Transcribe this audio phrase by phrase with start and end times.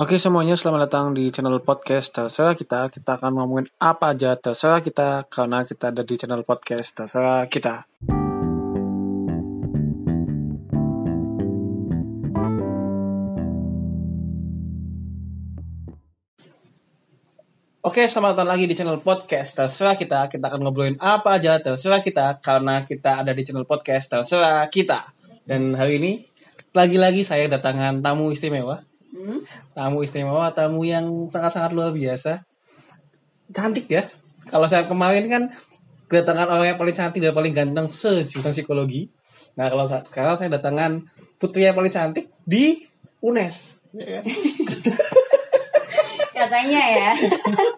[0.00, 2.88] Oke semuanya, selamat datang di channel podcast terserah kita.
[2.88, 7.84] Kita akan ngomongin apa aja terserah kita karena kita ada di channel podcast terserah kita.
[17.84, 20.32] Oke, selamat datang lagi di channel podcast terserah kita.
[20.32, 25.12] Kita akan ngobrolin apa aja terserah kita karena kita ada di channel podcast terserah kita.
[25.44, 26.24] Dan hari ini
[26.72, 29.42] lagi-lagi saya datangan tamu istimewa Hmm?
[29.74, 32.46] tamu istimewa, tamu yang sangat-sangat luar biasa.
[33.50, 34.06] Cantik ya.
[34.46, 35.42] Kalau saya kemarin kan
[36.06, 39.10] kedatangan orang yang paling cantik dan paling ganteng sejurusan psikologi.
[39.58, 41.06] Nah, kalau sekarang saya datangan
[41.42, 42.86] putri yang paling cantik di
[43.22, 43.82] UNES.
[43.94, 44.24] Ya kan?
[46.34, 47.10] Katanya ya.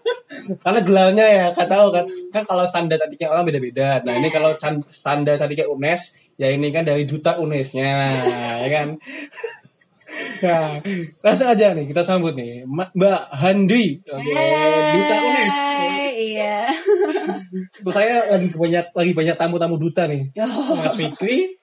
[0.62, 2.04] Karena gelarnya ya, kan tahu kan.
[2.34, 4.02] Kan kalau standar cantiknya orang beda-beda.
[4.04, 4.52] Nah, ini kalau
[4.90, 7.92] standar cantiknya UNES, ya ini kan dari duta UNES-nya,
[8.64, 8.88] ya kan.
[10.42, 10.82] Nah,
[11.22, 14.32] langsung aja nih kita sambut nih Mbak Handri, oke,
[14.92, 15.54] duta UNES.
[15.54, 15.92] Hai,
[16.22, 16.70] Iya.
[17.96, 20.30] Saya lagi banyak lagi banyak tamu-tamu duta nih.
[20.38, 20.78] Oh.
[20.78, 21.58] Mas Fikri,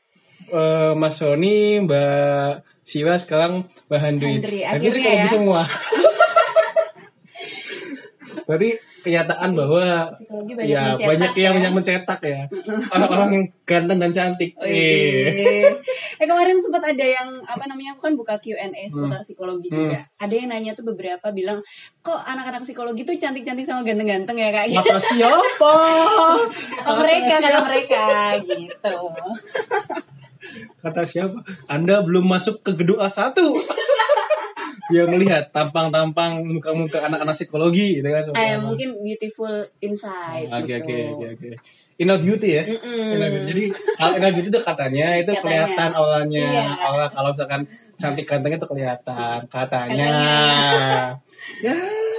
[0.49, 4.33] eh, Mas Sony, Mbak Siwa sekarang Mbak Handri.
[4.41, 5.31] Handri, Handri akhirnya psikologi ya.
[5.31, 5.61] semua.
[8.49, 8.69] Berarti
[8.99, 11.57] kenyataan bahwa banyak ya mencetak banyak yang ya.
[11.61, 12.39] banyak mencetak ya.
[12.97, 14.51] Orang-orang yang ganteng dan cantik.
[14.57, 15.29] Oh, Iya.
[15.29, 15.69] iya.
[16.17, 19.87] Eh kemarin sempat ada yang apa namanya aku kan buka Q&A seputar psikologi Hmm.
[19.87, 20.01] juga.
[20.17, 21.61] Ada yang nanya tuh beberapa bilang
[22.01, 24.81] kok anak-anak psikologi tuh cantik-cantik sama ganteng-ganteng ya kak gitu.
[24.81, 25.73] Mata siapa?
[26.81, 28.03] Kata mereka, kata mereka
[28.41, 28.95] gitu.
[30.79, 31.37] Kata siapa?
[31.67, 33.37] Anda belum masuk ke gedung A1.
[34.89, 38.23] Dia melihat tampang-tampang muka-muka anak-anak psikologi gitu kan.
[38.33, 40.81] Eh mungkin beautiful inside Oke gitu.
[40.81, 41.49] oke oke oke.
[41.99, 42.63] Inner beauty ya.
[43.15, 43.47] Inner beauty.
[43.53, 43.63] Jadi
[43.99, 45.41] kalau inner beauty itu katanya itu Katanya.
[45.43, 46.47] kelihatan auranya.
[46.47, 46.63] Iya.
[46.89, 47.61] Aura kalau misalkan
[47.99, 50.09] cantik ganteng itu kelihatan katanya.
[51.61, 51.75] ya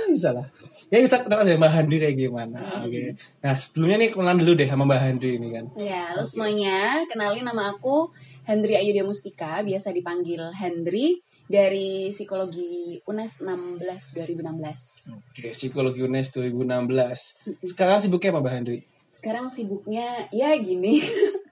[0.06, 0.46] bisa lah.
[0.91, 2.58] Ya kita kenal ya Mbak Handri kayak gimana.
[2.82, 3.14] Oke.
[3.46, 5.64] Nah sebelumnya nih kenalan dulu deh sama Mbak Handri ini kan.
[5.78, 7.06] Ya, halo semuanya.
[7.06, 8.10] Kenalin nama aku
[8.42, 15.11] Hendri Ayudia Mustika, biasa dipanggil Hendri dari Psikologi UNES 16 2016.
[15.11, 17.66] Oke, psikologi UNES 2016.
[17.66, 18.78] Sekarang sibuknya apa Mbak Handri?
[19.11, 21.03] Sekarang sibuknya ya gini.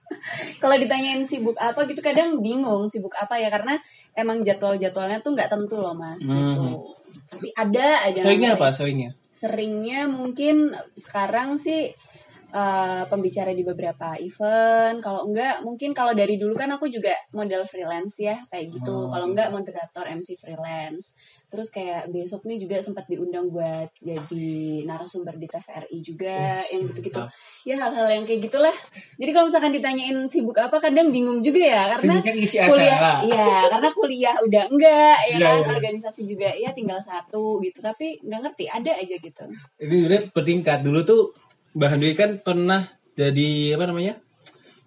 [0.63, 3.75] Kalau ditanyain sibuk apa gitu kadang bingung sibuk apa ya karena
[4.15, 6.31] emang jadwal-jadwalnya tuh nggak tentu loh mas gitu.
[6.31, 6.79] Mhm.
[7.35, 8.21] Tapi ada aja.
[8.23, 8.71] Seringnya apa?
[8.71, 9.11] Seringnya?
[9.35, 11.91] Seringnya mungkin sekarang sih
[12.49, 15.05] eh, pembicara di beberapa event.
[15.05, 18.93] Kalau enggak, mungkin kalau dari dulu kan aku juga model freelance ya, kayak gitu.
[18.93, 21.13] Oh, kalau enggak moderator MC freelance.
[21.49, 26.83] Terus kayak besok nih juga sempat diundang buat jadi narasumber di TVRI juga, Oh, yang
[26.93, 27.23] gitu-gitu.
[27.65, 28.77] Ya hal-hal yang kayak gitulah.
[29.17, 33.89] Jadi kalau misalkan ditanyain sibuk apa, kadang bingung juga ya, karena isi kuliah, iya, karena
[33.93, 35.73] kuliah udah enggak, ya Iya, kan, iya.
[35.77, 37.81] organisasi juga ya tinggal satu gitu.
[37.81, 39.45] Tapi nggak ngerti, ada aja gitu.
[39.81, 40.79] Ini sebenarnya bertingkat.
[40.85, 41.23] Dulu tuh
[41.79, 44.19] Mbak Handri kan pernah jadi apa namanya?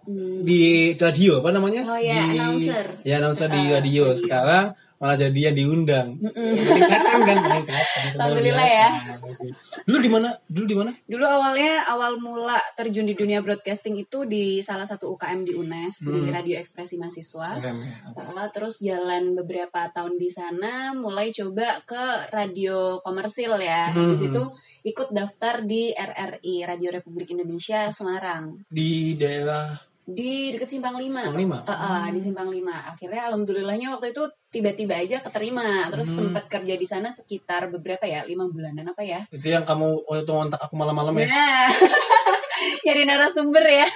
[0.03, 0.43] Hmm.
[0.43, 1.87] Di radio apa namanya?
[1.87, 2.99] Oh, iya, di, announcer.
[3.07, 4.11] Ya announcer di radio.
[4.11, 4.19] radio.
[4.19, 6.07] Sekarang malah jadi yang diundang.
[6.21, 6.53] Mm-mm.
[6.61, 7.81] Peningkatan kan peningkatan.
[7.89, 8.77] Luar Alhamdulillah biasa.
[8.77, 8.89] ya.
[9.25, 9.45] Oke.
[9.81, 10.29] Dulu di mana?
[10.45, 10.91] Dulu di mana?
[11.03, 16.05] Dulu awalnya awal mula terjun di dunia broadcasting itu di salah satu UKM di UNES
[16.05, 16.29] di Hmm.
[16.29, 17.49] Radio Ekspresi Mahasiswa.
[17.57, 17.69] Oke,
[18.13, 18.21] oke.
[18.21, 23.89] Uh, terus jalan beberapa tahun di sana, mulai coba ke radio komersil ya.
[23.89, 24.13] Hmm.
[24.13, 24.43] Di situ
[24.85, 31.07] ikut daftar di RRI Radio Republik Indonesia Semarang Di daerah di deket Simpang 5.
[31.07, 31.57] Simpang Lima?
[31.63, 32.57] Uh, uh, di Simpang 5.
[32.97, 35.87] Akhirnya alhamdulillahnya waktu itu tiba-tiba aja keterima.
[35.93, 36.17] Terus Hmm.
[36.33, 39.23] sempat kerja di sana sekitar beberapa ya, lima bulanan apa ya?
[39.29, 41.27] itu yang kamu waktu itu ngontak aku malam-malam ya.
[41.29, 41.67] Nah,
[42.85, 43.87] nyari narasumber ya.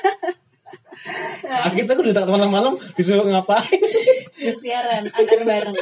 [1.76, 3.70] Kita kan udah malam-malam disuruh ngapain?
[4.36, 5.78] siaran antar bareng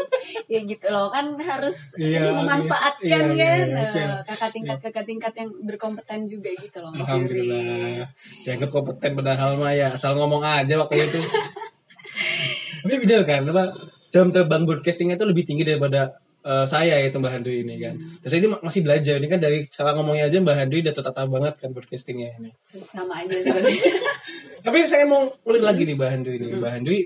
[0.45, 4.17] ya gitu loh kan harus Iya, memanfaatkan iya, iya, kan iya, eh, siap.
[4.29, 8.07] kakak tingkat kakak tingkat yang berkompeten juga gitu loh Mas Alhamdulillah.
[8.45, 11.19] Dianggap kompeten padahal mah ya asal ngomong aja waktu itu.
[12.83, 13.63] Tapi bener kan, apa
[14.11, 17.95] jam terbang broadcastingnya itu lebih tinggi daripada eh, saya itu Mbak Handri ini kan.
[18.21, 21.21] Dan saya ini masih belajar ini kan dari cara ngomongnya aja Mbak Handri udah tertata
[21.25, 22.51] banget kan broadcastingnya ini.
[22.83, 23.81] Sama aja sebenarnya
[24.67, 26.47] Tapi saya mau ulik lagi nih Mbak Handri ini.
[26.59, 26.97] Mbak Handri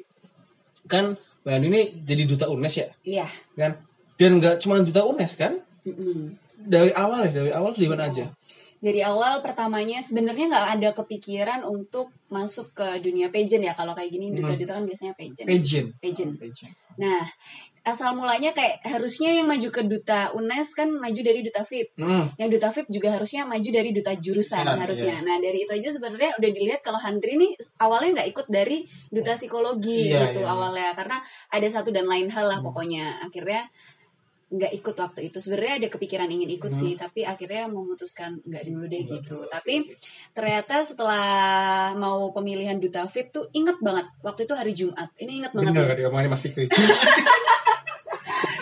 [0.87, 1.05] kan
[1.47, 3.79] Mbak Handri ini jadi duta UNES ya iya kan.
[4.19, 5.63] Dan nggak cuma duta UNES kan?
[5.87, 6.35] Mm-mm.
[6.59, 8.27] Dari awal ya, dari awal tuh di mana aja?
[8.77, 14.09] Dari awal pertamanya sebenarnya nggak ada kepikiran untuk masuk ke dunia pageant ya kalau kayak
[14.09, 15.89] gini duta-duta kan biasanya pageant Pageant.
[15.97, 16.73] pageant Pageant.
[16.95, 17.25] nah
[17.81, 22.27] asal mulanya kayak harusnya yang maju ke duta UNES kan maju dari duta VIP Hmm.
[22.35, 25.15] yang duta VIP juga harusnya maju dari duta jurusan Jurusan, harusnya.
[25.15, 25.23] iya.
[25.23, 29.33] Nah dari itu aja sebenarnya udah dilihat kalau Handri ini awalnya nggak ikut dari duta
[29.33, 30.51] psikologi Iya, gitu iya, iya.
[30.51, 32.67] awalnya karena ada satu dan lain hal lah Hmm.
[32.67, 33.63] pokoknya akhirnya
[34.49, 36.79] nggak ikut waktu itu sebenarnya ada kepikiran ingin ikut Hmm.
[36.79, 39.91] sih tapi akhirnya memutuskan nggak dulu deh gitu tapi
[40.31, 41.27] ternyata setelah
[41.93, 45.83] mau pemilihan duta VIP tuh inget banget waktu itu hari Jumat ini inget banget Bener
[45.85, 45.95] ya.
[45.99, 46.71] diomongin Mas Fikri.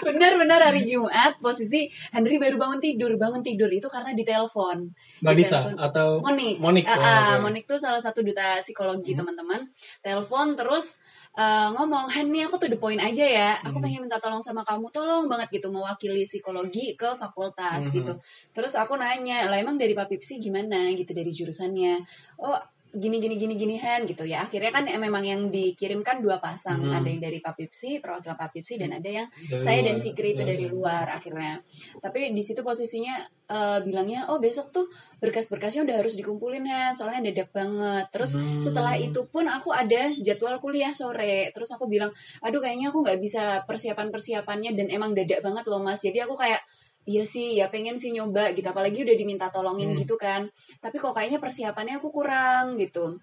[0.06, 5.66] benar-benar hari Jumat posisi Henry baru bangun tidur bangun tidur itu karena ditelepon Mbak Nisa
[5.66, 5.82] Ditelepon.
[5.82, 6.86] atau Monik Monik.
[6.88, 7.44] Ah, oke.
[7.44, 9.22] Monik tuh salah satu duta psikologi Hmm.
[9.22, 9.62] teman-teman
[10.00, 11.02] telepon terus
[11.36, 13.50] eh, ngomong Han nih aku tuh the point aja ya.
[13.62, 13.84] Aku Hmm.
[13.84, 14.88] pengen minta tolong sama kamu.
[14.90, 17.96] Tolong banget gitu mewakili psikologi ke fakultas Hmm.
[17.96, 18.14] gitu.
[18.56, 20.90] Terus aku nanya lah emang dari Papipsi gimana?
[20.96, 22.00] Gitu dari jurusannya.
[22.40, 22.56] Oh
[22.96, 24.48] gini gini gini gini Han gitu ya.
[24.48, 26.80] Akhirnya kan eh, memang yang dikirimkan dua pasang.
[26.82, 26.96] Hmm.
[26.96, 30.06] ada yang dari Papipsi perwakilan Papipsi dan ada yang Dari saya dan luar.
[30.08, 31.06] Fikri itu dari luar.
[31.12, 31.60] akhirnya.
[32.00, 34.88] Tapi di situ posisinya eh, bilangnya oh besok tuh
[35.22, 38.06] berkas-berkasnya udah harus dikumpulin ya soalnya dadak banget.
[38.16, 38.58] Terus Hmm.
[38.58, 41.52] setelah itu pun aku ada jadwal kuliah sore.
[41.52, 42.10] Terus aku bilang
[42.42, 46.00] aduh kayaknya aku nggak bisa persiapan persiapannya dan emang dadak banget loh mas.
[46.00, 46.64] Jadi aku kayak
[47.06, 48.66] Iya sih, ya pengen sih nyoba gitu.
[48.66, 50.00] Apalagi udah diminta tolongin Hmm.
[50.02, 50.50] gitu kan.
[50.82, 53.22] Tapi kok kayaknya persiapannya aku kurang gitu.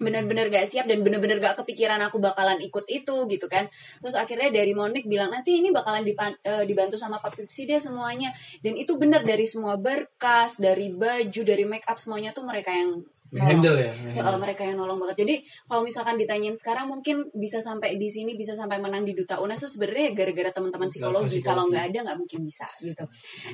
[0.00, 3.70] Bener-bener gak siap dan bener-bener gak kepikiran aku bakalan ikut itu gitu kan.
[4.02, 7.78] Terus akhirnya dari Monik bilang nanti ini bakalan dipan- eh, dibantu sama Pak Pipsi deh
[7.78, 8.34] semuanya.
[8.64, 13.04] Dan itu bener dari semua berkas, dari baju, dari make up semuanya tuh mereka yang
[13.36, 13.90] handle ya.
[14.18, 15.22] Uh, mereka yang nolong banget.
[15.22, 15.34] Jadi
[15.66, 19.68] kalau misalkan ditanyain sekarang mungkin bisa sampai di sini, bisa sampai menang di duta UNES
[19.68, 21.38] tuh sebenarnya gara-gara teman-teman psikologi.
[21.38, 21.46] psikologi.
[21.46, 23.04] Kalau nggak ada nggak mungkin bisa gitu.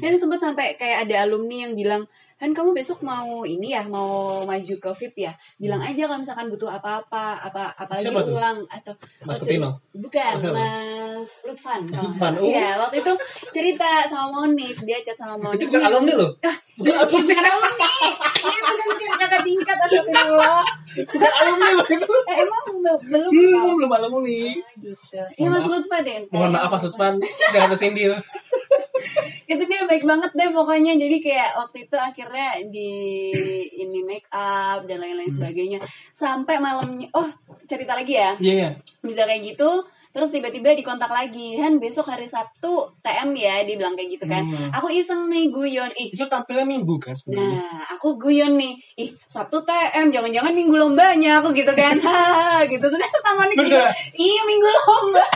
[0.00, 2.02] Dan sempat sampai kayak ada alumni yang bilang,
[2.36, 5.32] Han kamu besok mau ini ya, mau maju ke VIP ya?
[5.56, 8.36] Bilang aja kalau misalkan butuh apa-apa, apa apalagi Siapa tuh?
[8.36, 8.92] uang atau
[9.24, 9.80] Mas Kutino.
[9.96, 10.44] Bukan?
[10.52, 11.88] Mas Lutfan.
[11.88, 12.44] Mas Lutfan, salah.
[12.44, 12.52] oh.
[12.52, 13.12] Iya, waktu itu
[13.56, 15.64] cerita sama Monik, dia chat sama Monik.
[15.64, 16.30] Itu bukan alumni loh.
[16.44, 17.24] Ah, Bukan iya, alumni.
[17.32, 17.88] bukan alumni.
[18.36, 20.64] Iya, bukan bukan kakak tingkat astagfirullah.
[20.96, 22.12] Bukan alumni loh itu.
[22.26, 24.40] Eh, emang belum belum Belum, belum alumni.
[24.56, 25.20] Ah, gitu.
[25.36, 26.16] Iya Mas Lutfan deh.
[26.28, 27.14] Mohon maaf Mas Lutfan,
[27.50, 28.12] jangan tersindir.
[29.46, 30.98] Itu dia baik banget deh pokoknya.
[30.98, 32.90] Jadi kayak waktu itu akhirnya di
[33.78, 35.38] ini make up dan lain-lain Hmm.
[35.38, 35.78] sebagainya.
[36.10, 37.06] Sampai malamnya.
[37.14, 37.28] Oh,
[37.64, 38.34] cerita lagi ya.
[38.36, 38.70] Iya, iya.
[39.00, 39.86] Bisa kayak gitu.
[40.16, 44.48] Terus tiba-tiba dikontak lagi, Han besok hari Sabtu TM ya, dibilang kayak gitu kan.
[44.48, 44.72] Hmm.
[44.72, 47.60] Aku iseng nih guyon, ih Itu tampilnya minggu kan sebenarnya.
[47.60, 52.88] Nah, aku guyon nih, ih Sabtu TM, jangan-jangan minggu lombanya aku gitu kan, ha gitu
[52.88, 53.92] tuh kan tangan Bener.
[54.16, 55.26] iya minggu lomba.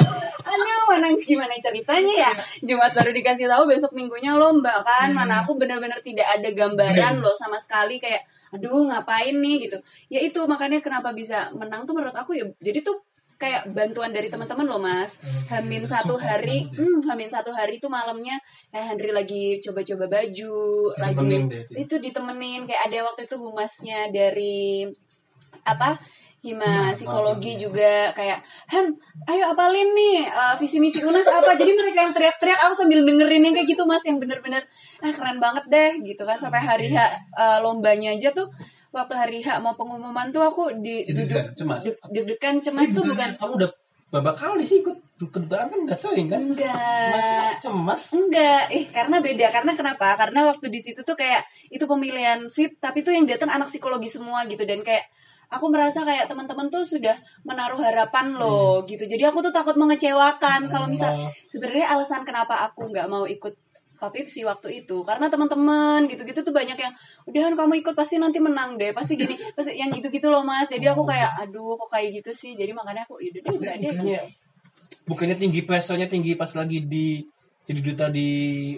[0.48, 2.32] Aduh, mana gimana ceritanya ya?
[2.64, 7.36] Jumat baru dikasih tahu besok minggunya lomba kan, mana aku bener-bener tidak ada gambaran loh
[7.36, 9.76] sama sekali kayak, aduh ngapain nih gitu.
[10.08, 13.11] Ya itu makanya kenapa bisa menang tuh menurut aku ya, jadi tuh
[13.42, 15.18] kayak bantuan dari teman-teman loh mas.
[15.50, 18.38] Hamin satu hari hmm, Hamin satu hari itu malamnya
[18.70, 20.54] kayak Henry lagi coba-coba baju
[20.94, 21.72] lagi Ditemenin deh itu.
[21.82, 24.86] itu ditemenin kayak ada waktu itu humasnya dari
[25.66, 25.98] apa
[26.42, 28.42] hima psikologi juga kayak
[28.74, 28.90] Han
[29.30, 31.54] ayo apalin nih uh, visi misi unas apa?
[31.54, 34.66] Jadi mereka yang teriak-teriak aku sambil dengerin yang kayak gitu mas yang bener-bener
[35.02, 36.38] ah keren banget deh gitu kan.
[36.38, 36.98] Sampai hari H
[37.38, 38.50] uh, lombanya aja tuh
[38.92, 41.80] waktu hari H mau pengumuman tuh aku di duduk cemas.
[41.80, 43.70] deg- deg-degan cemas tuh bukan Kamu udah
[44.10, 46.42] babak kali sih ikut kedutaan kan udah sering kan?
[46.44, 46.76] enggak
[47.08, 48.02] Masih cemas.
[48.12, 49.46] Enggak, eh karena beda.
[49.50, 50.12] Karena kenapa?
[50.14, 54.06] Karena waktu di situ tuh kayak itu pemilihan VIP, tapi tuh yang datang anak psikologi
[54.06, 55.08] semua gitu dan kayak
[55.48, 59.04] aku merasa kayak teman-teman tuh sudah menaruh harapan loh gitu.
[59.04, 61.30] Jadi aku tuh takut mengecewakan kalau misal Oh.
[61.46, 63.52] sebenarnya alasan kenapa aku nggak mau ikut
[64.02, 66.90] Papipsi waktu itu karena teman-teman gitu-gitu tuh banyak yang
[67.30, 69.38] udahan kamu ikut pasti nanti menang deh pasti gini.
[69.54, 70.66] Pasti yang gitu-gitu loh mas.
[70.66, 72.58] Jadi aku kayak aduh kok kayak gitu sih?
[72.58, 74.18] Jadi makanya aku deh udah deh bukannya
[75.06, 77.22] bukannya tinggi pressure-nya tinggi pas lagi di
[77.62, 78.74] jadi duta di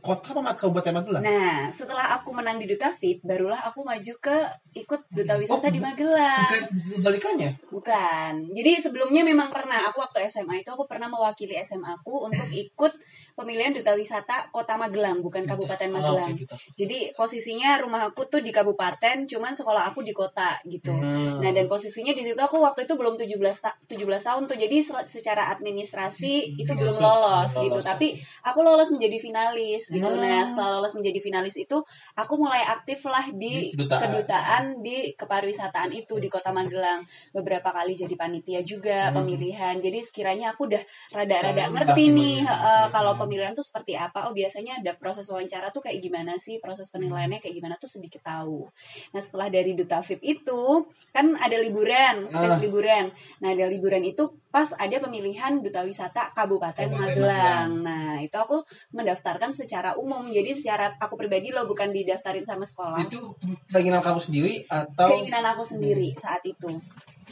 [0.00, 1.20] kota apa kabupaten Magelang?
[1.20, 4.36] Nah, setelah aku menang di Duta Fit, barulah aku maju ke
[4.74, 6.40] ikut Duta Wisata Oh, di Magelang.
[6.42, 6.62] Bukan
[6.96, 7.50] kebalikannya.
[7.70, 8.32] Bukan.
[8.50, 12.92] Jadi sebelumnya memang pernah aku waktu SMA itu aku pernah mewakili SMA aku untuk ikut
[13.32, 16.26] pemilihan Duta Wisata Kota Magelang, bukan Kabupaten Oh, Magelang.
[16.26, 16.54] oke, duta.
[16.74, 20.90] Jadi posisinya rumah aku tuh di kabupaten, cuman sekolah aku di kota gitu.
[20.90, 21.38] Hmm.
[21.38, 24.56] Nah, dan posisinya di situ aku waktu itu belum 17 ta 17 tahun tuh.
[24.56, 27.74] Jadi se- secara administrasi itu belum Masuk, lolos belum gitu.
[27.76, 27.86] lolos.
[27.86, 28.08] Tapi
[28.42, 30.06] aku lolos menjadi finalis gitu.
[30.06, 30.16] Hmm.
[30.16, 31.76] Nah, setelah lolos menjadi finalis itu
[32.14, 34.00] aku mulai aktif lah di Di kedutaan.
[34.02, 37.02] kedutaan di kepariwisataan itu di Kota Magelang.
[37.30, 39.22] Beberapa kali jadi panitia juga Hmm.
[39.22, 39.74] pemilihan.
[39.76, 42.90] Jadi sekiranya aku udah rada-rada Hmm, ngerti nih ngerti.
[42.90, 43.20] kalau Hmm.
[43.20, 44.26] pemilihan tuh seperti apa.
[44.26, 46.60] Oh, biasanya ada proses wawancara tuh kayak gimana sih?
[46.60, 48.68] Proses penilaiannya kayak gimana tuh sedikit tahu.
[49.10, 52.60] Nah, setelah dari Duta VIP itu kan ada liburan, space Ah.
[52.60, 53.04] liburan.
[53.40, 57.70] Nah, ada liburan itu pas ada pemilihan Duta Wisata Kabupaten Kabupaten Magelang.
[57.80, 58.60] Nah, itu aku
[58.92, 60.28] mendaftarkan secara umum.
[60.28, 63.00] Jadi secara aku pribadi loh bukan didaftarin sama sekolah.
[63.00, 63.34] Itu
[63.66, 66.68] keinginan kamu sendiri atau Keinginan aku sendiri saat itu.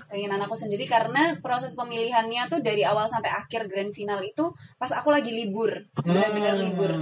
[0.09, 4.89] keinginan aku sendiri karena proses pemilihannya tuh dari awal sampai akhir grand final itu pas
[4.89, 6.65] aku lagi libur benar-benar Hmm.
[6.65, 6.93] libur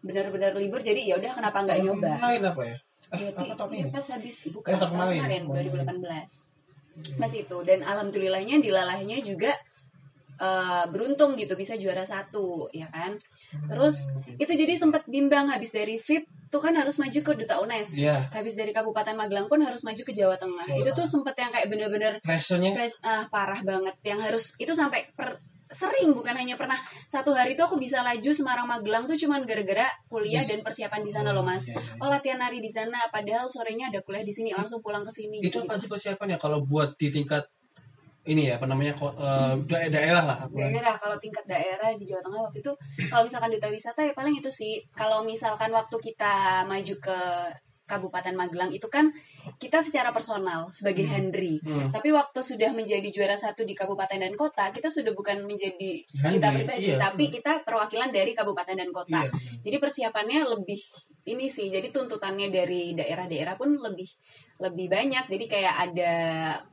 [0.00, 2.76] benar-benar libur jadi ya udah kenapa nggak nyoba Main apa ya?
[3.16, 5.18] Eh, apa ya pas habis bukan Eh, kemarin.
[5.24, 9.56] kemarin Oh, 2018 Mas itu dan alhamdulillahnya dilalahnya juga
[10.40, 13.20] eh, beruntung gitu bisa juara satu ya kan?
[13.68, 17.94] Terus itu jadi sempat bimbang habis dari VIP tuh kan harus maju ke duta UNES.
[17.94, 18.26] Iya.
[18.32, 20.66] habis dari Kabupaten Magelang pun harus maju ke Jawa Tengah.
[20.66, 22.18] Jawa itu tuh sempet yang kayak bener-bener
[22.74, 23.94] Pres- ah, parah banget.
[24.02, 25.38] Yang harus itu sampai per-
[25.70, 26.74] sering bukan hanya pernah.
[27.06, 30.50] Satu hari itu aku bisa laju Semarang Magelang tuh cuman gara-gara kuliah Yes.
[30.50, 31.62] dan persiapan di sana loh mas.
[31.62, 32.02] Iya, iya.
[32.02, 35.38] oh latihan nari di sana padahal sorenya ada kuliah di sini langsung pulang ke sini
[35.38, 35.62] itu gitu.
[35.62, 37.46] apa sih persiapannya kalau buat di tingkat
[38.22, 42.20] ini ya apa namanya ko- eh, da- daerah lah daerah kalau tingkat daerah di Jawa
[42.20, 42.72] Tengah waktu itu
[43.08, 47.18] kalau misalkan duta wisata ya paling itu sih kalau misalkan waktu kita maju ke
[47.84, 49.10] Kabupaten Magelang itu kan
[49.58, 51.10] kita secara personal sebagai Hmm.
[51.10, 51.90] Henry Hmm.
[51.90, 56.38] Tapi waktu sudah menjadi juara satu di kabupaten dan kota, kita sudah bukan menjadi Henry,
[56.38, 57.02] kita pribadi, iya.
[57.02, 59.26] tapi kita perwakilan dari kabupaten dan kota.
[59.26, 59.34] Iya.
[59.66, 60.78] Jadi persiapannya lebih
[61.26, 61.66] ini sih.
[61.66, 64.06] Jadi tuntutannya dari daerah-daerah pun lebih
[64.60, 65.24] lebih banyak.
[65.26, 66.14] Jadi kayak ada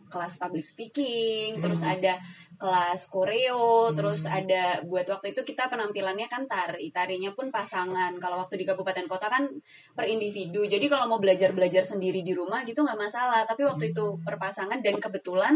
[0.07, 1.95] kelas public speaking, terus Hmm.
[1.99, 2.13] ada
[2.57, 3.95] kelas koreo, Hmm.
[3.95, 8.17] terus ada buat waktu itu kita penampilannya kan tari, tarinya pun pasangan.
[8.17, 9.45] Kalau waktu di kabupaten kota kan
[9.93, 10.65] per individu.
[10.65, 13.45] Jadi kalau mau belajar-belajar sendiri di rumah gitu nggak masalah.
[13.45, 14.23] Tapi waktu itu Hmm.
[14.25, 15.53] per pasangan dan kebetulan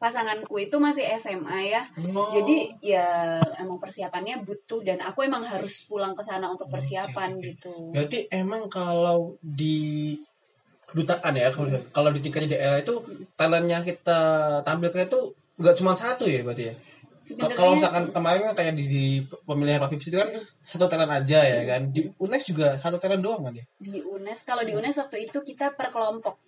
[0.00, 1.84] pasanganku itu masih SMA ya.
[2.16, 2.32] Oh.
[2.32, 7.44] Jadi ya emang persiapannya butuh dan aku emang harus pulang ke sana untuk persiapan oke.
[7.44, 7.72] gitu.
[7.92, 10.16] Berarti emang kalau di
[10.90, 12.94] kedutaan ya kalau kalau di tingkat daerah itu
[13.34, 14.20] talentnya kita
[14.62, 15.20] tampilkan itu
[15.56, 16.74] nggak cuma satu ya berarti ya.
[17.30, 19.04] Kalau misalkan kemarin kan kayak di, di
[19.46, 21.86] pemilihan Pavips itu kan satu talent aja ya kan.
[21.94, 23.62] Di UNES juga satu talent doang kan ya.
[23.78, 26.42] di UNES kalau di UNES waktu itu kita per kelompok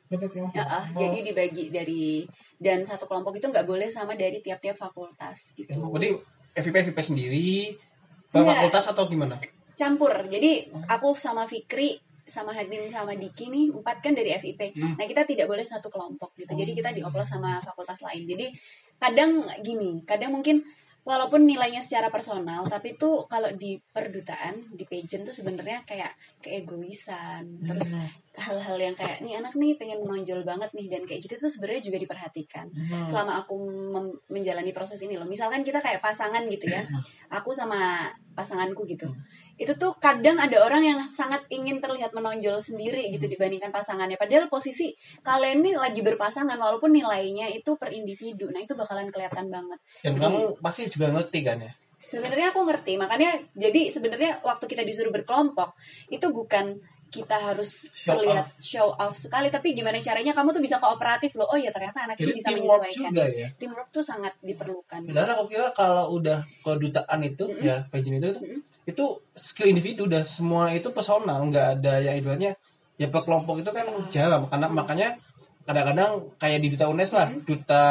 [0.52, 0.98] ya ah, Oh.
[0.98, 2.26] jadi dibagi dari
[2.58, 6.18] dan satu kelompok itu nggak boleh sama dari tiap-tiap fakultas gitu Berarti
[6.58, 7.78] FIP FIP sendiri
[8.28, 8.58] per Enggak.
[8.58, 9.38] fakultas atau gimana?
[9.72, 11.96] campur jadi aku sama Fikri
[12.32, 14.96] sama Hadin sama Diki nih empat kan dari FIP Hmm.
[14.96, 16.48] nah kita tidak boleh satu kelompok gitu.
[16.56, 18.24] Jadi kita dioplos sama fakultas lain.
[18.24, 18.48] Jadi
[18.96, 20.64] kadang gini kadang mungkin
[21.04, 27.60] walaupun nilainya secara personal tapi tuh kalau di perdutaan di pageant tuh sebenarnya kayak keegoisan.
[27.68, 28.08] Terus Hmm.
[28.32, 31.92] Hal-hal yang kayak nih anak nih pengen menonjol banget nih dan kayak gitu tuh sebenarnya
[31.92, 32.66] juga diperhatikan.
[32.72, 33.04] Hmm.
[33.04, 33.54] selama aku
[34.32, 35.28] menjalani proses ini loh.
[35.28, 36.80] Misalkan kita kayak pasangan gitu ya.
[37.28, 39.12] Aku sama pasanganku gitu.
[39.60, 44.16] Itu tuh kadang ada orang yang sangat ingin terlihat menonjol sendiri gitu dibandingkan pasangannya.
[44.16, 48.48] Padahal posisi kalian nih lagi berpasangan walaupun nilainya itu per individu.
[48.48, 49.78] Nah itu bakalan kelihatan banget.
[50.00, 51.72] Dan kamu pasti juga ngerti kan ya?
[52.02, 52.98] sebenarnya aku ngerti.
[52.98, 55.78] Makanya jadi sebenarnya waktu kita disuruh berkelompok
[56.10, 60.80] itu bukan kita harus Show terlihat show off sekali tapi gimana caranya kamu tuh bisa
[60.80, 63.48] kooperatif loh oh ya ternyata anak Jadi ini bisa menyesuaikan juga ya.
[63.60, 67.60] teamwork tuh sangat diperlukan Padahal aku kira kalau udah kedutaan itu Mm-mm.
[67.60, 68.60] ya pageant itu itu, Mm-mm.
[68.88, 69.04] itu
[69.36, 72.56] skill individu udah semua itu personal nggak ada yang ibaratnya
[72.96, 74.08] ya per kelompok itu kan Ah.
[74.08, 75.08] jarang karena makanya
[75.62, 77.44] kadang-kadang kayak di duta UNES lah Mm-mm.
[77.44, 77.82] duta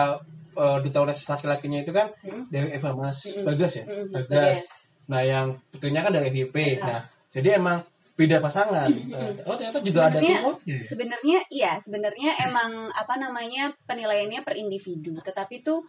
[0.51, 2.49] eh, duta UNES laki-lakinya itu kan Mm-mm.
[2.49, 3.45] dari Eva Mas Mm-mm.
[3.45, 4.57] Bagas ya Mm-mm, Mas Bagas.
[4.57, 4.59] Bagas.
[5.07, 6.55] Nah yang putrinya kan dari FIP.
[6.79, 6.83] Ah.
[6.83, 7.79] Nah jadi emang
[8.21, 8.85] beda pasangan.
[9.09, 10.75] Nah, oh ternyata juga ada Sebenarnya- teamworknya.
[10.75, 10.83] ya?
[10.85, 15.81] sebenarnya iya sebenarnya emang apa namanya penilaiannya per individu tetapi tuh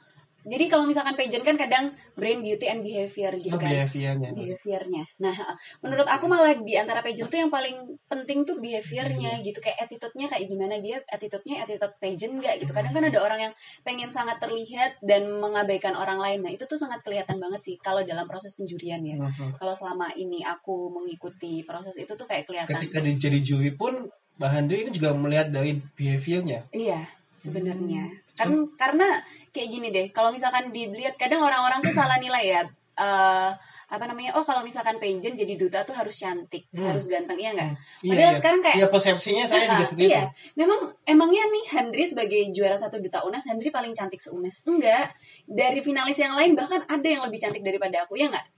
[0.43, 4.31] jadi kalau misalkan pageant kan kadang brain beauty and behavior gitu Oh, kan behaviornya.
[4.31, 5.03] behaviornya.
[5.17, 5.35] Nah,
[5.79, 9.45] menurut aku malah di antara pageant tuh yang paling penting tuh behaviornya Iya.
[9.45, 12.71] gitu kayak attitude-nya kayak gimana dia attitude-nya attitude pageant enggak gitu.
[12.71, 16.41] Kadang kan ada orang yang pengen sangat terlihat dan mengabaikan orang lain.
[16.41, 19.15] Nah, itu tuh sangat kelihatan banget sih kalau dalam proses penjurian ya.
[19.15, 19.57] Mhm.
[19.57, 22.75] Kalau selama ini aku mengikuti proses itu tuh kayak kelihatan.
[22.77, 23.95] Ketika di- jadi juri pun
[24.33, 26.67] Mbak Handri itu juga melihat dari behaviornya.
[26.71, 27.05] Iya,
[27.37, 28.09] sebenarnya.
[28.09, 28.22] Hmm.
[28.33, 28.49] Kan
[28.81, 29.21] karena
[29.53, 32.63] kayak gini deh, kalau misalkan dilihat kadang orang-orang tuh salah nilai ya.
[32.97, 33.51] Eh
[33.93, 34.33] apa namanya?
[34.41, 36.89] Oh, kalau misalkan pageant jadi duta tuh harus cantik, Hmm.
[36.89, 37.77] harus ganteng, iya enggak?
[38.01, 38.39] Iya, Padahal iya.
[38.41, 40.17] sekarang kayak Iya persepsinya saya juga seperti iya.
[40.17, 40.29] itu.
[40.65, 44.65] Memang emangnya nih Hendri sebagai juara satu duta UNES, Hendri paling cantik se-UNES?
[44.65, 45.13] Enggak.
[45.45, 48.49] Dari finalis yang lain bahkan ada yang lebih cantik daripada aku, ya enggak?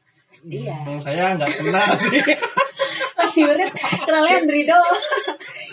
[0.46, 0.78] Iya.
[0.86, 2.22] Hmm, saya nggak kenal sih.
[3.34, 3.70] Pasti bener
[4.06, 4.94] kenalnya Hendri doang.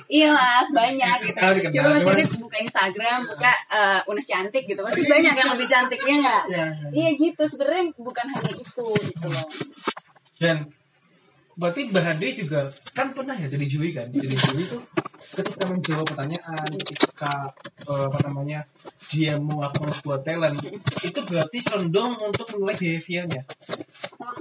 [0.10, 1.38] iya mas, banyak gitu.
[1.78, 4.82] Coba Mas Syarif buka Instagram, buka eh, UNES cantik gitu.
[4.82, 6.44] Pasti banyak yang lebih cantik, ya enggak?
[6.50, 6.66] Iya.
[6.90, 9.48] Iya gitu, sebenarnya bukan hanya itu gitu loh.
[10.42, 10.58] Dan
[11.54, 14.10] berarti Mbak juga kan pernah ya jadi juri kan?
[14.10, 14.82] Jadi juri itu
[15.22, 17.54] ketika menjawab pertanyaan, ketika
[17.86, 18.66] eh, apa namanya
[19.14, 20.58] dia melakukan sebuah talent,
[21.02, 23.42] itu berarti condong untuk menilai behaviornya.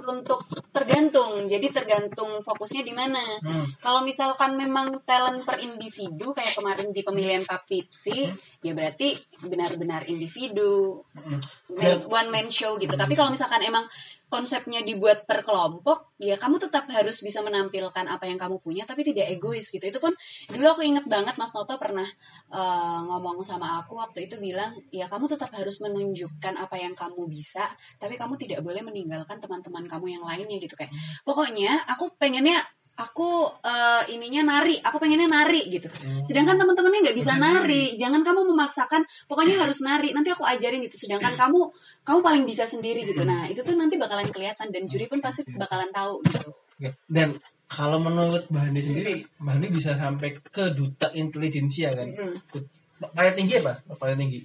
[0.01, 3.65] Untuk tergantung jadi tergantung fokusnya di mana Hmm.
[3.81, 8.29] kalau misalkan memang talent per individu kayak kemarin di pemilihan Papipsi
[8.61, 11.41] ya berarti benar-benar individu Mm.
[11.75, 13.85] man- one man show gitu tapi kalau misalkan emang
[14.31, 19.03] konsepnya dibuat per kelompok ya kamu tetap harus bisa menampilkan apa yang kamu punya tapi
[19.03, 20.15] tidak egois gitu itu pun
[20.49, 22.07] dulu aku inget banget Mas Noto pernah
[22.53, 27.27] eh, ngomong sama aku waktu itu bilang ya kamu tetap harus menunjukkan apa yang kamu
[27.27, 27.67] bisa
[27.99, 30.91] tapi kamu tidak boleh meninggalkan teman-teman kamu yang lainnya gitu kayak.
[31.27, 32.59] Pokoknya aku pengennya
[33.00, 35.89] aku eh, ininya nari aku pengennya nari gitu.
[36.21, 37.97] Sedangkan teman-temannya nggak bisa Bisa nari.
[37.97, 40.12] jangan kamu memaksakan pokoknya harus nari.
[40.12, 41.09] Nanti aku ajarin gitu.
[41.09, 41.61] Sedangkan kamu
[42.05, 43.25] kamu paling bisa sendiri gitu.
[43.25, 46.50] Nah itu tuh nanti bakalan kelihatan dan juri pun pasti bakalan tahu gitu.
[47.09, 47.37] Dan
[47.71, 52.11] kalau menurut Mbak sendiri, Mbak Handi bisa sampai ke duta intelijensia kan?
[52.11, 53.15] Mm-mm.
[53.15, 53.79] Paling tinggi apa?
[53.95, 54.41] Paling tinggi?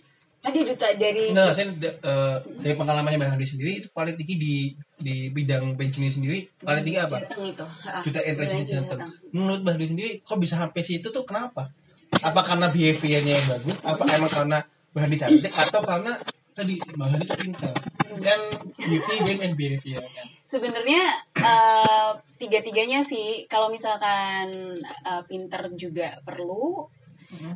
[0.46, 4.56] tadi duta dari Enggak, saya eh, dari pengalamannya Mbak Handi sendiri itu paling tinggi di
[5.02, 7.18] di bidang pensiun sendiri paling tinggi apa?
[7.18, 9.00] Jateng itu Ah, Duta intelijensia wilayah Jateng.
[9.10, 9.34] Jateng.
[9.34, 11.74] Menurut Mbak Handi sendiri, kok bisa sampai situ tuh kenapa?
[12.22, 13.76] Apa karena behaviornya yang bagus?
[13.82, 14.58] Apa emang karena
[14.94, 15.52] Mbak Handi cantik?
[15.58, 16.14] Atau karena
[16.56, 17.76] tadi Mbak Handi tuh pintar?
[18.16, 18.42] Kan
[18.80, 20.28] beauty, game, and behavior kan?
[20.46, 21.02] sebenarnya
[21.36, 22.10] eh,
[22.40, 26.88] tiga-tiganya sih kalau misalkan eh, pinter juga perlu.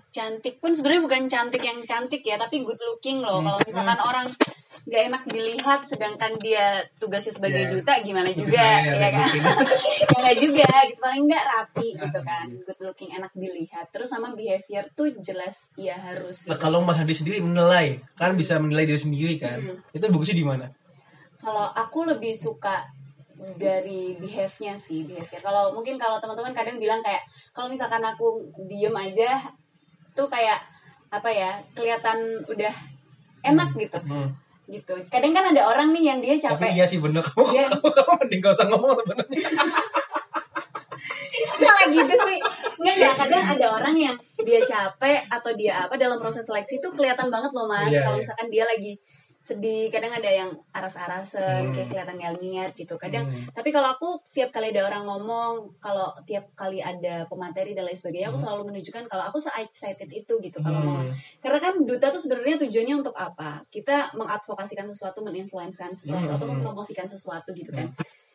[0.09, 4.27] Cantik pun sebenarnya bukan cantik yang cantik ya tapi good looking loh kalau misalkan orang
[4.79, 7.69] nggak enak dilihat sedangkan dia tugasnya sebagai Ya.
[7.71, 12.47] duta gimana juga ya kan ya nggak juga gitu paling nggak rapi Nah, gitu kan
[12.63, 16.61] good looking enak dilihat terus sama behavior tuh jelas ya harus Nah, gitu.
[16.61, 19.57] kalau Mbak Handi sendiri menilai, kan bisa menilai diri sendiri kan?
[19.59, 19.77] Hmm.
[19.91, 20.65] Itu bagusnya di mana?
[21.39, 22.83] kalau aku lebih suka
[23.55, 28.91] dari behave-nya sih behavior kalau mungkin kalau teman-teman kadang bilang kayak kalau misalkan aku diem
[28.91, 29.39] aja
[30.11, 30.59] tuh kayak
[31.07, 32.73] apa ya kelihatan udah
[33.41, 34.29] enak gitu Hmm.
[34.67, 37.65] gitu kadang kan ada orang nih yang dia Tapi capek iya sih bener kamu, Iya.
[37.73, 39.39] kamu, kamu mending gak usah ngomong sebenarnya.
[41.59, 42.37] Nggak gitu sih
[42.79, 46.91] nggak nggak kadang ada orang yang dia capek atau dia apa dalam proses seleksi tuh
[46.91, 48.21] kelihatan banget loh mas Iya, kalau iya.
[48.23, 48.93] misalkan dia lagi
[49.39, 51.73] sedih kadang ada yang aras-arasan Hmm.
[51.73, 53.47] kayak kelihatan nggak niat gitu kadang Hmm.
[53.55, 57.95] tapi kalau aku tiap kali ada orang ngomong kalau tiap kali ada pemateri dan lain
[57.95, 58.45] sebagainya aku Hmm.
[58.51, 61.15] selalu menunjukkan kalau aku se excited itu gitu kalau mau Hmm.
[61.39, 66.35] karena kan duta tuh sebenarnya tujuannya untuk apa kita mengadvokasikan sesuatu meninfluenskan sesuatu Hmm.
[66.35, 67.87] atau mempromosikan sesuatu gitu kan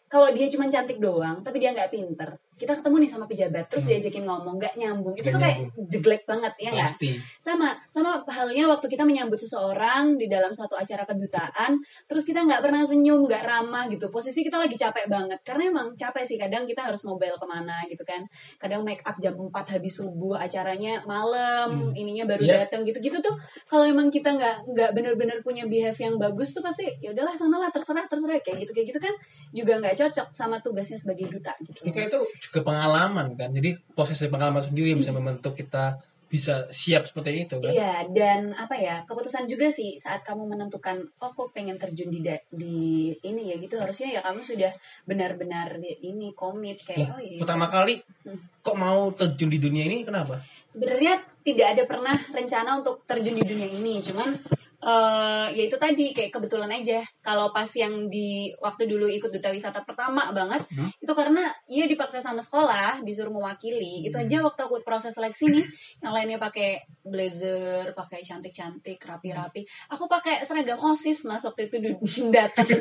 [0.09, 3.85] kalau dia cuma cantik doang tapi dia nggak pinter kita ketemu nih sama pejabat terus
[3.85, 3.91] Hmm.
[3.99, 5.15] diajakin ngomong nggak nyambung.
[5.15, 5.87] Itu tuh kayak nyambung.
[5.91, 6.93] jeglek banget ya nggak?
[7.39, 12.63] Sama sama halnya waktu kita menyambut seseorang di dalam suatu acara kedutaan terus kita nggak
[12.63, 14.07] pernah senyum nggak ramah gitu.
[14.09, 16.37] Posisi kita lagi capek banget karena emang capek sih.
[16.39, 18.23] Kadang kita harus mobile ke mana gitu kan.
[18.57, 21.93] Kadang make up jam 4 habis subuh acaranya malam Hmm.
[21.95, 22.55] ininya baru Iya.
[22.67, 22.99] datang gitu.
[23.01, 23.35] Gitu tuh
[23.67, 27.69] kalau emang kita nggak nggak bener-bener punya behave yang bagus tuh pasti ya udahlah sanalah
[27.69, 28.39] terserah terserah.
[28.39, 29.15] Kayak gitu kayak gitu kan
[29.51, 31.91] juga nggak cocok sama tugasnya sebagai duta gitu.
[31.91, 33.49] Ini itu juga pengalaman kan.
[33.53, 35.97] Jadi proses dari pengalaman sendiri yang bisa membentuk kita
[36.35, 37.71] bisa siap seperti itu kan.
[37.71, 42.27] Iya, dan apa ya, keputusan juga sih saat kamu menentukan, oh kok pengen terjun di
[42.51, 44.75] di ini ya gitu, harusnya ya kamu sudah
[45.07, 47.39] benar-benar ini komit kayak, Lah, oh iya.
[47.39, 48.41] Pertama kali Hmm.
[48.65, 50.41] kok mau terjun di dunia ini kenapa?
[50.67, 54.35] Sebenarnya tidak ada pernah rencana untuk terjun di dunia ini, cuman
[54.85, 57.01] eh ya itu tadi kayak kebetulan aja.
[57.25, 60.93] Kalau pas yang di waktu dulu ikut duta wisata pertama banget, Hmm.
[61.01, 64.05] itu karena iya dipaksa sama sekolah disuruh mewakili.
[64.05, 64.29] Itu Hmm.
[64.29, 65.65] aja waktu aku proses seleksi nih,
[66.05, 69.65] yang lainnya pakai blazer, pakai cantik-cantik, rapi-rapi.
[69.89, 71.81] Aku pakai seragam OSIS mas waktu itu
[72.37, 72.69] datang.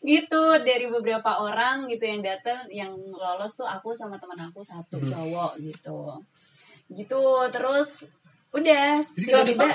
[0.00, 4.96] gitu dari beberapa orang gitu yang datang yang lolos tuh aku sama teman aku satu
[5.00, 5.08] Hmm.
[5.08, 6.00] cowok gitu
[6.90, 8.04] gitu terus
[8.50, 9.68] udah tiba-tiba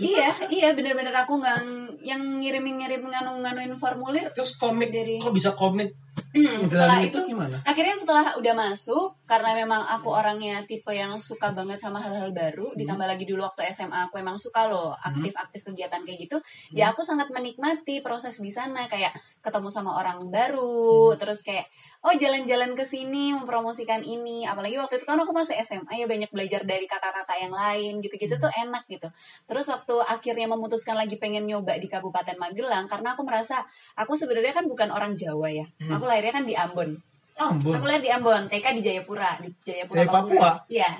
[0.00, 1.56] iya iya bener-bener aku nggak
[2.04, 5.96] yang ngirim ngirim nganu nganuin formulir Terus komik Dari- kok bisa komik
[6.36, 7.56] Hmm, setelah Menjalani itu gimana?
[7.64, 12.68] akhirnya setelah udah masuk karena memang aku orangnya tipe yang suka banget sama hal-hal baru
[12.70, 12.76] Hmm.
[12.76, 16.36] ditambah lagi dulu waktu SMA aku emang suka loh aktif-aktif kegiatan kayak gitu
[16.70, 21.18] ya aku sangat menikmati proses di sana kayak ketemu sama orang baru Hmm.
[21.18, 21.64] terus kayak
[22.02, 26.28] oh jalan-jalan ke sini mempromosikan ini apalagi waktu itu kan aku masih SMA ya banyak
[26.28, 29.08] belajar dari kata-kata yang lain gitu-gitu tuh enak gitu
[29.44, 34.52] terus waktu akhirnya memutuskan lagi pengen nyoba di Kabupaten Magelang karena aku merasa aku sebenarnya
[34.52, 35.92] kan bukan orang Jawa ya Hmm.
[35.92, 36.96] aku kan di Ambon
[37.36, 37.76] Ambon.
[37.76, 40.50] Aku lahir di Ambon, TK di Jayapura, di Jayapura Jaya Papua?
[40.66, 40.90] Iya.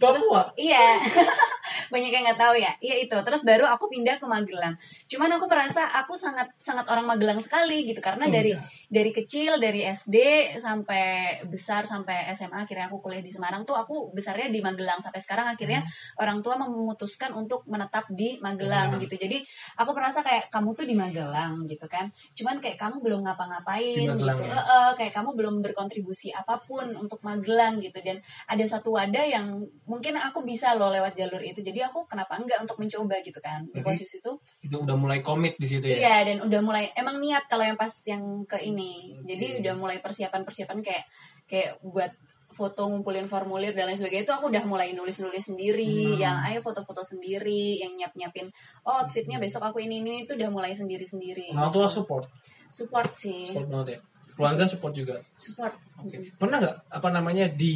[0.00, 0.42] Papua.
[0.56, 0.96] Iya.
[1.92, 2.72] Banyak yang nggak tahu ya.
[2.80, 3.12] Iya itu.
[3.14, 4.72] Terus baru aku pindah ke Magelang.
[5.04, 8.64] Cuman aku merasa aku sangat sangat orang Magelang sekali gitu karena Oh, dari bisa.
[8.88, 10.16] dari kecil dari SD
[10.56, 11.04] sampai
[11.44, 15.44] besar sampai SMA akhirnya aku kuliah di Semarang tuh aku besarnya di Magelang sampai sekarang
[15.52, 15.84] akhirnya
[16.16, 19.02] orang tua memutuskan untuk menetap di Magelang Magelang.
[19.02, 19.14] gitu.
[19.18, 19.44] Jadi
[19.76, 22.08] aku merasa kayak kamu tuh di Magelang gitu kan.
[22.32, 24.24] Cuman kayak kamu belum ngapa-ngapain gitu.
[24.24, 24.34] ya?
[24.56, 29.62] Heeh, kayak kamu belum berkontribusi apa pun untuk Magelang gitu dan ada satu wadah yang
[29.88, 31.64] mungkin aku bisa loh lewat jalur itu.
[31.64, 33.64] Jadi aku kenapa enggak untuk mencoba gitu kan.
[33.72, 35.96] Di posisi itu Itu udah mulai komit di situ ya.
[35.98, 39.16] Iya dan udah mulai emang niat kalau yang pas yang ke ini.
[39.16, 39.32] Oke.
[39.32, 41.04] Jadi udah mulai persiapan-persiapan kayak
[41.48, 42.12] kayak buat
[42.52, 46.20] foto ngumpulin formulir dan lain sebagainya itu aku udah mulai nulis-nulis sendiri, Hmm.
[46.20, 48.52] yang ayo foto-foto sendiri, yang nyiap-nyiapin
[48.84, 51.56] oh outfitnya besok aku ini ini itu udah mulai sendiri-sendiri.
[51.56, 52.28] Orang tua support,
[52.68, 53.98] Support sih, support banget ya.
[54.32, 55.16] Keluarga support juga.
[55.36, 55.76] support.
[56.00, 56.18] Oke.
[56.40, 57.74] Pernah nggak apa namanya di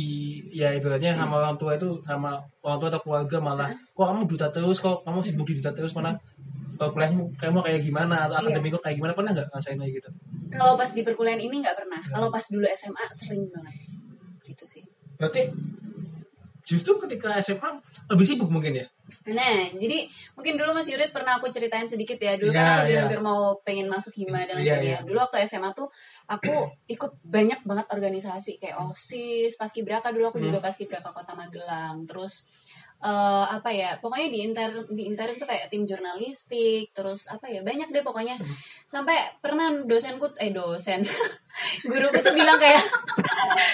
[0.51, 4.49] ya ibaratnya sama orang tua itu sama orang tua atau keluarga malah kok kamu duta
[4.49, 6.17] terus kok kamu sibuk di duta terus mana
[6.77, 8.53] kalau kuliahmu kamu kayak gimana atau Iya.
[8.53, 10.09] akademik kayak gimana pernah nggak ngerasain kayak gitu?
[10.53, 12.01] Kalau pas di perkuliahan ini nggak pernah.
[12.05, 13.75] Kalau pas dulu SMA sering banget.
[14.45, 14.83] Gitu sih.
[15.17, 15.49] Berarti
[16.67, 17.79] justru ketika SMA
[18.11, 18.87] lebih sibuk mungkin ya?
[19.25, 22.35] Nah, jadi mungkin dulu Mas Yurid pernah aku ceritain sedikit ya.
[22.35, 23.03] Dulu Iya, kan aku juga iya.
[23.07, 24.99] hampir mau pengen masuk hima dan lain Iya, sebagainya.
[24.99, 25.07] iya.
[25.07, 25.87] Dulu waktu SMA tuh
[26.27, 26.55] aku
[26.99, 30.51] ikut banyak banget organisasi kayak OSIS, Paskibraka dulu aku Hmm.
[30.51, 32.03] juga Paskibraka Kota Magelang.
[32.03, 32.51] Terus
[32.99, 34.01] eh, apa ya?
[34.03, 37.63] Pokoknya di inter di intern tuh kayak tim jurnalistik, terus apa ya?
[37.63, 38.35] Banyak deh pokoknya.
[38.41, 38.57] Hmm.
[38.85, 41.07] Sampai pernah dosenku eh dosen
[41.83, 42.83] guruku tuh bilang kayak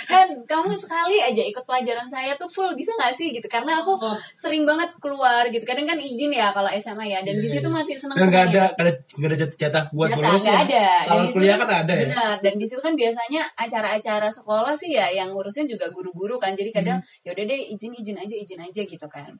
[0.04, 3.30] kan kamu sekali aja ikut pelajaran saya tuh full bisa nggak sih?
[3.30, 3.46] Gitu.
[3.46, 4.16] Karena aku Oh.
[4.32, 5.62] sering banget keluar gitu.
[5.62, 7.20] Kadang kan izin ya kalau SMA ya.
[7.20, 7.74] Dan Iya, di situ iya.
[7.74, 10.60] masih seneng Dan nggak ada nggak ada nggak ada jat- jatah buat Jatah, bolos nggak
[10.62, 10.86] ada.
[11.04, 12.02] Kalau kuliah kan ada ya.
[12.04, 12.34] benar.
[12.40, 16.52] Dan di situ kan biasanya acara-acara sekolah sih ya yang ngurusin juga guru-guru kan.
[16.52, 17.22] Jadi kadang Hmm.
[17.22, 19.30] ya udah deh izin izin aja izin aja gitu kan.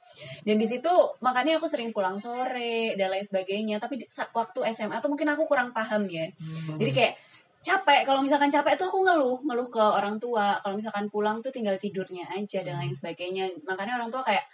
[0.40, 3.76] Dan di situ makanya aku sering pulang sore dan lain sebagainya.
[3.76, 6.26] Tapi di, waktu SMA tuh mungkin aku kurang paham ya.
[6.33, 6.76] Hmm.
[6.76, 7.14] jadi kayak
[7.62, 8.03] capek.
[8.03, 10.59] Kalau misalkan capek tuh aku ngeluh ngeluh ke orang tua.
[10.61, 13.55] Kalau misalkan pulang tuh tinggal tidurnya aja dan lain sebagainya.
[13.62, 14.44] Makanya orang tua kayak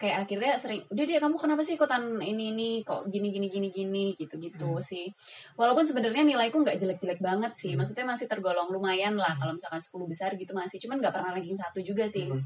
[0.00, 2.70] kayak akhirnya sering udah dia kamu kenapa sih ikutan ini ini?
[2.84, 4.06] Kok gini gini gini gini?
[4.16, 4.84] gitu gitu Hmm.
[4.84, 5.08] sih.
[5.56, 7.72] Walaupun sebenarnya nilaiku nggak jelek jelek banget sih.
[7.72, 7.80] Hmm.
[7.80, 9.36] maksudnya masih tergolong lumayan lah.
[9.40, 10.76] Kalau misalkan 10 besar gitu masih.
[10.80, 12.28] Cuman nggak pernah ranking satu juga sih.
[12.28, 12.44] Hmm.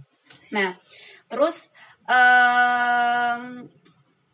[0.55, 0.79] Nah,
[1.27, 1.75] terus
[2.07, 3.67] em,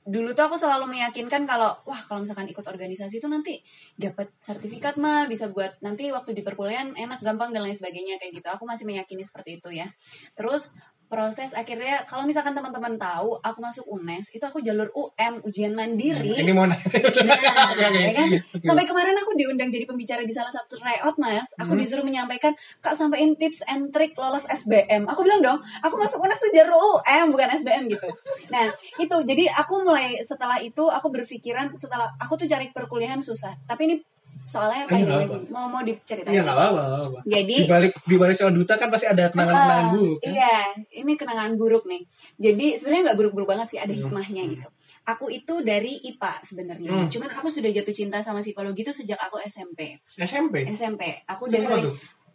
[0.01, 3.61] dulu tuh aku selalu meyakinkan kalau wah kalau misalkan ikut organisasi itu nanti
[4.01, 8.41] dapat sertifikat mah bisa buat nanti waktu di perkuliahan enak gampang dan lain sebagainya kayak
[8.41, 8.49] gitu.
[8.49, 9.93] Aku masih meyakini seperti itu ya.
[10.33, 15.75] Terus proses akhirnya kalau misalkan teman-teman tahu aku masuk UNES itu aku jalur UM ujian
[15.75, 16.39] mandiri.
[16.39, 16.71] Ini mau.
[16.71, 16.79] Nah,
[17.83, 18.29] ya kan?
[18.31, 18.63] Oke.
[18.63, 21.51] Sampai kemarin aku diundang jadi pembicara di salah satu tryout, Mas.
[21.59, 21.83] Aku Hmm.
[21.83, 25.11] disuruh menyampaikan, Kak, sampaikan tips and trick lolos SBM.
[25.11, 28.07] Aku bilang dong, aku masuk UNES tuh jalur UM, bukan SBM gitu.
[28.55, 29.17] Nah, itu.
[29.27, 33.59] Jadi aku mulai setelah itu, aku berpikiran setelah, aku tuh cari perkuliahan susah.
[33.67, 33.97] Tapi ini
[34.45, 36.35] soalnya Iya, kayak gini, mau mau diceritain.
[36.35, 36.83] Iya nggak apa-apa.
[37.23, 40.19] Jadi Di balik di balik seorang duta kan pasti ada kenangan-kenangan Ah, buruk.
[40.19, 40.33] kan?
[40.35, 40.57] Iya,
[40.97, 42.03] ini kenangan buruk nih.
[42.37, 44.01] Jadi sebenarnya nggak buruk-buruk banget sih, ada Hmm.
[44.03, 44.69] hikmahnya gitu.
[45.01, 46.91] Aku itu dari IPA sebenarnya.
[46.93, 47.09] Hmm.
[47.09, 49.97] Cuman aku sudah jatuh cinta sama psikologi itu sejak aku SMP.
[50.15, 50.67] SMP.
[50.69, 51.23] SMP.
[51.25, 51.67] Aku dari?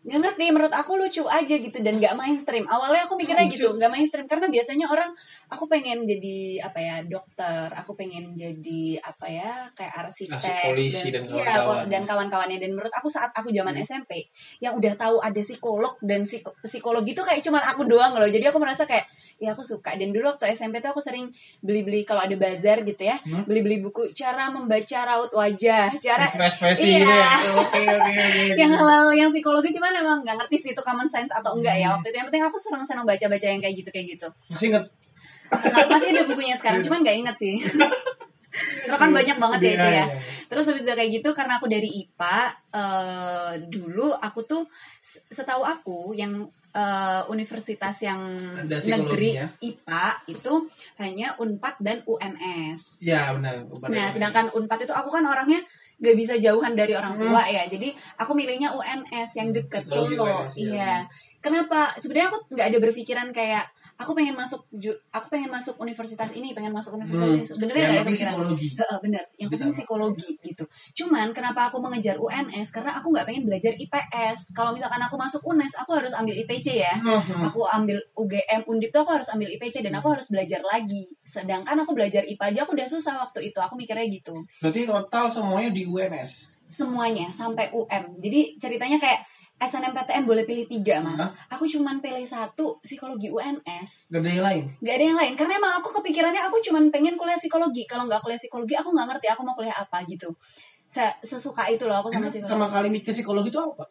[0.06, 3.58] Nggak ngerti menurut aku lucu aja gitu dan nggak mainstream awalnya aku mikirnya Lucu.
[3.58, 5.10] gitu nggak mainstream karena biasanya orang
[5.48, 11.26] aku pengen jadi apa ya dokter aku pengen jadi apa ya kayak arsitek polisi dan
[11.26, 11.86] iya, kawan-kawan.
[11.88, 13.82] dan kawan-kawannya dan menurut aku saat aku zaman Hmm.
[13.84, 18.26] SMP yang udah tahu ada psikolog dan psiko- psikologi itu kayak cuman aku doang loh
[18.26, 21.28] jadi aku merasa kayak ya aku suka dan dulu waktu SMP tuh aku sering
[21.60, 23.42] beli-beli kalau ada bazar gitu ya Hmm?
[23.44, 27.00] beli-beli buku cara membaca raut wajah cara Ekspresi Iya.
[27.00, 27.32] gitu ya.
[27.58, 28.44] Oke oke oke.
[28.62, 31.88] yang hal yang psikologi cuman emang nggak ngerti sih itu common sense atau enggak ya
[31.88, 31.96] Hmm.
[31.96, 34.68] waktu itu yang penting aku senang senang baca baca yang kayak gitu kayak gitu Masih
[34.70, 34.86] inget
[35.46, 37.56] Nggak- masih ada bukunya sekarang cuman nggak inget sih
[38.56, 40.06] Karena kan banyak banget ya itu Iya, ya iya.
[40.46, 42.38] terus habis udah kayak gitu karena aku dari IPA
[42.72, 44.64] eh, dulu aku tuh
[44.98, 46.32] se- setahu aku yang
[46.72, 48.24] eh, universitas yang
[48.82, 49.36] negeri.
[49.60, 50.54] IPA itu
[50.96, 53.68] hanya Unpad dan UNS Iya benar.
[53.86, 55.60] Nah, sedangkan Unpad itu aku kan orangnya
[55.96, 57.64] gak bisa jauhan dari orang tua ya.
[57.68, 60.44] Jadi aku milihnya UNS yang deket Solo.
[60.56, 60.72] Iya.
[60.76, 60.94] Iya.
[61.40, 61.94] Kenapa?
[61.96, 64.68] Sebenarnya aku nggak ada berpikiran kayak aku pengen masuk
[65.10, 67.40] aku pengen masuk universitas ini, pengen masuk universitas Hmm.
[67.40, 67.46] ini.
[67.48, 68.34] Sebenarnya Yang penting pikiran.
[68.36, 68.68] psikologi.
[68.76, 69.24] Heeh, bener.
[69.36, 70.64] Yang penting psikologi gitu.
[70.94, 72.68] Cuman kenapa aku mengejar UNS?
[72.70, 74.52] Karena aku nggak pengen belajar IPS.
[74.52, 77.46] Kalau misalkan aku masuk UNES, aku harus ambil IPC ya Hmm.
[77.46, 81.76] aku ambil UGM Undip tuh aku harus ambil IPC dan aku harus belajar lagi sedangkan
[81.78, 85.70] aku belajar IPA aja aku udah susah waktu itu aku mikirnya gitu Berarti total semuanya
[85.70, 86.56] di UNS.
[86.66, 89.22] semuanya sampai UM jadi ceritanya kayak
[89.56, 91.32] SNMPTN boleh pilih tiga mas Hah?
[91.50, 94.64] aku cuman pilih satu psikologi UNS Gak ada yang lain.
[94.80, 98.20] Gak ada yang lain karena emang aku kepikirannya aku cuman pengen kuliah psikologi kalau nggak
[98.20, 100.36] kuliah psikologi aku nggak ngerti aku mau kuliah apa gitu
[100.86, 103.86] Se- sesuka itu loh aku sama psikologi pertama kali mikir psikologi itu apa?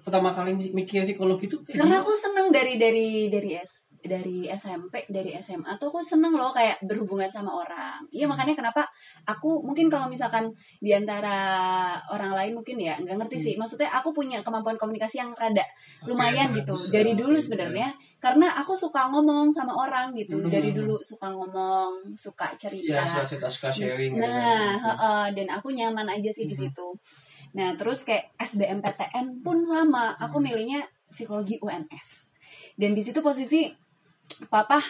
[0.00, 2.00] Pertama kali mi- mikir psikologi itu karena gimana?
[2.00, 6.80] aku seneng dari dari dari S dari SMP dari SMA tuh aku seneng loh kayak
[6.82, 8.32] berhubungan sama orang iya Hmm.
[8.32, 8.82] makanya kenapa
[9.24, 11.36] aku mungkin kalau misalkan di antara
[12.08, 15.64] orang lain mungkin ya nggak ngerti sih maksudnya aku punya kemampuan komunikasi yang rada
[16.04, 16.56] lumayan Hmm.
[16.56, 16.90] Oke, gitu bagus.
[16.90, 20.48] dari dulu sebenarnya karena aku suka ngomong sama orang gitu Hmm.
[20.48, 24.12] dari dulu suka ngomong suka cerita Iya, suka suka sharing.
[24.12, 24.82] gitu Nah, kan.
[24.82, 26.62] heeh, dan aku nyaman aja sih di Mhm.
[26.62, 26.88] situ.
[27.50, 30.44] Nah, terus kayak SBMPTN pun sama, aku Mhm.
[30.44, 32.30] milihnya psikologi UNS.
[32.74, 33.66] Dan di situ posisi
[34.48, 34.80] papa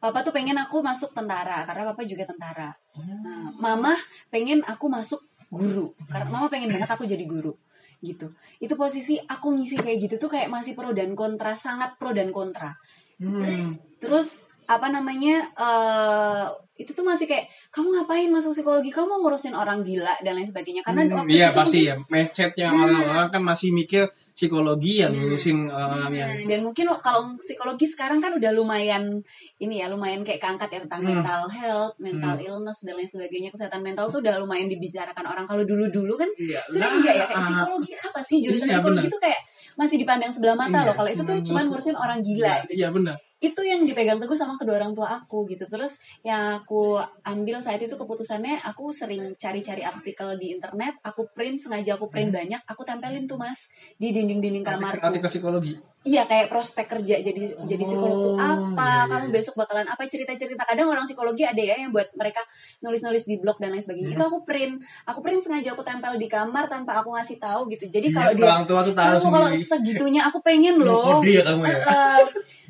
[0.00, 2.70] papa tuh pengen aku masuk tentara karena papa juga tentara.
[2.94, 3.02] Oh.
[3.02, 3.94] Nah, mama
[4.30, 5.20] pengen aku masuk
[5.50, 7.56] guru karena mama pengen banget aku jadi guru
[8.00, 8.32] gitu.
[8.62, 12.32] Itu posisi aku ngisi kayak gitu tuh kayak masih pro dan kontra, sangat pro dan
[12.32, 12.72] kontra
[13.20, 13.76] Hmm.
[14.00, 19.82] terus apa namanya eh itu tuh masih kayak kamu ngapain masuk psikologi kamu ngurusin orang
[19.82, 22.80] gila dan lain sebagainya karena Hmm, waktu iya itu pasti mungkin- ya mindsetnya Nah.
[22.80, 25.20] orang-orang kan masih mikir psikologi yang Nah.
[25.20, 29.20] ngurusin orang yang Nah, dan mungkin kalau psikologi sekarang kan udah lumayan
[29.58, 31.10] ini ya lumayan kayak keangkat ya tentang Hmm.
[31.14, 32.46] mental health, mental Hmm.
[32.46, 36.64] illness dan lain sebagainya kesehatan mental tuh udah lumayan dibicarakan orang kalau dulu-dulu kan Iya,
[36.64, 39.12] sudah nah, enggak ya kayak ah, psikologi apa sih jurusan Iya, psikologi benar.
[39.12, 39.40] tuh kayak
[39.76, 42.48] masih dipandang sebelah mata Iya, loh kalau itu tuh cuman cuma ngurus- ngurusin orang gila
[42.48, 43.16] Iya, gitu Iya benar.
[43.40, 47.80] Itu yang dipegang teguh sama kedua orang tua aku gitu terus yang aku ambil saat
[47.80, 52.84] itu keputusannya aku sering cari-cari artikel di internet aku print sengaja aku print banyak aku
[52.84, 53.64] tempelin tuh mas
[53.96, 55.72] di dinding-dinding Artikel, kamarku artikel psikologi.
[56.02, 59.32] iya kayak prospek kerja jadi jadi psikolog tuh Oh, apa iya, iya, kamu iya.
[59.32, 62.44] besok bakalan apa cerita-cerita kadang orang psikologi ada ya yang buat mereka
[62.78, 64.16] nulis-nulis di blog dan lain sebagainya Hmm.
[64.16, 64.74] itu aku print
[65.04, 68.32] aku print sengaja aku tempel di kamar tanpa aku ngasih tahu gitu jadi Iya, kalau
[68.34, 71.76] dia orang tua tuh tahu kalau segitunya aku pengen loh ya kamu ya.
[71.80, 72.20] Heeh.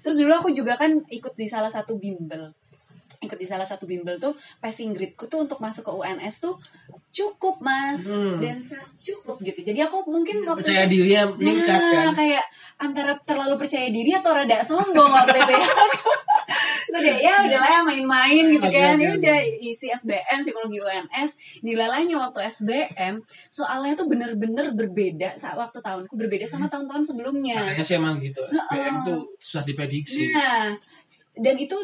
[0.01, 2.53] Terus dulu aku juga kan ikut di salah satu bimbel.
[3.19, 6.55] Ikut di salah satu bimbel tuh passing grade-ku tuh untuk masuk ke UNS tuh
[7.11, 8.07] cukup, Mas.
[8.07, 8.39] Hmm.
[8.39, 8.63] Dan
[9.03, 9.67] cukup gitu.
[9.67, 12.15] Jadi aku mungkin waktu Percaya dirinya meningkat Nah, kan.
[12.15, 12.45] kayak
[12.79, 15.67] antara terlalu percaya diri atau rada sombong waktu itu ya.
[16.91, 22.51] udah ya udahlah ya main-main gitu kan ya udah isi SBM psikologi UNS nilalanya waktu
[22.51, 28.19] SBM soalnya tuh bener-bener berbeda saat waktu tahunku berbeda sama tahun-tahun sebelumnya Kayaknya sih emang
[28.19, 28.43] gitu.
[28.51, 30.35] SPM tuh susah diprediksi.
[30.35, 30.75] Nah,
[31.39, 31.79] dan itu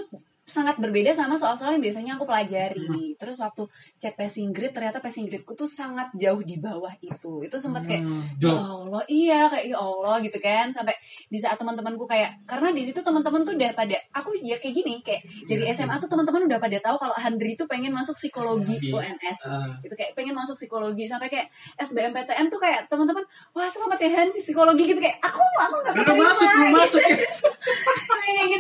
[0.47, 2.87] sangat berbeda sama soal-soal yang biasanya aku pelajari.
[3.19, 3.67] Terus waktu
[3.99, 7.43] cek passing grade, ternyata passing gradeku tuh sangat jauh di bawah itu.
[7.43, 8.55] Itu sempat kayak, Hmm, ya.
[8.55, 10.71] Allah, iya kayak ya Allah gitu kan.
[10.71, 10.95] Sampai
[11.27, 15.03] di saat teman-temanku kayak, karena di situ teman-teman tuh udah pada, aku ya kayak gini,
[15.03, 15.75] kayak dari Iya.
[15.75, 18.79] SMA tuh teman-teman udah pada tahu kalau Handri tuh pengen masuk psikologi.
[18.87, 19.39] UNS.
[19.45, 19.67] Ah.
[19.83, 24.29] Gitu kayak pengen masuk psikologi sampai kayak SBMPTN tuh kayak teman-teman, wah selamat ya Han
[24.31, 27.03] sih psikologi gitu kayak aku aku nggak masuk, belum masuk.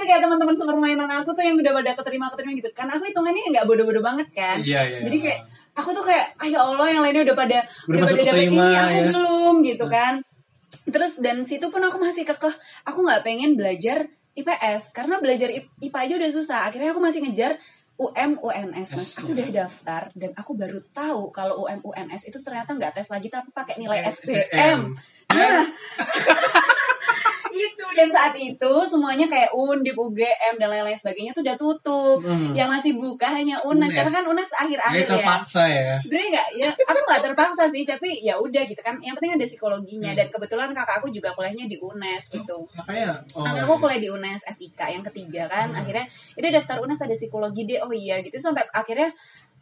[0.07, 2.71] Kayak teman-teman sepermainan aku tuh yang udah pada keterima keterima gitu.
[2.73, 4.59] Kan aku hitungannya nggak bodoh-bodoh banget kan.
[4.63, 4.99] Iya, iya.
[5.05, 5.41] jadi kayak
[5.77, 7.59] aku tuh kayak ah ya Allah yang lainnya udah pada
[7.91, 9.07] Udah udah, pada dapet keterima, ini aku ya.
[9.13, 10.15] belum gitu kan.
[10.87, 12.55] Terus dan situ pun aku masih kekeh.
[12.89, 15.49] Aku nggak pengen belajar IPS karena belajar
[15.83, 16.61] IPA aja udah susah.
[16.71, 17.59] Akhirnya aku masih ngejar
[17.97, 19.11] UM UNS mas.
[19.17, 19.41] Aku ya.
[19.41, 23.49] udah daftar dan aku baru tahu kalau UM UNS itu ternyata nggak tes lagi tapi
[23.51, 24.05] pakai nilai.
[24.05, 24.97] SBM
[25.37, 25.67] nah
[27.57, 32.19] itu dan saat itu semuanya kayak Undip, UGM dan lain-lain sebagainya tuh udah tutup.
[32.23, 32.53] Hmm.
[32.53, 35.11] Yang masih buka hanya UNES, karena kan UNES akhir-akhir ya.
[35.11, 35.95] terpaksa ya.
[35.97, 39.01] Sebenarnya nggak, ya aku nggak terpaksa sih, tapi ya udah gitu kan.
[39.01, 40.19] Yang penting ada psikologinya Hmm.
[40.23, 42.69] dan kebetulan kakak aku juga kuliahnya di UNES gitu.
[42.77, 43.19] Makanya.
[43.33, 45.73] Oh, Kakak aku kuliah di UNES FIK yang ketiga kan.
[45.73, 45.81] Hmm.
[45.81, 47.81] Akhirnya, ini daftar UNES ada psikologi deh.
[47.81, 49.11] Oh iya gitu sampai akhirnya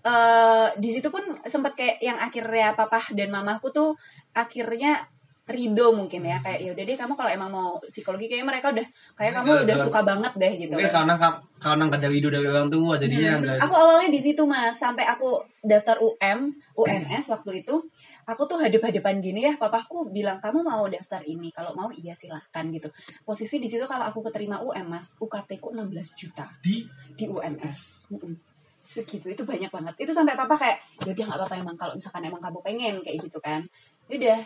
[0.05, 3.97] eh di situ pun sempat kayak yang akhirnya papa dan mamaku tuh
[4.37, 5.09] akhirnya
[5.45, 8.87] ridho mungkin ya kayak ya udah deh kamu kalau emang mau psikologi kayaknya mereka udah
[9.13, 11.15] kayak kamu udah suka banget deh gitu Mungkin karena
[11.61, 13.59] karena nggak ada ide dari orang tua jadinya Nah, nggak.
[13.61, 17.77] aku awalnya di situ mas sampai aku daftar UM UNS waktu itu
[18.25, 22.65] aku tuh hadap-hadapan gini ya papaku bilang kamu mau daftar ini kalau mau iya silahkan
[22.73, 22.89] gitu.
[23.21, 26.49] Posisi di situ kalau aku keterima UM mas UKT ku 16 juta.
[26.65, 26.89] Di?
[27.13, 28.33] Di UNS Mm-mm.
[28.81, 30.09] segitu itu banyak banget.
[30.09, 33.21] Itu sampai papa kayak ya udah nggak apa-apa emang kalau misalkan emang kamu pengen kayak
[33.21, 33.61] gitu kan.
[34.09, 34.41] Ya udah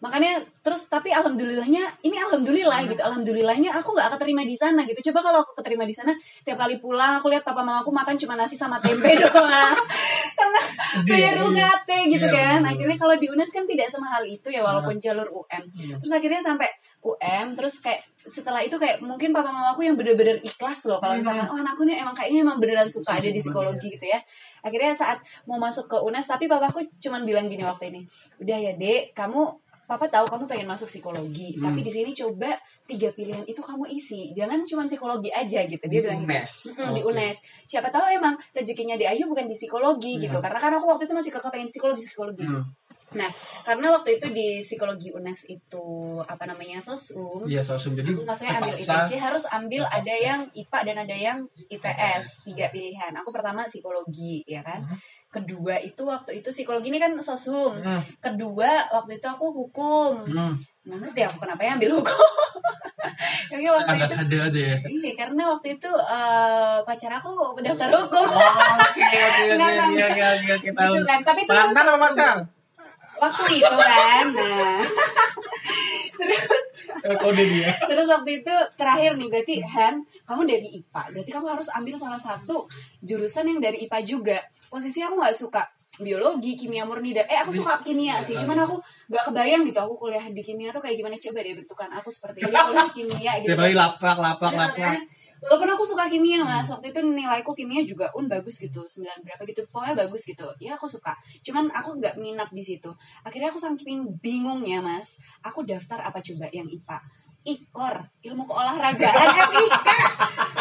[0.00, 5.12] makanya terus tapi alhamdulillahnya ini alhamdulillah gitu alhamdulillahnya aku nggak keterima di sana gitu.
[5.12, 8.32] Coba kalau aku keterima di sana tiap kali pulang aku lihat papa mamaku makan cuma
[8.34, 9.76] nasi sama tempe doang.
[10.32, 10.60] Karena
[11.04, 12.58] bayar UKT gitu Iya, kan.
[12.58, 12.70] bener.
[12.72, 15.94] akhirnya kalau di UNES kan tidak semahal itu ya walaupun jalur UM Iya.
[15.96, 16.68] terus akhirnya sampai
[17.00, 21.20] UM terus kayak setelah itu kayak mungkin papa mamaku yang bener-bener ikhlas loh kalau Hmm.
[21.20, 24.20] misalkan oh anakku nih emang kayaknya emang beneran suka ada di psikologi gitu ya.
[24.60, 28.00] Akhirnya saat mau masuk ke UNES tapi papaku cuman bilang gini waktu ini
[28.38, 29.40] udah ya dek kamu
[29.90, 31.66] papa tahu kamu pengen masuk psikologi Hmm.
[31.66, 32.54] tapi di sini coba
[32.86, 36.30] tiga pilihan itu kamu isi jangan cuma psikologi aja gitu dia bilang gitu.
[36.30, 36.52] UNES.
[36.70, 37.00] Mm, di.
[37.02, 40.22] UNES siapa tahu emang rezekinya di Ayu bukan di psikologi Hmm.
[40.22, 42.62] gitu karena kan aku waktu itu masih kakak pengen psikologi psikologi Hmm.
[43.12, 43.26] Nah
[43.60, 45.86] karena waktu itu di psikologi UNES itu
[46.22, 48.74] apa namanya sosum Iya, sosum jadi aku maksudnya ambil.
[48.76, 49.98] IPC harus ambil Terpaksa.
[50.00, 54.94] ada yang IPA dan ada yang IPS tiga pilihan aku pertama psikologi ya kan Hmm.
[55.28, 57.98] kedua itu waktu itu psikologi ini kan sosum Hmm.
[58.20, 60.54] kedua waktu itu aku hukum Hmm.
[60.80, 62.14] nggak ngerti aku kenapa ya ambil hukum
[63.50, 64.76] Tapi waktu Agak itu sadar aja ya.
[64.86, 68.38] iya karena waktu itu eh, pacar aku daftar hukum Oh,
[68.80, 70.94] Oke, oke, oke, Nggak, nggak, iya, iya, iya, kita tahu.
[73.20, 74.80] Waktu itu kan nah.
[76.20, 76.66] Terus
[77.00, 77.70] Kode dia.
[77.88, 82.20] terus waktu itu terakhir nih berarti Han kamu dari IPA berarti kamu harus ambil salah
[82.20, 82.68] satu
[83.00, 84.38] jurusan yang dari IPA juga.
[84.70, 85.62] Posisi aku nggak suka
[86.00, 88.36] biologi kimia murni dan eh aku suka kimia sih.
[88.36, 88.78] Cuman aku
[89.10, 91.16] nggak kebayang gitu aku kuliah di kimia tuh kayak gimana.
[91.16, 93.48] Coba deh bentukan aku seperti ini kuliah di kimia gitu.
[93.52, 94.98] Tiap hari laprak, laprak, Bener laprak.
[95.40, 99.42] Walaupun aku suka kimia mas, waktu itu nilaiku kimia juga un bagus gitu, 9 berapa
[99.48, 100.46] gitu, pokoknya bagus gitu.
[100.60, 101.16] Ya aku suka.
[101.40, 102.92] Cuman aku nggak minat di situ.
[103.24, 107.19] Akhirnya aku saking bingungnya mas, aku daftar apa coba yang IPA.
[107.40, 109.88] IKOR, ilmu keolahragaan FIK.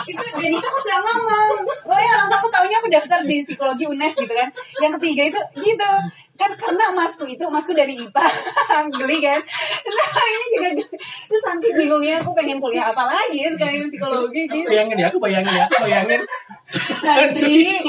[0.08, 1.56] itu dan itu aku nggak ngomong.
[1.84, 4.48] Oh ya orang aku taunya aku daftar di psikologi UNES gitu kan.
[4.80, 5.92] Yang ketiga itu gitu.
[6.40, 8.26] Kan karena masku itu, masku dari IPA.
[8.96, 9.40] Geli kan.
[9.92, 10.70] Nah ini juga.
[11.28, 14.72] Terus saking bingungnya aku pengen kuliah apa lagi ya sekarang psikologi gitu.
[14.72, 16.22] bayangin ya, aku bayangin ya, aku bayangin.
[17.34, 17.82] Di-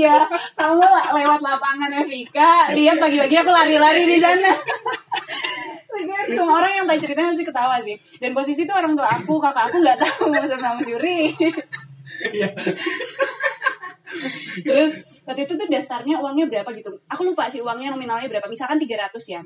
[0.00, 0.24] iya,
[0.56, 0.80] kamu
[1.12, 4.52] lewat lapangan Evika, lihat pagi-pagi aku lari-lari di sana.
[6.30, 7.96] Semua orang yang tahu ceritanya masih ketawa sih.
[8.22, 11.34] Dan posisi itu orang tua aku, kakak aku nggak tahu sama Mas Yuri.
[12.32, 12.48] Iya.
[14.64, 14.92] Terus
[15.28, 16.90] waktu itu tuh daftarnya uangnya berapa gitu.
[17.12, 18.48] Aku lupa sih uangnya nominalnya berapa.
[18.48, 19.40] Misalkan 300 ya.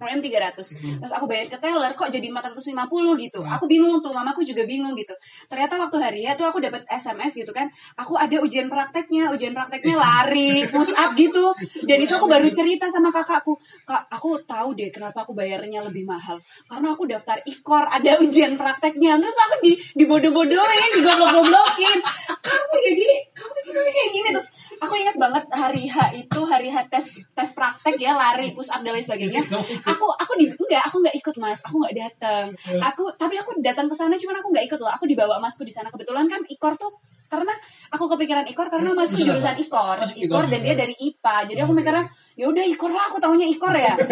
[0.00, 3.40] UM 300 Pas aku bayar ke teller kok jadi 450 gitu.
[3.44, 5.12] Aku bingung tuh, mamaku juga bingung gitu.
[5.46, 7.68] Ternyata waktu hari ya tuh aku dapat SMS gitu kan
[8.00, 11.52] Aku ada ujian prakteknya Ujian prakteknya lari, push up gitu.
[11.84, 13.56] Dan itu aku baru cerita sama kakakku.
[13.84, 16.40] Kak, aku tahu deh kenapa aku bayarnya lebih mahal.
[16.64, 19.20] Karena aku daftar ikor, ada ujian prakteknya.
[19.20, 21.98] Terus aku di dibodoh-bodohin, digoblok-goblokin.
[22.40, 24.28] Kamu jadi, kamu juga kayak gini.
[24.32, 24.48] Terus
[24.80, 28.80] aku ingat banget hari H itu Hari H tes tes praktek ya Lari, push up
[28.80, 29.42] dan lain sebagainya
[29.90, 31.60] aku aku di enggak aku nggak ikut mas.
[31.66, 32.46] Aku nggak datang.
[32.78, 34.92] Aku tapi aku datang ke sana cuman aku nggak ikut loh.
[34.94, 35.90] Aku dibawa masku di sana.
[35.90, 36.92] Kebetulan kan ikor tuh
[37.30, 37.54] karena
[37.94, 39.96] aku kepikiran ikor karena Masuk masku jurusan jurusan ikor.
[40.18, 43.70] Ikor dan dia dari IPA jadi aku mikirnya ya udah ikor lah aku taunya ikor
[43.76, 43.94] ya.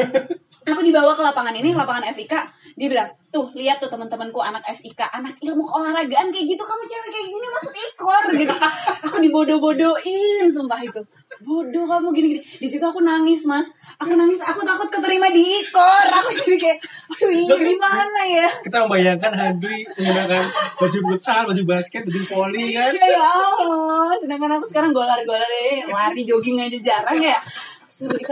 [0.69, 2.35] Aku dibawa ke lapangan ini lapangan FIK
[2.77, 6.61] dia bilang tuh lihat tuh teman-temanku anak FIK anak ilmu keolahragaan kayak gitu.
[6.61, 8.25] Kamu cewek kayak gini masuk ikor.
[8.37, 8.55] Gitu.
[9.09, 11.01] Aku dibodoh-bodohin sumpah itu
[11.43, 12.43] bodoh kamu gini-gini.
[12.43, 13.73] Di situ aku nangis mas.
[13.99, 18.49] Aku nangis aku takut keterima di ikor aku jadi kayak aduh ini gimana ya?
[18.63, 20.45] Kita membayangkan Handri menggunakan
[20.77, 22.93] baju futsal, baju basket, baju voli kan.
[22.95, 27.39] Iya ya Allah, sedangkan aku sekarang golar-golar deh, lari jogging aja jarang ya.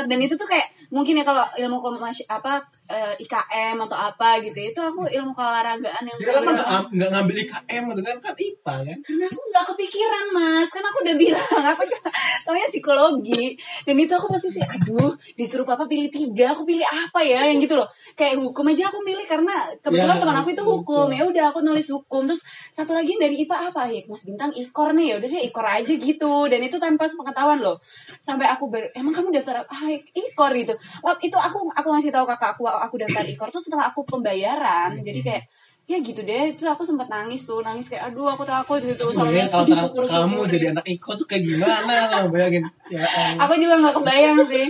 [0.06, 4.54] Dan itu tuh kayak mungkin ya kalau ilmu komas apa eh, IKM atau apa gitu
[4.56, 8.98] itu aku ilmu keolahragaan yang kan bener-bener- nggak ngambil IKM gitu kan, kan IPA kan.
[9.02, 10.68] karena aku nggak kepikiran mas.
[10.70, 12.08] Karena aku udah bilang aku cuma
[12.42, 13.44] taunya psikologi.
[13.82, 17.42] Dan itu aku pasti sih aduh disuruh papa pilih tiga aku pilih apa ya?
[17.44, 17.88] Yang gitu loh.
[18.14, 20.76] Kayak hukum aja aku milih karena kebetulan Ya, teman aku itu hukum.
[20.86, 21.08] hukum.
[21.10, 22.22] ya udah aku nulis hukum.
[22.24, 23.90] Terus satu lagi dari IPA apa?
[23.90, 25.06] Ya mas bintang ikor nih.
[25.10, 26.46] Ya udah deh ikor aja gitu.
[26.46, 27.82] Dan itu tanpa sepengetahuan loh.
[28.22, 32.24] Sampai aku ber, emang kamu daftar ah, ikor gitu waktu itu aku aku ngasih tahu
[32.28, 35.44] kakak aku aku daftar ikor tuh setelah aku pembayaran jadi kayak
[35.86, 36.52] ya gitu deh.
[36.58, 39.06] Terus aku sempat nangis tuh nangis kayak aduh aku takut gitu.
[39.14, 42.10] Oh, ya, aku kalau kamu jadi anak IKO tuh kayak gimana?
[42.10, 42.66] Lah bayangin.
[42.90, 43.06] Ya,
[43.38, 44.66] aku juga nggak kebayang sih.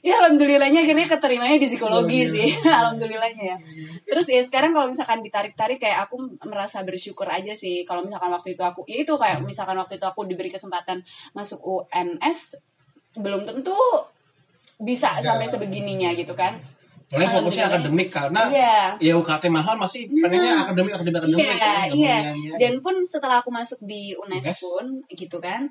[0.00, 2.48] Ya alhamdulillahnya akhirnya keterimanya di psikologi Iya, sih.
[2.80, 3.56] alhamdulillahnya ya.
[4.08, 7.84] Terus ya sekarang kalau misalkan ditarik-tarik kayak aku merasa bersyukur aja sih.
[7.84, 11.04] Kalau misalkan waktu itu aku ya itu kayak misalkan waktu itu aku diberi kesempatan
[11.36, 12.56] masuk UNS
[13.18, 13.76] belum tentu
[14.80, 16.56] bisa sampai sebegininya gitu kan
[17.10, 17.74] Soalnya fokusnya Alhamdulillah.
[17.90, 18.78] akademik karena Iya.
[19.02, 21.42] ya UKT mahal masih pengennya akademik akademik akademik.
[21.42, 22.16] Iya, kan, nggak iya.
[22.22, 22.48] nyanyi.
[22.54, 24.62] Dan pun setelah aku masuk di UNES Yes.
[24.62, 25.66] pun gitu kan,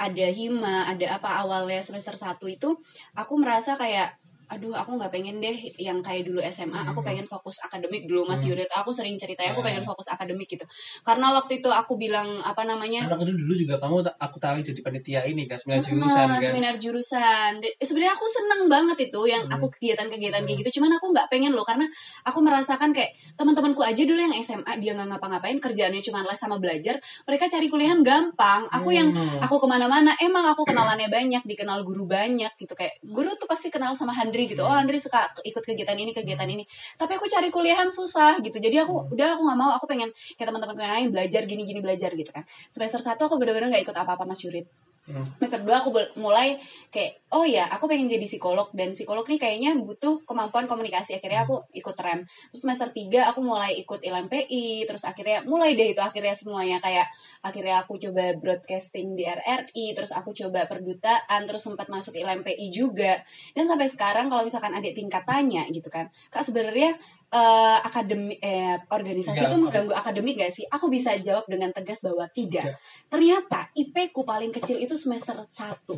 [0.00, 2.72] ada hima, ada apa awalnya semester 1 itu
[3.12, 4.16] aku merasa kayak
[4.52, 7.08] aduh aku nggak pengen deh yang kayak dulu SMA aku Hmm.
[7.08, 8.52] pengen fokus akademik dulu Mas Hmm.
[8.52, 9.68] Yurit aku sering ceritanya aku Hmm.
[9.72, 10.68] pengen fokus akademik gitu
[11.00, 14.80] karena waktu itu aku bilang apa namanya Kan waktu dulu juga kamu aku tarik jadi
[14.80, 16.40] panitia ini kan seminar jurusan kan.
[16.42, 17.52] seminar jurusan.
[17.78, 20.78] Sebenarnya aku seneng banget itu yang aku kegiatan-kegiatan kayak gitu.
[20.78, 21.88] Cuman aku nggak pengen loh karena
[22.22, 26.58] aku merasakan kayak teman-temanku aja dulu yang SMA dia nggak ngapa-ngapain kerjaannya cuma les sama
[26.58, 26.98] belajar.
[27.24, 28.68] Mereka cari kuliahan gampang.
[28.68, 29.08] Aku yang
[29.40, 33.70] aku ke mana-mana emang aku kenalannya banyak, dikenal guru banyak gitu kayak guru tuh pasti
[33.70, 34.62] kenal sama Handri sendiri gitu.
[34.66, 36.64] Oh Andri suka ikut kegiatan ini kegiatan ini.
[36.98, 38.58] Tapi aku cari kuliahan susah gitu.
[38.58, 39.70] Jadi aku udah aku nggak mau.
[39.78, 42.44] Aku pengen kayak teman-teman yang lain belajar gini gini belajar gitu kan.
[42.74, 44.66] Semester satu aku bener-bener nggak ikut apa-apa mas Yurid
[45.02, 45.26] Hmm.
[45.42, 46.62] semester 2 aku mulai
[46.94, 51.18] kayak oh ya aku pengen jadi psikolog dan psikolog nih kayaknya butuh kemampuan komunikasi.
[51.18, 52.22] Akhirnya aku ikut rem.
[52.54, 56.78] Terus semester 3 aku mulai ikut LMPI terus akhirnya mulai deh itu akhirnya semuanya.
[56.78, 57.10] Kayak
[57.42, 63.26] akhirnya aku coba broadcasting di RRI terus aku coba perdutaan terus sempat masuk LMPI juga.
[63.58, 66.94] Dan sampai sekarang kalau misalkan adik tingkat tanya gitu kan kak sebenarnya
[67.32, 70.68] eh akademi eh organisasi itu mengganggu akademik gak sih?
[70.68, 72.52] Aku bisa jawab dengan tegas bahwa tidak.
[72.52, 72.76] Tidak.
[73.08, 75.48] ternyata IP ku paling kecil itu semester 1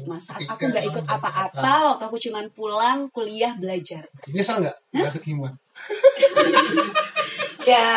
[0.06, 4.06] mas saat aku nggak ikut apa-apa waktu aku cuman pulang kuliah belajar.
[4.30, 4.76] Nyesel nggak?
[4.94, 5.50] Nggak keterima.
[7.64, 7.88] ya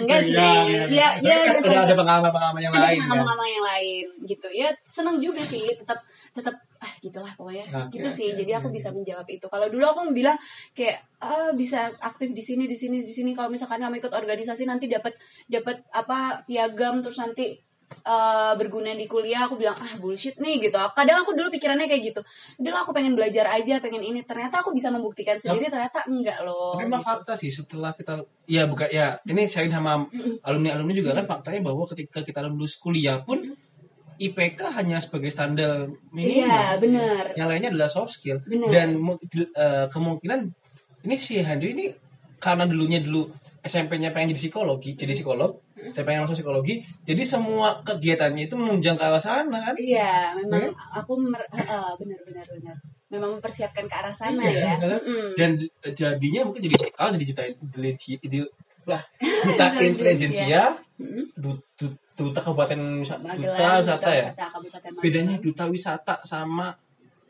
[0.00, 0.50] enggak sih ya
[0.86, 0.86] iya.
[0.88, 1.86] ya, Tapi kan biasa udah aja.
[1.90, 3.08] ada pengalaman-pengalaman yang ada lain kan.
[3.10, 5.98] pengalaman yang lain gitu ya seneng juga sih tetap
[6.32, 8.76] tetap ah gitulah pokoknya Oke, gitu sih oke, jadi aku oke.
[8.80, 10.38] bisa menjawab itu kalau dulu aku bilang
[10.72, 14.64] kayak ah bisa aktif di sini di sini di sini kalau misalkan kamu ikut organisasi
[14.64, 15.12] nanti dapat
[15.44, 20.76] dapat apa piagam terus nanti eh, berguna di kuliah aku bilang ah bullshit nih gitu.
[20.76, 22.20] Kadang aku dulu pikirannya kayak gitu.
[22.64, 24.22] Lah, aku pengen belajar aja pengen ini.
[24.22, 27.10] Ternyata aku bisa membuktikan sendiri ternyata enggak loh Tapi emang gitu.
[27.10, 30.06] fakta sih setelah kita ya bukan ya ini saya sama
[30.46, 33.42] alumni alumni juga kan faktanya bahwa ketika kita lulus kuliah pun
[34.20, 36.44] IPK hanya sebagai standar minimal.
[36.44, 37.24] iya benar.
[37.32, 38.44] Yang lainnya adalah soft skill.
[38.44, 38.68] Benar.
[38.68, 38.88] dan
[39.56, 40.40] eh, kemungkinan
[41.08, 41.88] ini si Handri ini
[42.36, 43.32] karena dulunya dulu
[43.62, 48.94] SMP-nya pengen jadi psikologi, jadi psikolog dan pengen masuk psikologi, jadi semua kegiatannya itu menunjang
[48.94, 49.74] ke arah sana kan.
[49.74, 52.76] Iya, memang Ya aku mer- eh, benar benar benar.
[53.08, 54.74] Memang mempersiapkan ke arah sana Iya, ya.
[54.76, 54.88] kan?
[54.96, 55.34] Mm-mm.
[55.34, 58.38] dan eh, jadinya mungkin jadi kalau jadi juta intelijensia itu
[58.82, 60.62] lah duta intelijensia
[60.96, 61.24] Mm-mm.
[61.34, 65.02] du- du- duta kabupaten duta wisata ya Wisata Kabupaten Magelang.
[65.02, 66.68] bedanya duta wisata sama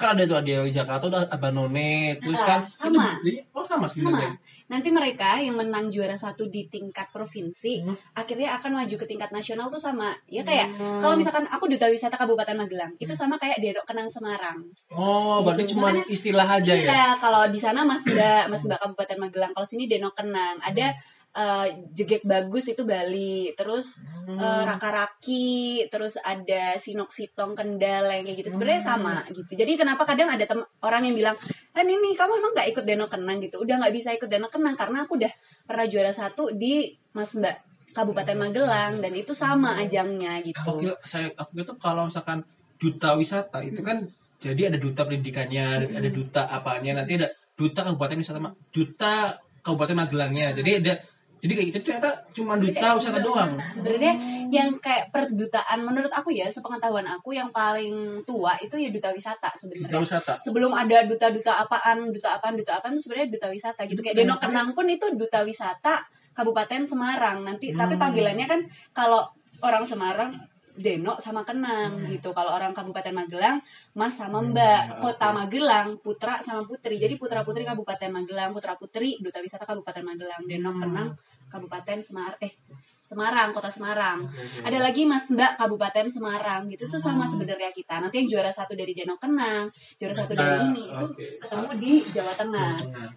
[0.00, 3.20] kan ada tuh ada di Jakarta udah Abanone terus Ah, kan sama.
[3.20, 4.32] itu oh sama sih sama.
[4.66, 7.92] Nanti mereka yang menang juara satu di tingkat provinsi, Hmm.
[8.14, 10.16] akhirnya akan maju ke tingkat nasional tuh sama.
[10.26, 10.96] Ya kayak Hmm.
[10.98, 14.64] kalau misalkan aku duta wisata Kabupaten Magelang, itu sama kayak Dedok Kenang Semarang.
[14.90, 15.76] oh berarti Gitu.
[15.76, 19.52] cuma Makanya- istilah aja ya Iya, kalau di sana Mas Mbak, Mas Mbak Kabupaten Magelang.
[19.52, 20.56] Kalau sini Denok Kenang.
[20.60, 20.96] Ada
[21.30, 23.54] eh, Jegek Bagus itu Bali.
[23.54, 24.36] Terus Hmm.
[24.36, 25.48] eh, Raka-Raki,
[25.86, 28.50] terus ada Sinok Sitong Kendal yang kayak gitu.
[28.52, 28.90] Sebenarnya Hmm.
[28.92, 29.52] sama gitu.
[29.52, 31.36] Jadi kenapa kadang ada tem- orang yang bilang,
[31.70, 34.74] "Kan ini kamu emang nggak ikut Denok Kenang gitu." Udah nggak bisa ikut Denok Kenang
[34.74, 35.32] karena aku udah
[35.64, 37.56] pernah juara satu di Mas Mbak
[37.90, 40.54] Kabupaten Magelang dan itu sama ajangnya gitu.
[40.56, 42.38] aku kira saya aku kira tuh kalau misalkan
[42.78, 44.06] duta wisata itu kan
[44.38, 48.38] jadi ada duta pendidikannya ada duta apanya nanti ada duta kabupaten wisata
[48.70, 50.92] duta kabupaten Magelangnya jadi ada
[51.40, 53.52] jadi kayak gitu ternyata cuma duta wisata duta doang.
[53.72, 54.12] Sebenarnya
[54.52, 59.48] yang kayak perdutaan menurut aku ya, sepengetahuan aku yang paling tua itu ya duta wisata
[59.48, 60.00] duta sebenarnya.
[60.04, 64.00] wisata Sebelum ada duta-duta apaan, duta apaan, duta apaan itu sebenarnya duta wisata gitu.
[64.04, 66.04] Kayak Denok Kenang pun itu duta wisata
[66.36, 67.40] Kabupaten Semarang.
[67.40, 68.02] Nanti tapi Hmm.
[68.04, 68.60] panggilannya kan
[68.92, 69.24] kalau
[69.64, 70.36] orang Semarang
[70.76, 72.30] Denok sama Kenang gitu.
[72.30, 73.58] Kalau orang Kabupaten Magelang,
[73.94, 74.80] Mas sama Mbak.
[74.80, 75.36] Hmm, Kota oke.
[75.42, 77.00] Magelang, Putra sama Putri.
[77.00, 80.82] Jadi Putra Putri Kabupaten Magelang, Putra Putri Duta Wisata Kabupaten Magelang, Denok Hmm.
[80.82, 81.10] Kenang
[81.50, 84.24] Kabupaten Semar eh Semarang, Kota Semarang.
[84.62, 87.32] Ada lagi Mas Mbak Kabupaten Semarang gitu tuh sama Hmm.
[87.34, 87.98] sebenarnya kita.
[87.98, 89.66] Nanti yang juara satu dari Denok Kenang,
[89.98, 91.06] juara satu dari Nah, ini itu
[91.42, 92.70] ketemu di Jawa Tengah.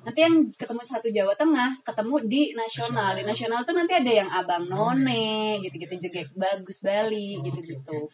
[0.03, 3.11] Nanti yang ketemu satu Jawa Tengah, ketemu di nasional.
[3.13, 8.09] Di nasional tuh nanti ada yang Abang None, gitu-gitu jegek bagus Bali, gitu-gitu.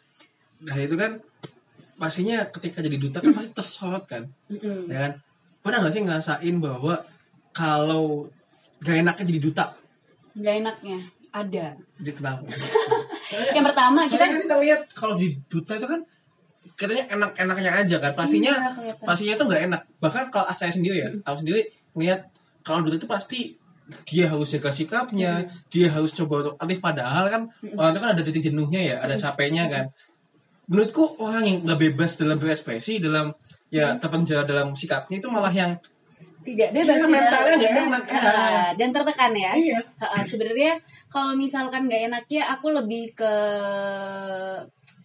[0.60, 1.16] nah itu kan
[1.96, 4.28] pastinya ketika jadi duta kan pasti tersorot kan
[4.92, 5.12] ya kan
[5.64, 7.00] pernah nggak sih ngerasain bahwa
[7.56, 8.28] kalau
[8.80, 9.66] gak enaknya jadi duta
[10.40, 11.00] Nggak enaknya.
[11.30, 11.78] Ada.
[12.02, 12.42] jadi kenapa
[13.56, 16.02] Yang pertama kita kan kita lihat kalau di duta itu kan
[16.74, 18.12] katanya enak-enaknya aja kan.
[18.18, 19.82] Pastinya Iya, pastinya itu nggak enak.
[20.02, 22.26] Bahkan kalau saya sendiri ya aku sendiri melihat
[22.66, 23.40] kalau duta itu pasti
[24.06, 26.82] dia harus jaga sikapnya dia harus coba untuk aktif.
[26.82, 27.42] Padahal kan
[27.78, 29.86] orang itu kan ada titik jenuhnya ya ada capeknya kan.
[30.66, 33.34] Menurutku orang yang nggak bebas dalam berekspresi dalam
[33.70, 35.78] ya terpenjara dalam sikapnya itu malah yang
[36.40, 38.22] tidak bebas Iya, tidak- mentalnya nggak dan, enak, ya.
[38.74, 39.52] dan tertekan ya.
[39.54, 39.78] iya
[40.24, 40.72] sebenarnya
[41.08, 43.34] kalau misalkan nggak enaknya aku lebih ke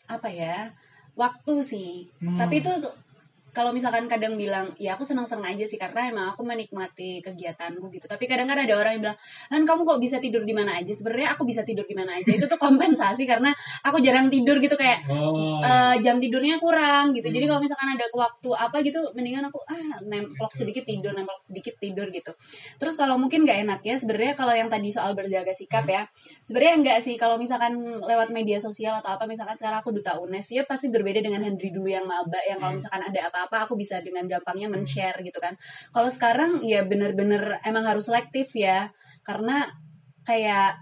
[0.05, 0.71] apa ya
[1.15, 2.37] waktu sih Hmm.
[2.37, 2.71] tapi itu
[3.55, 8.11] kalau misalkan kadang bilang ya aku senang-senang aja sih karena emang aku menikmati kegiatanku gitu
[8.11, 10.91] tapi kadang kan ada orang yang bilang kan kamu kok bisa tidur di mana aja
[10.91, 13.55] sebenarnya aku bisa tidur di mana aja itu tuh kompensasi karena
[13.87, 17.29] aku jarang tidur gitu kayak oh eh, jam tidurnya kurang gitu.
[17.31, 17.53] Jadi Hmm.
[17.55, 22.09] kalau misalkan ada waktu apa gitu, mendingan aku ah nemplok sedikit tidur, nemplok sedikit tidur
[22.09, 22.33] gitu.
[22.81, 26.09] Terus kalau mungkin nggak enak ya, sebenarnya kalau yang tadi soal berjaga sikap ya,
[26.43, 30.57] sebenarnya enggak sih kalau misalkan lewat media sosial atau apa, misalkan sekarang aku duta UNES
[30.57, 32.81] ya pasti berbeda dengan Hendri dulu yang maba yang kalau Hmm.
[32.81, 35.55] misalkan ada apa-apa apa-apa aku bisa dengan gampangnya men-share gitu kan.
[35.93, 38.89] Kalau sekarang ya bener-bener emang harus selektif ya.
[39.21, 39.69] Karena
[40.25, 40.81] kayak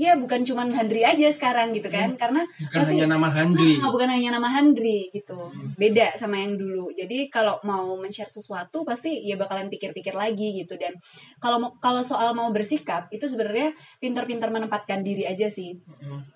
[0.00, 2.16] ya bukan cuman Handri aja sekarang gitu kan.
[2.16, 3.78] Karena bukan hanya nama Handri.
[3.78, 5.52] Ah, bukan hanya nama Handri gitu.
[5.78, 6.90] Beda sama yang dulu.
[6.90, 10.74] Jadi kalau mau men-share sesuatu pasti ya bakalan pikir-pikir lagi gitu.
[10.74, 10.98] Dan
[11.38, 15.78] kalau kalau soal mau bersikap itu sebenarnya pintar-pintar menempatkan diri aja sih.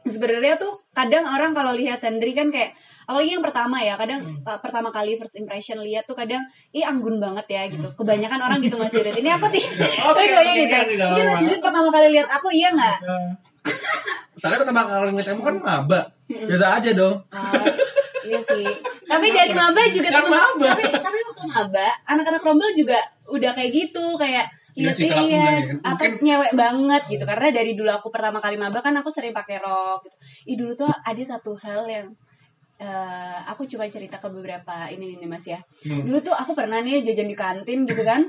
[0.07, 2.73] Sebenarnya tuh kadang orang kalau lihat Handri kan kayak
[3.05, 6.41] apalagi yang pertama ya kadang uh, pertama kali first impression lihat tuh kadang
[6.73, 7.85] ih anggun banget ya gitu.
[7.93, 9.93] Kebanyakan orang gitu Mas Yudit ini aku tidak.
[10.09, 11.05] Oke, oke, gitu.
[11.05, 11.41] mungkin Mas.
[11.45, 12.97] Yudit pertama kali lihat aku iya nggak?
[14.41, 16.01] Soalnya pertama kali ngeliat kamu kan maba.
[16.27, 17.17] Biasa aja dong.
[17.29, 17.65] Oh,
[18.25, 18.67] iya sih.
[19.05, 20.69] Tapi dari maba juga Kan maba.
[20.73, 22.97] Tapi tapi waktu maba, anak-anak rombel juga
[23.29, 25.63] udah kayak gitu, kayak Iya sih, iya, enggak ya.
[25.81, 27.25] apa Mungkin- nyewek banget gitu.
[27.25, 30.17] Karena dari dulu aku pertama kali maba kan aku sering pakai rok gitu.
[30.53, 32.07] Ih dulu tuh ada satu hal yang
[32.77, 35.57] eh, aku coba cerita ke beberapa ini nih Mas ya.
[35.89, 36.05] Hmm.
[36.05, 38.29] Dulu tuh aku pernah nih jajan di kantin gitu kan.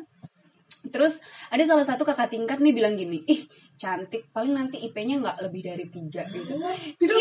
[0.88, 1.20] Terus
[1.52, 3.44] ada salah satu kakak tingkat nih bilang gini, ih
[3.78, 6.58] cantik, paling nanti IP-nya nggak lebih dari tiga gitu.
[6.98, 7.14] itu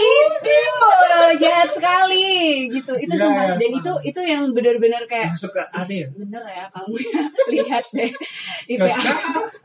[1.38, 2.92] jahat sekali gitu.
[2.96, 3.44] Itu Ya, sumpah.
[3.46, 6.09] ya, Dan itu itu yang benar-benar kayak masuk ke hati ya?
[6.12, 8.11] Bener ya kamu ya lihat deh.
[8.66, 8.82] IP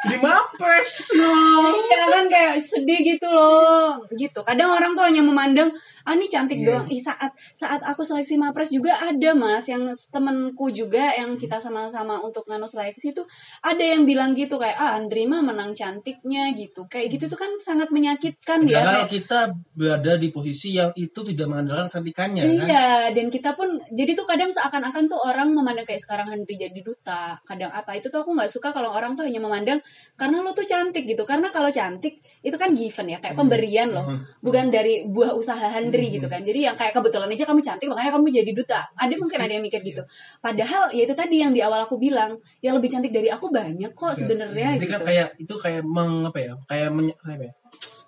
[0.02, 1.32] jadi mapres no
[1.72, 3.98] Iya kan kayak sedih gitu loh.
[4.12, 4.40] Gitu.
[4.42, 5.70] Kadang orang tuh hanya memandang
[6.04, 6.68] ah ini cantik Iya.
[6.68, 6.86] doang.
[6.88, 9.66] Ih, saat saat aku seleksi mapres juga ada mas.
[9.66, 13.24] Yang temenku juga yang kita sama-sama untuk nganu seleksi itu
[13.62, 17.52] ada yang bilang gitu kayak ah Andri mah menang cantiknya gitu kayak gitu tuh kan
[17.58, 19.40] sangat menyakitkan ya kayak- kita
[19.72, 24.24] berada di posisi yang itu tidak mengandalkan cantikannya kan Iya, dan kita pun jadi tuh
[24.24, 28.32] kadang seakan-akan tuh orang memandang kayak sekarang Henry jadi duta, kadang apa itu tuh aku
[28.32, 29.82] nggak suka kalau orang tuh hanya memandang
[30.16, 31.24] karena lo tuh cantik gitu.
[31.24, 34.22] Karena kalau cantik itu kan given ya, kayak pemberian loh, Hmm.
[34.40, 36.42] bukan dari buah usaha Henry gitu kan.
[36.42, 38.82] Jadi yang kayak kebetulan aja kamu cantik makanya kamu jadi duta.
[38.94, 40.04] Ada mungkin ada yang mikir gitu.
[40.40, 43.92] Padahal ya itu tadi yang di awal aku bilang, yang lebih cantik dari aku banyak
[43.92, 44.92] kok sebenarnya Jadi gitu.
[44.92, 46.54] kan kayak itu kayak meng apa ya?
[46.72, 47.54] Kayak menye, apa ya?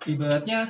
[0.04, 0.60] Ibaratnya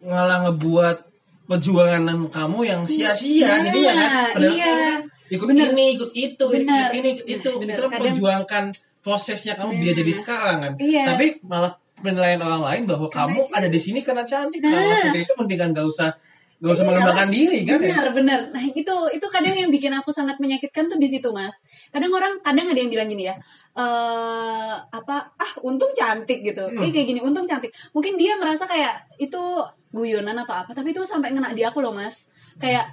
[0.00, 0.96] ngalah ngebuat
[1.44, 4.66] perjuangan kamu yang sia-sia Nah, jadi ya kan padahal iya.
[4.70, 5.68] kan ikut Bener.
[5.70, 6.88] ini ikut itu Bener.
[6.88, 7.74] ikut ini ikut itu Bener.
[7.74, 8.64] itu kan Kadang- perjuangkan
[9.00, 11.02] prosesnya kamu biar jadi sekarang kan Iya.
[11.06, 15.04] tapi malah penilaian orang lain bahwa kamu ada di sini karena cantik kalau Nah.
[15.04, 16.08] seperti itu mendingan gak usah
[16.60, 16.90] gak usah Iya.
[16.92, 17.88] mengembangkan diri kan ya?
[17.96, 18.40] Benar benar.
[18.52, 21.64] Nah itu itu kadang yang bikin aku sangat menyakitkan tuh di situ mas.
[21.88, 23.34] Kadang orang kadang ada yang bilang gini ya
[23.74, 26.68] eh apa ah untung cantik gitu.
[26.68, 26.84] Hmm.
[26.84, 27.72] eh kayak gini untung cantik.
[27.96, 29.40] Mungkin dia merasa kayak itu
[29.90, 32.28] guyonan atau apa tapi itu sampai ngena di aku loh mas.
[32.60, 32.92] Kayak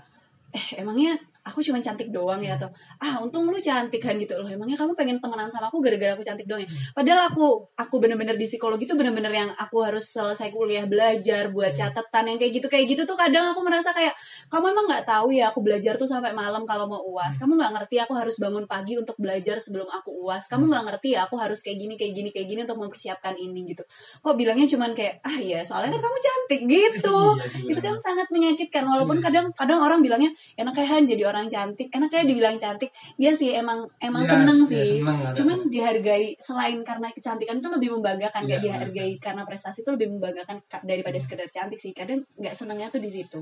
[0.55, 2.67] eh emangnya aku cuma cantik doang ya atau
[2.99, 4.47] ah untung lu cantik kan gitu loh.
[4.51, 6.69] Emangnya kamu pengen temenan sama aku gara-gara aku cantik doang ya?
[6.91, 11.71] Padahal aku aku bener-bener di psikologi tuh bener-bener yang aku harus selesai kuliah belajar buat
[11.71, 14.11] catatan yang kayak gitu kayak gitu tuh kadang aku merasa kayak
[14.51, 17.71] kamu emang nggak tahu ya aku belajar tuh sampai malam kalau mau uas kamu nggak
[17.79, 21.35] ngerti aku harus bangun pagi untuk belajar sebelum aku uas kamu nggak ngerti ya aku
[21.39, 23.83] harus kayak gini kayak gini kayak gini untuk mempersiapkan ini gitu.
[24.25, 27.19] Kok bilangnya cuman kayak ah iya soalnya kan kamu cantik gitu.
[27.67, 29.25] Iya itu kan sangat menyakitkan walaupun Iya.
[29.29, 33.53] kadang kadang orang bilangnya enak kayak jadi orang cantik enak kayak dibilang cantik ya sih
[33.53, 34.85] emang emang Iya, seneng iya, sih.
[34.97, 35.29] seneng ada.
[35.31, 40.09] cuman dihargai selain karena kecantikan itu lebih membanggakan kayak Iya, dihargai karena prestasi itu lebih
[40.11, 41.93] membanggakan ka- daripada sekedar cantik sih.
[41.93, 43.37] Kadang nggak senengnya tuh di situ.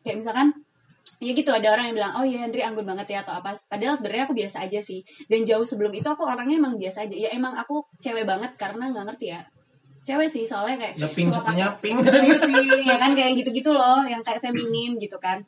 [0.00, 0.48] Kayak misalkan
[1.18, 3.52] ya gitu ada orang yang bilang oh iya Hendri anggun banget ya atau apa.
[3.62, 5.00] Padahal sebenarnya aku biasa aja sih.
[5.26, 7.12] Dan jauh sebelum itu aku orangnya emang biasa aja.
[7.14, 9.44] Ya emang aku cewek banget karena nggak ngerti ya.
[10.02, 11.96] Cewek sih soalnya kayak ya pink suka pakai- pink
[12.84, 15.40] ya kan kayak gitu-gitu loh yang kayak feminim gitu kan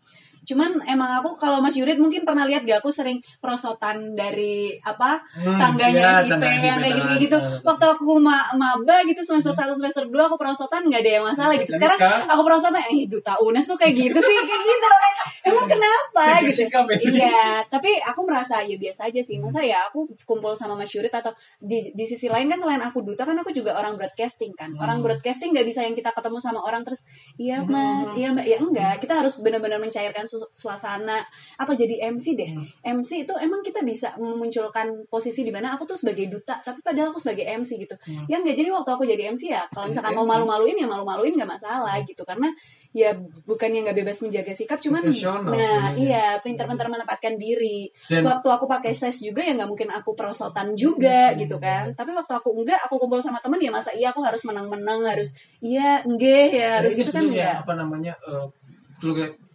[0.46, 2.78] cuman emang aku kalau Mas Yurid mungkin pernah lihat gak?
[2.78, 7.84] Aku sering perosotan dari apa Hmm, tangganya iya, IP tangga yang kayak gitu gitu waktu
[7.84, 11.72] aku ma maba gitu semester 1 semester 2 aku perosotan nggak ada yang masalah gitu.
[11.74, 14.36] Sekarang aku perosotan eh duta UNES kok kayak gitu sih?
[14.40, 14.88] Kayak gitu.
[15.50, 16.24] Emang kenapa?
[16.42, 16.66] Gitu.
[16.66, 16.86] ya.
[17.06, 19.38] iya tapi aku merasa ya biasa aja sih.
[19.38, 23.02] Masa ya aku kumpul sama Mas Yurid atau di di sisi lain kan selain aku
[23.02, 24.70] duta kan aku juga orang broadcasting kan.
[24.76, 25.06] Orang Hmm.
[25.06, 27.02] broadcasting nggak bisa yang kita ketemu sama orang terus
[27.36, 28.46] iya mas iya mbak.
[28.46, 31.24] Ya enggak kita harus benar-benar mencairkan suasana
[31.54, 32.66] atau jadi MC deh Hmm.
[32.96, 37.10] MC itu emang kita bisa memunculkan posisi di mana aku tuh sebagai duta tapi padahal
[37.10, 38.24] aku sebagai MC gitu Hmm.
[38.26, 40.32] ya enggak jadi waktu aku jadi MC ya kalau misalkan mau MC.
[40.32, 42.48] malu-maluin ya malu-maluin nggak masalah gitu karena
[42.90, 43.12] ya
[43.44, 45.92] bukannya nggak bebas menjaga sikap cuman nah sebenarnya.
[45.96, 50.72] iya pintar-pintar menempatkan diri Dan- waktu aku pakai ses juga ya nggak mungkin aku perosotan
[50.72, 51.36] juga Hmm.
[51.36, 54.40] gitu kan tapi waktu aku enggak aku kumpul sama temen ya masa iya aku harus
[54.42, 58.48] menang-menang harus iya enggak ya harus gitu kan enggak apa namanya ke-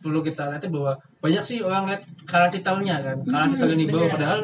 [0.01, 4.01] perlu kita lihat bahwa banyak sih orang lihat karakter titelnya kan karakter titel ini bawah
[4.09, 4.13] bener.
[4.17, 4.39] padahal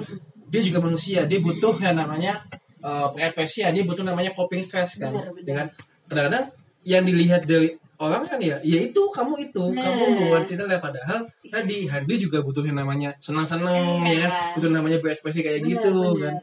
[0.47, 2.39] dia juga manusia dia butuh yang namanya
[2.79, 5.43] uh, dia butuh namanya coping stress kan Bener, bener.
[5.43, 5.65] dengan
[6.07, 6.45] kadang-kadang
[6.87, 9.81] yang dilihat dari orang kan ya ya itu kamu itu Nah.
[9.83, 15.41] kamu wanita lah padahal tadi Handi juga butuh yang namanya senang-senang ya butuh namanya berekspresi
[15.41, 16.21] kayak Bener, gitu bener.
[16.21, 16.35] kan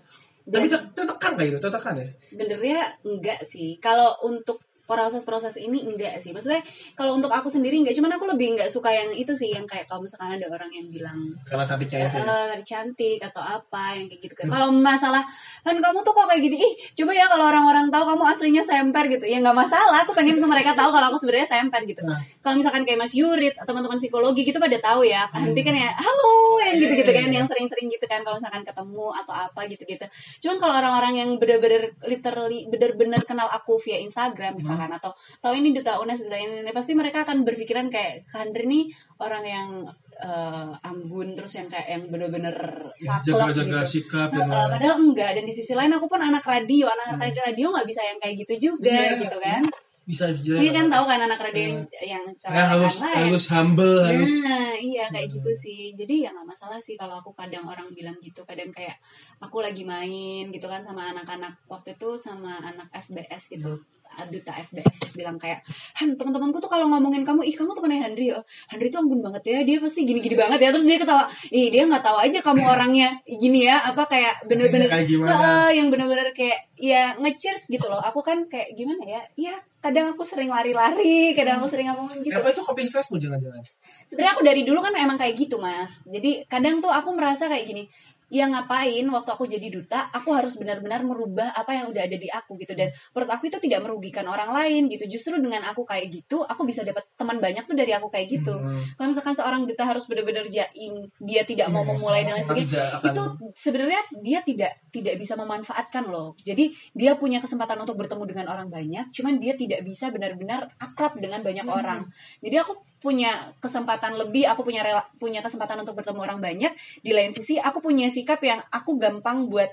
[0.44, 3.80] Dan tapi ter- tertekan kayak gitu tertekan ya sebenarnya enggak sih.
[3.80, 6.36] Kalau untuk proses-proses ini enggak sih.
[6.36, 6.60] Maksudnya
[6.92, 9.88] kalau untuk aku sendiri enggak, cuman aku lebih enggak suka yang itu sih yang kayak
[9.88, 11.18] kalau misalkan ada orang yang bilang
[11.48, 12.24] karena cantiknya itu ya.
[12.24, 14.46] eh cantik atau apa yang kayak gitu kan.
[14.52, 15.22] Kalau masalah
[15.64, 19.04] kan kamu tuh kok kayak gini, ih coba ya kalau orang-orang tahu kamu aslinya semper
[19.08, 19.24] gitu.
[19.24, 22.04] Ya nggak masalah, aku pengen ke mereka tahu kalau aku sebenarnya semper gitu.
[22.04, 22.20] Nah.
[22.44, 25.26] Kalau misalkan kayak Mas Yurit atau teman-teman psikologi gitu pada tahu ya.
[25.34, 29.34] Nanti kan ya halo yang gitu-gitu kan yang sering-sering gitu kan kalau misalkan ketemu atau
[29.34, 30.06] apa gitu-gitu.
[30.46, 35.70] Cuman kalau orang-orang yang bener-bener literally bener-bener kenal aku via Instagram misalkan atau tahu ini
[35.70, 38.84] duta UNES duta ini, ini, pasti mereka akan berpikiran kayak Kandri nih
[39.22, 39.68] orang yang
[40.14, 42.54] eh, anggun terus yang kayak yang bener-bener
[42.94, 44.02] saklek jaga-jaga gitu.
[44.02, 47.70] sikap Nah, eh, padahal enggak dan di sisi lain aku pun anak radio anak radio
[47.70, 49.18] nggak bisa yang kayak gitu juga Iya.
[49.22, 49.62] gitu kan
[50.04, 53.16] bisa bisa Iya kan tahu kan anak radio yang, yang Ya, harus lain.
[53.24, 55.96] harus humble harus Nah, iya kayak gitu sih.
[55.96, 59.00] Jadi ya nggak masalah sih kalau aku kadang orang bilang gitu, kadang kayak
[59.40, 63.80] aku lagi main gitu kan sama anak-anak waktu itu sama anak FBS gitu.
[64.30, 65.62] Duta FBS bilang kayak,
[66.00, 68.38] Han teman-temanku tuh kalau ngomongin kamu, ih kamu temennya Handri ya,
[68.70, 70.68] Handri tuh anggun banget ya, dia pasti gini-gini banget ya.
[70.70, 74.86] Terus dia ketawa, ih dia nggak tahu aja kamu orangnya gini ya, apa kayak bener-bener
[74.86, 78.02] kayak Heeh, yang bener-bener kayak ya nge-cheers gitu loh.
[78.02, 79.22] Aku kan kayak gimana ya?
[79.38, 79.54] Iya,
[79.84, 82.34] kadang aku sering lari-lari, kadang aku sering ngomongin gitu.
[82.34, 83.60] apa itu coping stressmu jangan-jangan
[84.08, 86.02] Sebenarnya aku dari dulu kan emang kayak gitu, Mas.
[86.08, 87.84] Jadi kadang tuh aku merasa kayak gini,
[88.32, 92.28] ya ngapain waktu aku jadi duta, aku harus benar-benar merubah apa yang udah ada di
[92.28, 95.04] aku gitu dan menurut aku itu tidak merugikan orang lain gitu.
[95.08, 98.54] Justru dengan aku kayak gitu, aku bisa dapat teman banyak tuh dari aku kayak gitu.
[98.54, 98.80] Hmm.
[98.96, 103.22] Kalau misalkan seorang duta harus benar-benar jaim, dia tidak mau memulai dan lain sebagainya, itu
[103.58, 106.32] sebenarnya dia tidak tidak bisa memanfaatkan loh.
[106.40, 111.16] Jadi dia punya kesempatan untuk bertemu dengan orang banyak, cuman dia tidak bisa benar-benar akrab
[111.20, 111.78] dengan banyak Hmm.
[111.80, 112.00] orang.
[112.44, 116.72] Jadi aku punya kesempatan lebih, aku punya rela, punya kesempatan untuk bertemu orang banyak.
[117.04, 119.68] Di lain sisi aku punya sikap yang aku gampang buat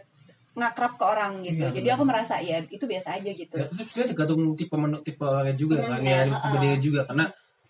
[0.52, 1.64] ngakrab ke orang gitu.
[1.64, 3.56] Iya, Jadi aku merasa ya itu biasa aja gitu.
[3.56, 7.02] Ya, itu sebenarnya tergantung tipe menu tipe orangnya juga Hmm, kan ya, ya, kepribadiannya juga
[7.08, 7.26] karena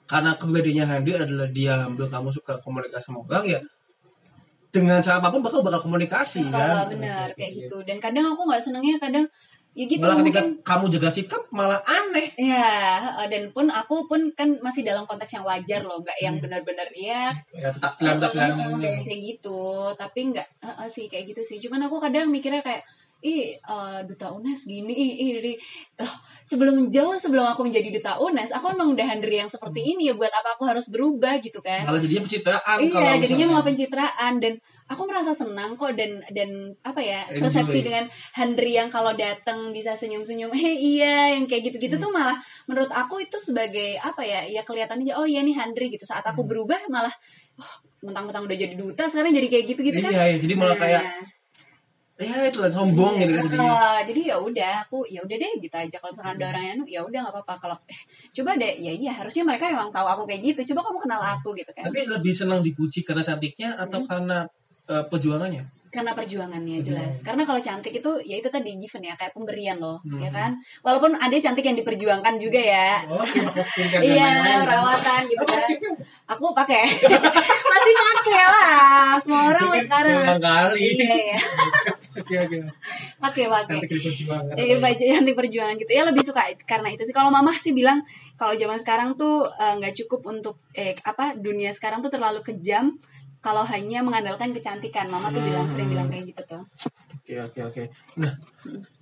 [0.10, 3.60] karena kepribadiannya Handi adalah dia humble kamu suka komunikasi sama orang ya
[4.72, 7.84] dengan cara apa pun bakal bakal komunikasi Oh, kan benar kayak gitu.
[7.86, 9.28] Dan kadang aku nggak senengnya kadang
[9.72, 13.00] ya gitu malah ketika mungkin kamu jaga sikap malah aneh Ya,
[13.32, 16.44] dan pun aku pun kan masih dalam konteks yang wajar loh, nggak yang Hmm.
[16.44, 17.94] benar-benar ya ya tetap
[18.36, 19.60] bilang heeh, kayak gitu.
[19.96, 21.58] Tapi nggak heeh sih kayak gitu sih.
[21.64, 22.84] Cuman aku kadang mikirnya kayak
[23.22, 25.58] ih eh, duta UNES gini ih, ih, ih.
[25.96, 30.10] Loh, sebelum jauh sebelum aku menjadi duta UNES aku emang udah Handri yang seperti ini
[30.10, 33.48] ya buat apa aku harus berubah gitu kan malah jadinya pencitraan iya kalau jadinya misalnya-
[33.48, 34.54] malah pencitraan dan
[34.86, 36.50] aku merasa senang kok dan dan
[36.82, 37.46] apa ya Enjoy.
[37.46, 42.04] persepsi dengan Handri yang kalau datang bisa senyum-senyum eh iya yang kayak gitu-gitu Hmm.
[42.04, 45.88] tuh malah menurut aku itu sebagai apa ya ya kelihatan aja oh iya nih Handri
[45.90, 46.34] gitu saat Hmm.
[46.34, 47.14] aku berubah malah
[47.56, 50.82] oh, mentang-mentang udah jadi duta sekarang jadi kayak gitu-gitu kan iya, iya, jadi malah Nah,
[50.82, 51.04] kayak
[52.24, 53.72] ya itu lah sombong iya, gitu kan jadinya.
[53.74, 55.96] eh, jadi ya udah aku ya udah deh gitu aja.
[55.98, 57.54] Kalau misalkan ada orang yang ya udah nggak apa-apa.
[57.58, 58.02] Kalau eh,
[58.32, 60.74] coba deh ya iya harusnya mereka emang tahu aku kayak gitu.
[60.74, 61.84] Coba kamu kenal aku gitu kan.
[61.90, 64.08] Tapi lebih senang dipuji karena cantiknya atau Hmm.
[64.08, 64.38] karena
[64.88, 67.20] eh, perjuangannya karena perjuangannya jelas.
[67.20, 67.26] Perjuangan.
[67.28, 70.18] karena kalau cantik itu ya itu tadi given ya kayak pemberian loh Hmm.
[70.18, 70.52] ya kan?
[70.80, 73.04] Walaupun ada cantik yang diperjuangkan juga ya.
[73.06, 73.20] Oh
[74.00, 75.94] iya iya perawatan gitu Apa kan.
[76.32, 76.84] aku pakai.
[77.72, 80.40] Pasti pakai lah semua orang mas sekarang.
[80.40, 81.40] kali iya ya
[82.20, 82.58] oke oke.
[83.20, 83.68] Pakai pakai.
[83.78, 85.92] Cantik diperjuangkan Iya di perjuangan gitu.
[85.92, 87.12] Ya lebih suka karena itu sih.
[87.12, 88.00] Kalau mama sih bilang
[88.36, 92.96] kalau zaman sekarang tuh eh, nggak cukup untuk eh apa dunia sekarang tuh terlalu kejam
[93.42, 96.64] kalau hanya mengandalkan kecantikan mama tuh bilang sering bilang kayak gitu tuh
[97.22, 97.84] Oke oke oke.
[98.22, 98.34] Nah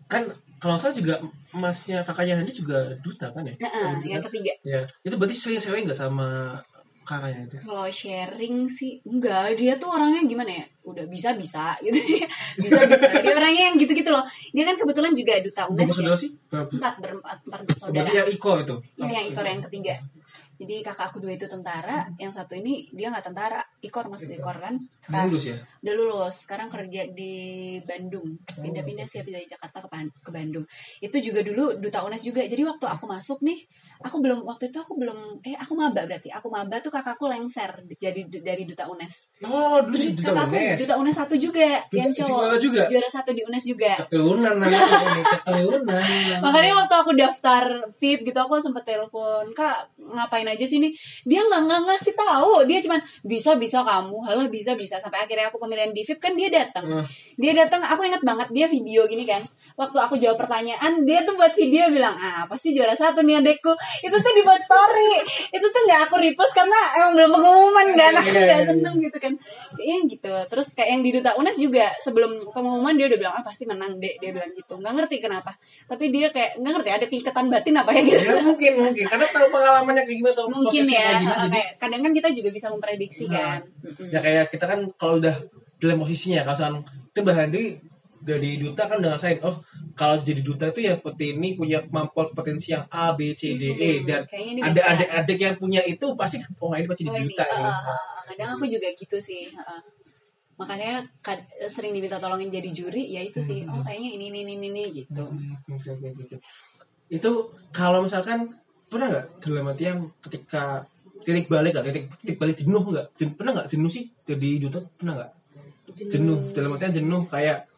[0.05, 0.23] kan
[0.59, 1.17] kalau saya juga
[1.55, 3.55] masnya kakaknya Handi juga duta kan ya?
[3.57, 6.59] Heeh, yang ketiga Ya itu berarti sering-sering nggak sama
[7.07, 7.57] kakaknya itu?
[7.65, 11.97] kalau sharing sih enggak dia tuh orangnya gimana ya udah bisa bisa gitu
[12.63, 14.21] bisa bisa dia orangnya yang gitu gitu loh
[14.53, 16.29] dia kan kebetulan juga duta unes ya sih?
[16.53, 18.75] Empat berempat empat Berarti bersaudara yang Iko itu?
[19.01, 19.95] Iya yang Ikor yang ketiga.
[20.59, 24.59] Jadi kakak aku dua itu tentara, yang satu ini dia nggak tentara, Ikor masuk Ikor
[24.59, 24.75] kan.
[24.99, 25.55] Sekarang lulus ya?
[25.79, 27.33] udah lulus, sekarang kerja di
[27.87, 28.35] Bandung.
[28.43, 29.87] Pindah-pindah sih dari Jakarta ke,
[30.19, 30.67] ke Bandung.
[30.99, 32.43] Itu juga dulu duta UNES juga.
[32.43, 33.63] Jadi waktu aku masuk nih,
[33.99, 36.31] aku belum waktu itu aku belum eh aku maba berarti.
[36.31, 39.43] Aku maba tuh kakakku lengser jadi dari duta UNES.
[39.43, 40.79] Oh dulu juga duta kakakku UNES.
[40.79, 42.39] duta UNES satu juga, Duta- yang cowok.
[42.39, 42.81] juara juga?
[42.85, 43.91] Juara satu di UNES juga.
[43.99, 46.01] Ini, keturunan.
[46.39, 50.91] Makanya waktu aku daftar VIP gitu aku sempet telepon, "Kak, ngapain aja sih nih
[51.21, 55.45] dia nggak nggak ngasih tahu dia cuman bisa bisa kamu halah bisa bisa sampai akhirnya
[55.45, 57.05] aku pemilihan di VIP kan dia datang Hmm.
[57.35, 59.37] dia datang aku ingat banget dia video gini kan
[59.75, 63.69] waktu aku jawab pertanyaan dia tuh buat video bilang ah pasti juara satu nih adekku
[63.99, 65.11] itu tuh dibuat story.
[65.49, 68.67] Itu tuh nggak aku repost karena emang belum pengumuman kan aku Iya, nggak iya.
[68.69, 69.33] seneng gitu kan.
[69.75, 70.33] Kayaknya gitu.
[70.49, 73.97] Terus kayak yang di duta unes juga sebelum pengumuman dia udah bilang ah pasti menang
[73.97, 74.21] dek.
[74.21, 74.73] Dia bilang gitu.
[74.79, 75.51] Nggak ngerti kenapa.
[75.89, 78.23] Tapi dia kayak nggak ngerti ada ikatan batin apa ya gitu.
[78.23, 79.05] Ya mungkin mungkin.
[79.07, 82.29] Karena tahu pengalamannya kayak gimana tahu mungkin ya kayak gimana, jadi kayak kadang kan kita
[82.33, 83.59] juga bisa memprediksi Nah, kan.
[84.09, 85.35] Ya kayak kita kan kalau udah
[85.79, 86.75] dalam posisinya kalau misalkan
[87.09, 87.63] itu Mbak Handi
[88.19, 89.63] dari duta kan udah ngasain oh
[89.95, 93.63] kalau jadi duta itu ya seperti ini punya kemampuan potensi yang A B C D
[93.71, 97.19] E Hmm, dan ini ada adik-adik yang punya itu pasti oh ini pasti Oh, jadi
[97.23, 97.63] ini, duta uh, ya.
[97.63, 99.79] uh, uh, kadang aku juga gitu sih uh.
[100.59, 103.63] makanya kad- sering diminta tolongin jadi juri ya itu sih.
[103.63, 103.79] Hmm.
[103.79, 105.23] oh kayaknya ini ini ini ini gitu.
[105.23, 105.55] Hmm,
[107.07, 107.31] itu
[107.71, 108.59] kalau misalkan
[108.91, 110.83] pernah nggak dalam arti yang ketika
[111.23, 113.07] titik balik lah titik, titik balik jenuh nggak?
[113.15, 114.83] Jen- pernah nggak jenuh sih jadi duta?
[114.99, 115.31] Pernah nggak?
[116.11, 116.51] Jenuh.
[116.51, 117.68] Dalam artian jenuh kayak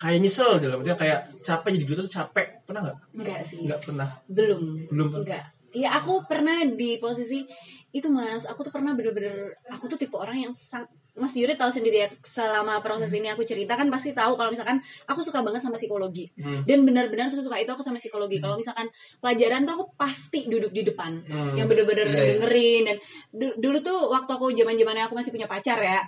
[0.00, 2.46] kayak nyesel dalam artian kayak capek jadi duta tuh capek.
[2.64, 2.98] Pernah nggak?
[3.20, 3.60] Enggak sih.
[3.68, 4.08] Nggak pernah.
[4.26, 4.62] Belum.
[4.88, 5.08] Belum.
[5.20, 7.46] enggak ya aku pernah di posisi
[7.90, 8.46] itu mas.
[8.46, 10.86] Aku tuh pernah bener-bener aku tuh tipe orang yang sang
[11.20, 14.80] Mas Yuri tahu sendiri ya selama proses ini aku cerita kan pasti tahu kalau misalkan
[15.04, 16.32] aku suka banget sama psikologi.
[16.34, 16.64] Hmm.
[16.64, 18.40] dan benar-benar sesuka itu aku sama psikologi.
[18.40, 21.20] Kalau misalkan pelajaran tuh aku pasti duduk di depan.
[21.22, 21.54] Hmm.
[21.54, 22.26] yang bener-bener Iya, iya.
[22.32, 22.96] dengerin dan
[23.30, 26.00] du- dulu tuh waktu aku zaman zamannya aku masih punya pacar ya.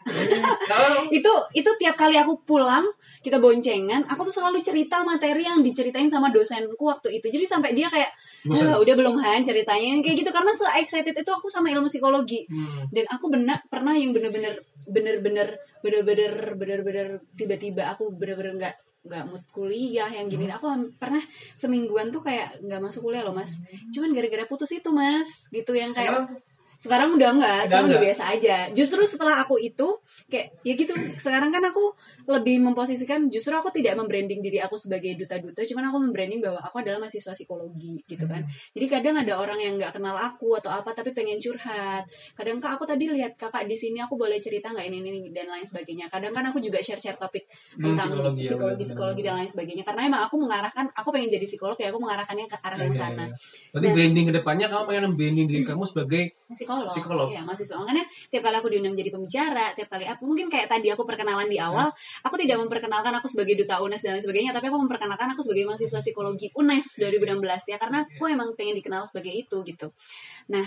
[0.64, 2.84] Kalau itu itu tiap kali aku pulang
[3.22, 7.28] kita boncengan aku tuh selalu cerita materi yang diceritain sama dosenku waktu itu.
[7.28, 8.10] Jadi sampai dia kayak.
[8.50, 10.02] "Ah, udah belum Han ceritanya.
[10.02, 10.30] Kayak gitu.
[10.30, 12.44] Karena se excited itu aku sama ilmu psikologi.
[12.48, 12.88] Hmm.
[12.90, 14.56] dan aku benar pernah yang bener-bener
[15.02, 20.62] bener-bener bener-bener bener-bener tiba-tiba aku bener-bener nggak nggak mood kuliah yang gini Hmm.
[20.62, 21.18] aku pernah
[21.58, 23.58] semingguan tuh kayak nggak masuk kuliah loh mas
[23.90, 26.26] cuman gara-gara putus itu mas gitu yang kayak sekarang
[26.82, 28.06] sekarang udah enggak, Udah sekarang udah enggak.
[28.10, 28.56] biasa aja.
[28.72, 29.86] Justru setelah aku itu
[30.26, 30.90] kayak ya gitu.
[31.14, 31.94] Sekarang kan aku
[32.26, 36.82] lebih memposisikan justru aku tidak membranding diri aku sebagai duta-duta, cuman aku membranding bahwa aku
[36.82, 38.42] adalah mahasiswa psikologi gitu kan.
[38.72, 42.02] Jadi kadang ada orang yang nggak kenal aku atau apa tapi pengen curhat.
[42.32, 45.46] Kadang kak aku tadi lihat kakak di sini aku boleh cerita nggak ini, ini dan
[45.46, 46.08] lain sebagainya.
[46.08, 48.82] Kadang kan aku juga share-share topik Hmm, tentang psikologi, ya, psikologi, benar-benar.
[48.82, 49.84] psikologi dan lain sebagainya.
[49.84, 52.96] Karena emang aku mengarahkan, aku pengen jadi psikolog ya aku mengarahkannya ke arah yang Iya,
[52.96, 53.24] iya, sana.
[53.24, 53.34] iya.
[53.70, 56.71] Berarti Dan- branding ke depannya kamu pengen branding diri kamu sebagai psikolog.
[56.88, 57.28] Psikolog.
[57.28, 57.76] Iya, mahasiswa.
[57.78, 61.48] Makanya tiap kali aku diundang jadi pembicara, tiap kali aku mungkin kayak tadi aku perkenalan
[61.48, 61.92] di awal,
[62.24, 65.64] aku tidak memperkenalkan aku sebagai duta UNES dan lain sebagainya, tapi aku memperkenalkan aku sebagai
[65.68, 69.92] mahasiswa psikologi UNES 2016 ya karena aku emang pengen dikenal sebagai itu gitu.
[70.48, 70.66] Nah,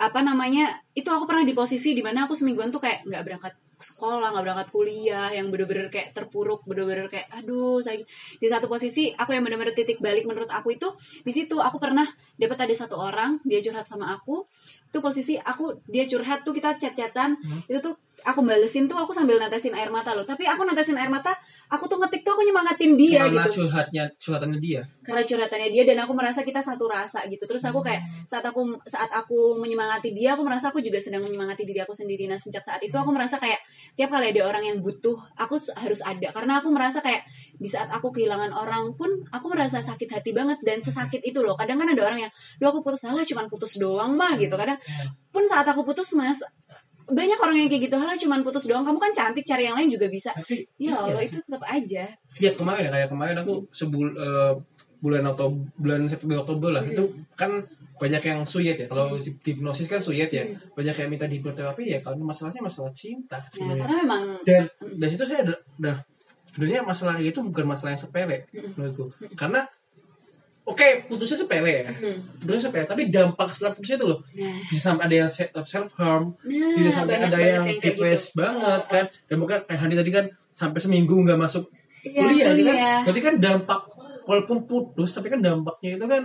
[0.00, 0.80] apa namanya?
[0.94, 4.44] Itu aku pernah di posisi di mana aku semingguan tuh kayak nggak berangkat sekolah, nggak
[4.44, 8.00] berangkat kuliah, yang bener-bener kayak terpuruk, bener-bener kayak aduh, saya
[8.40, 10.88] di satu posisi aku yang bener-bener titik balik menurut aku itu
[11.26, 12.06] di situ aku pernah
[12.40, 14.48] dapat ada satu orang dia curhat sama aku
[14.94, 17.34] itu posisi aku dia curhat tuh kita chat-chatan.
[17.66, 17.94] Itu tuh
[18.24, 20.24] aku balesin tuh aku sambil netesin air mata loh.
[20.24, 21.30] Tapi aku netesin air mata
[21.68, 23.62] aku tuh ngetik tuh aku nyemangatin dia karena gitu.
[23.62, 24.82] curhatnya curhatannya dia.
[25.04, 27.44] karena curhatannya dia dan aku merasa kita satu rasa gitu.
[27.44, 31.68] Terus aku kayak saat aku saat aku menyemangati dia aku merasa aku juga sedang menyemangati
[31.68, 32.24] diri aku sendiri.
[32.24, 33.60] Nah sejak saat itu aku merasa kayak
[33.92, 36.32] tiap kali ada orang yang butuh aku harus ada.
[36.32, 37.28] Karena aku merasa kayak
[37.60, 41.52] di saat aku kehilangan orang pun aku merasa sakit hati banget dan sesakit itu loh.
[41.60, 43.04] Kadang kan ada orang yang Duh aku putus.
[43.04, 44.56] Salah cuman putus doang mah gitu.
[44.56, 44.80] Kadang
[45.34, 46.38] pun saat aku putus mas
[47.08, 47.96] banyak orang yang kayak gitu.
[47.96, 48.84] Halah cuman putus doang.
[48.84, 50.32] Kamu kan cantik cari yang lain juga bisa.
[50.32, 52.04] Tapi ya Allah iya, itu tetap aja.
[52.40, 54.52] Iya kemarin ya kayak kemarin aku sebul eh,
[55.04, 56.84] bulan atau bulan September Oktober lah.
[56.84, 57.64] Itu kan
[58.00, 58.86] banyak yang suyet ya.
[58.88, 60.44] Kalau di hipnosis kan suyet ya.
[60.72, 65.24] Banyak yang minta hipnoterapi ya kalau masalahnya masalah cinta ya karena memang dan dari situ
[65.28, 65.96] saya udah, udah
[66.54, 68.46] sebenarnya masalah itu bukan masalah yang sepele
[68.78, 69.10] menurutku.
[69.34, 69.66] Karena
[70.64, 71.92] oke putusnya sepele ya.
[71.92, 74.18] Hmm, putusnya sepele tapi dampak setelah putus itu loh.
[74.32, 74.58] Nah.
[74.66, 78.40] Bisa sampai ada yang self harm Nah, bisa sampai ada yang depres gitu.
[78.40, 79.04] banget Oh, kan.
[79.24, 81.68] Dan mungkin kayak Hani tadi kan sampai seminggu nggak masuk
[82.00, 82.76] Iya, kuliah, gitu kan.
[82.76, 83.00] kuliah.
[83.00, 83.80] berarti kan dampak
[84.24, 86.22] walaupun putus tapi kan dampaknya itu kan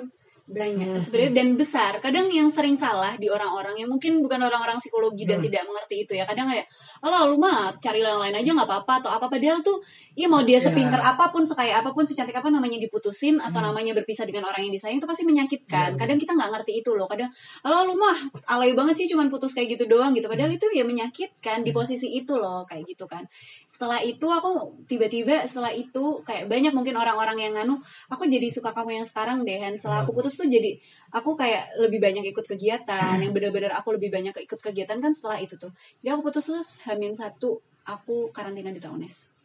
[0.49, 0.97] banyak.
[0.97, 1.91] Sebenarnya dan besar.
[2.01, 5.45] Kadang yang sering salah di orang-orang yang mungkin bukan orang-orang psikologi dan Hmm.
[5.45, 6.25] tidak mengerti itu ya.
[6.25, 6.65] Kadang kayak
[7.05, 9.29] alah lu mah cari yang lain aja nggak apa-apa atau apa.
[9.29, 9.77] Padahal tuh
[10.17, 10.65] iya mau dia Ya.
[10.67, 13.69] sepinter apa pun sekaya apa pun secantik apa namanya diputusin atau Hmm.
[13.69, 15.93] namanya berpisah dengan orang yang disayang itu pasti menyakitkan.
[15.93, 15.97] Ya.
[16.01, 17.05] kadang kita nggak ngerti itu loh.
[17.05, 17.29] Kadang
[17.61, 18.17] alah lu mah
[18.49, 20.25] alay banget sih cuman putus kayak gitu doang gitu.
[20.25, 23.21] Padahal itu ya menyakitkan di posisi itu loh kayak gitu kan.
[23.69, 27.77] Setelah itu aku tiba-tiba setelah itu kayak banyak mungkin orang-orang yang nganu
[28.09, 29.77] aku jadi suka kamu yang sekarang deh Han.
[29.77, 30.79] setelah aku putus tuh jadi
[31.11, 35.43] aku kayak lebih banyak ikut kegiatan yang bener-bener aku lebih banyak ikut kegiatan kan setelah
[35.43, 35.75] itu tuh.
[35.99, 39.35] Jadi aku putus terus hamin satu aku karantina di Taunes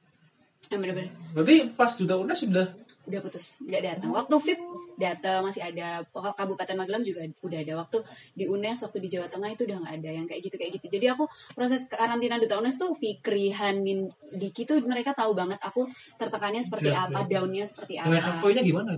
[0.72, 1.12] Ya, bener-bener.
[1.36, 2.66] Berarti pas duta UNES sudah?
[3.04, 4.10] Udah putus nggak datang.
[4.16, 4.60] Waktu VIP
[4.96, 6.00] datang masih ada.
[6.08, 7.72] Kabupaten Magelang juga udah ada.
[7.84, 7.98] Waktu
[8.32, 10.86] di UNES waktu di Jawa Tengah itu udah nggak ada yang kayak gitu kayak gitu.
[10.88, 15.84] Jadi aku proses karantina duta UNES tuh Fikri Hanin Diki tuh mereka tahu banget aku
[16.16, 17.28] tertekannya seperti Iya, apa iya.
[17.28, 18.08] daunnya seperti apa.
[18.08, 18.92] WFV-nya gimana?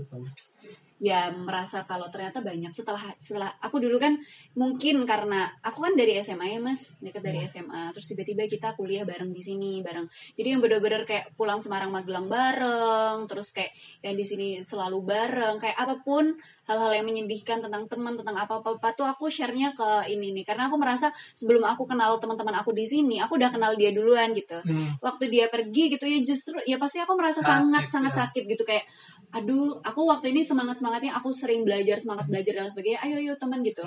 [0.96, 4.16] Ya merasa kalau ternyata banyak setelah setelah aku dulu kan
[4.56, 6.96] mungkin karena aku kan dari SMA ya mas.
[7.04, 10.08] Dekat dari SMA terus tiba-tiba kita kuliah bareng di sini bareng.
[10.40, 15.60] Jadi yang bener-bener kayak pulang Semarang Magelang bareng terus kayak yang di sini selalu bareng.
[15.60, 16.32] Kayak apa pun
[16.64, 20.44] hal-hal yang menyedihkan tentang teman tentang apa-apa tuh aku share-nya ke ini nih.
[20.48, 24.32] Karena aku merasa sebelum aku kenal teman-teman aku di sini aku udah kenal dia duluan
[24.32, 24.58] gitu.
[24.66, 24.98] Hmm.
[25.04, 28.18] waktu dia pergi gitu ya justru ya pasti aku merasa Sakit, sangat sangat ya.
[28.24, 28.64] sakit gitu.
[28.64, 28.88] Kayak
[29.30, 33.32] aduh aku waktu ini semangat semangatnya aku sering belajar semangat belajar dan sebagainya ayo ayo
[33.36, 33.82] teman gitu.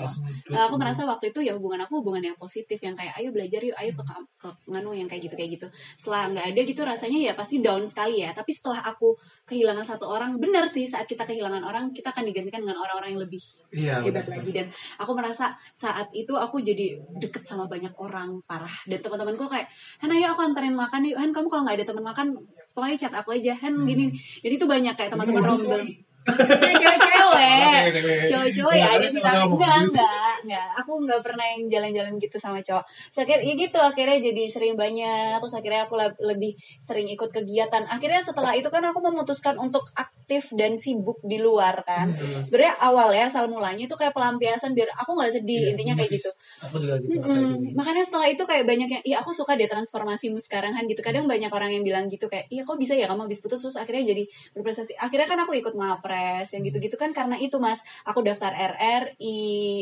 [0.50, 3.58] Nah, aku merasa waktu itu ya hubungan aku hubungan yang positif yang kayak ayo belajar
[3.60, 4.04] yuk ayo ke
[4.36, 5.68] ke nganu yang kayak gitu kayak gitu.
[5.96, 8.36] Setelah nggak ada gitu rasanya ya pasti down sekali ya.
[8.36, 9.16] Tapi setelah aku
[9.48, 13.22] kehilangan satu orang benar sih saat kita kehilangan orang kita akan digantikan dengan orang-orang yang
[13.24, 14.02] lebih Iya.
[14.02, 14.42] hebat benar.
[14.42, 14.52] lagi.
[14.52, 14.66] dan
[14.98, 18.74] aku merasa saat itu aku jadi deket sama banyak orang parah.
[18.86, 19.70] Dan teman-temanku kayak
[20.00, 21.18] Han ayo aku anterin makan yuk.
[21.18, 22.28] Han kamu kalau nggak ada teman makan
[22.74, 23.54] pokoknya chat aku aja.
[23.62, 23.86] Han Hmm.
[23.86, 24.06] gini
[24.42, 25.92] jadi itu banyak kayak teman-teman Modus rombel kali.
[25.94, 26.09] Ya,
[26.82, 28.26] cewek-cewek.
[28.28, 30.68] Cowok-cowok ya Nggak ada sih tapi enggak enggak enggak.
[30.84, 32.86] Aku nggak pernah yang jalan-jalan gitu sama cowok.
[33.14, 36.52] So, akhirnya ya gitu akhirnya jadi sering banyak terus akhirnya aku lebih
[36.84, 37.84] sering ikut kegiatan.
[37.88, 42.12] Akhirnya setelah itu kan aku memutuskan untuk aktif dan sibuk di luar kan.
[42.12, 42.42] Hmm.
[42.42, 46.12] sebenarnya awal ya asal mulanya itu kayak pelampiasan biar aku nggak sedih Iya, intinya kayak
[46.16, 46.32] gitu.
[46.66, 47.20] Aku juga gitu.
[47.20, 47.74] Gitu.
[47.76, 51.02] makanya setelah itu kayak banyak yang iya aku suka deh transformasimu sekarang kan gitu.
[51.04, 53.62] Kadang banyak orang yang bilang gitu kayak iya kok bisa ya kamu habis putus?
[53.62, 54.24] Terus akhirnya jadi
[54.56, 54.98] berprestasi.
[54.98, 55.74] Akhirnya kan aku ikut
[56.10, 59.38] mapres yang gitu-gitu kan karena itu mas aku daftar RRI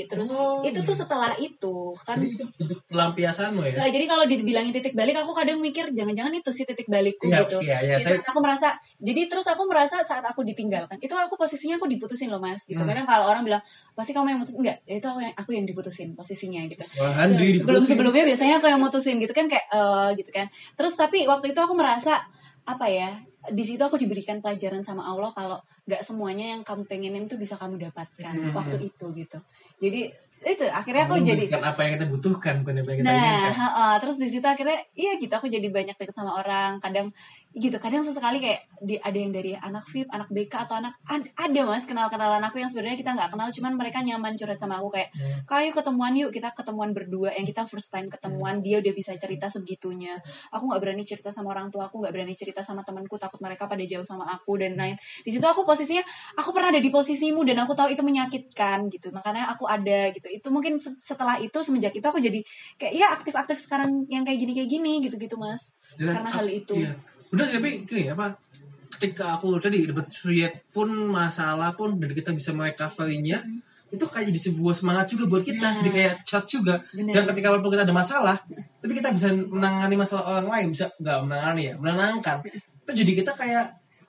[0.05, 0.99] terus Oh, itu tuh iya.
[0.99, 3.73] setelah itu kan Jadi itu bentuk pelampiasanmu ya?
[3.77, 7.41] Nah, jadi kalau dibilangin titik balik aku kadang mikir jangan-jangan itu sih titik balikku Iya,
[7.41, 11.13] gitu iya, iya, Di saya- aku merasa jadi terus aku merasa saat aku ditinggalkan itu
[11.13, 12.89] aku posisinya aku diputusin loh mas gitu Hmm.
[12.89, 13.63] kadang kalau orang bilang
[13.93, 17.23] pasti kamu yang mutus enggak ya itu aku yang aku yang diputusin posisinya gitu Wah,
[17.23, 17.89] Andri Se- sebelum diputusin.
[17.95, 21.59] sebelumnya biasanya aku yang mutusin gitu kan kayak eh gitu kan terus tapi waktu itu
[21.59, 22.19] aku merasa
[22.63, 23.15] apa ya
[23.49, 27.55] di situ aku diberikan pelajaran sama Allah kalau nggak semuanya yang kamu pengenin tuh bisa
[27.55, 28.51] kamu dapatkan Hmm.
[28.51, 29.39] waktu itu gitu
[29.77, 30.01] jadi
[30.39, 33.53] itu akhirnya aku jadi apa yang kita butuhkan bukan apa yang kita Nah, inginkan.
[33.57, 33.87] ha-ha.
[33.97, 36.77] terus di situ akhirnya iya gitu aku jadi banyak deket sama orang.
[36.77, 37.09] Kadang
[37.57, 41.33] gitu, kadang sesekali kayak di, ada yang dari anak VIP, anak BK atau anak ad-
[41.33, 44.89] ada Mas kenal-kenalan aku yang sebenarnya kita nggak kenal cuman mereka nyaman curhat sama aku
[44.91, 45.41] kayak Hmm.
[45.43, 49.47] kayu ketemuan yuk kita ketemuan berdua yang kita first time ketemuan dia udah bisa cerita
[49.47, 50.13] sebegitunya
[50.49, 53.65] aku nggak berani cerita sama orang tua aku nggak berani cerita sama temanku takut mereka
[53.65, 56.03] pada jauh sama aku dan lain di situ aku posisinya
[56.35, 60.27] aku pernah ada di posisimu dan aku tahu itu menyakitkan gitu makanya aku ada gitu
[60.27, 62.39] itu mungkin se- setelah itu semenjak itu aku jadi
[62.75, 66.45] kayak ya aktif-aktif sekarang yang kayak gini kayak gini gitu gitu mas Dan karena hal
[66.45, 66.77] itu.
[66.77, 66.93] Iya.
[67.33, 68.35] Udah tapi gini apa?
[68.87, 73.43] Ketika aku tadi dapat suyet pun masalah pun dan kita bisa merecoverinya
[73.87, 75.79] itu kayak jadi sebuah semangat juga buat kita Nah.
[75.79, 77.15] jadi kayak chat juga Bener.
[77.15, 78.35] dan ketika walaupun kita ada masalah
[78.83, 82.37] tapi kita bisa menangani masalah orang lain bisa nggak menangani ya menenangkan
[82.83, 83.65] itu jadi kita kayak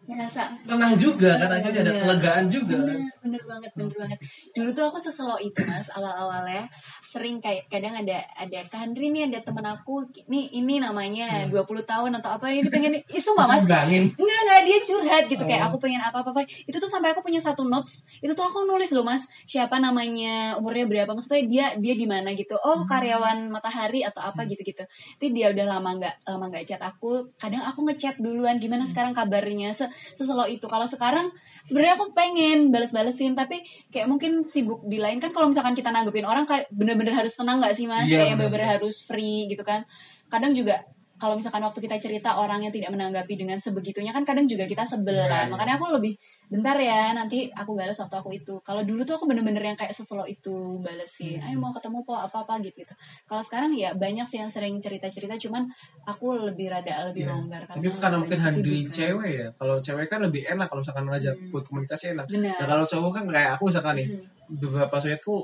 [0.09, 2.81] merasa tenang juga kan akhirnya ada kelegaan juga.
[2.81, 4.19] Bener, bener banget, bener banget.
[4.57, 6.65] Dulu tuh aku seselo itu mas, awal-awalnya.
[7.05, 11.61] Sering kayak kadang ada ada Kak Andri nih ada temen aku, nih ini namanya 20
[11.85, 14.09] tahun atau apa ini pengen, ih sumpah mas, Cugangin.
[14.17, 15.75] Enggak, enggak, dia curhat gitu Kayak Oh.
[15.75, 18.09] aku pengen apa-apa Itu tuh sampai aku punya satu notes.
[18.25, 19.29] Itu tuh aku nulis loh mas.
[19.45, 22.57] Siapa namanya, umurnya berapa Maksudnya dia dia di mana gitu.
[22.57, 24.87] Oh karyawan matahari atau apa gitu-gitu.
[25.19, 27.29] Tapi dia udah lama nggak lama nggak chat aku.
[27.37, 29.75] Kadang aku ngechat duluan Gimana sekarang kabarnya?
[29.75, 29.85] Se
[30.19, 30.65] Seselo itu.
[30.67, 31.31] Kalau sekarang
[31.63, 33.61] sebenarnya aku pengen bales-balesin Tapi
[33.93, 35.19] kayak mungkin sibuk di lain.
[35.23, 38.09] Kan kalau misalkan kita nanggepin orang kayak Bener-bener harus tenang gak sih mas?
[38.11, 38.51] Iya, Kayak bener.
[38.53, 39.87] bener-bener harus free gitu kan.
[40.29, 40.85] Kadang juga
[41.19, 44.83] kalau misalkan waktu kita cerita orang yang tidak menanggapi dengan sebegitunya kan kadang juga kita
[44.83, 45.51] sebel Iya, kan iya.
[45.51, 46.15] makanya aku lebih
[46.47, 49.91] bentar ya nanti aku balas waktu aku itu kalau dulu tuh aku bener-bener yang kayak
[49.91, 51.45] seselo itu balesin Hmm.
[51.45, 52.95] ayo mau ketemu po apa apa gitu gitu
[53.25, 55.67] kalau sekarang ya banyak sih yang sering cerita-cerita cuman
[56.05, 57.35] aku lebih rada lebih Iya.
[57.35, 58.95] longgar tapi karena mungkin handle kesibukan.
[58.95, 61.51] cewek ya kalau cewek kan lebih enak kalau misalkan ngajak Hmm.
[61.51, 64.57] buat komunikasi enak benar nah kalau cowok kan kayak aku misalkan nih Mm.
[64.57, 65.37] beberapa suyetku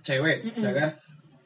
[0.00, 0.60] cewek Mm-mm.
[0.60, 0.90] ya kan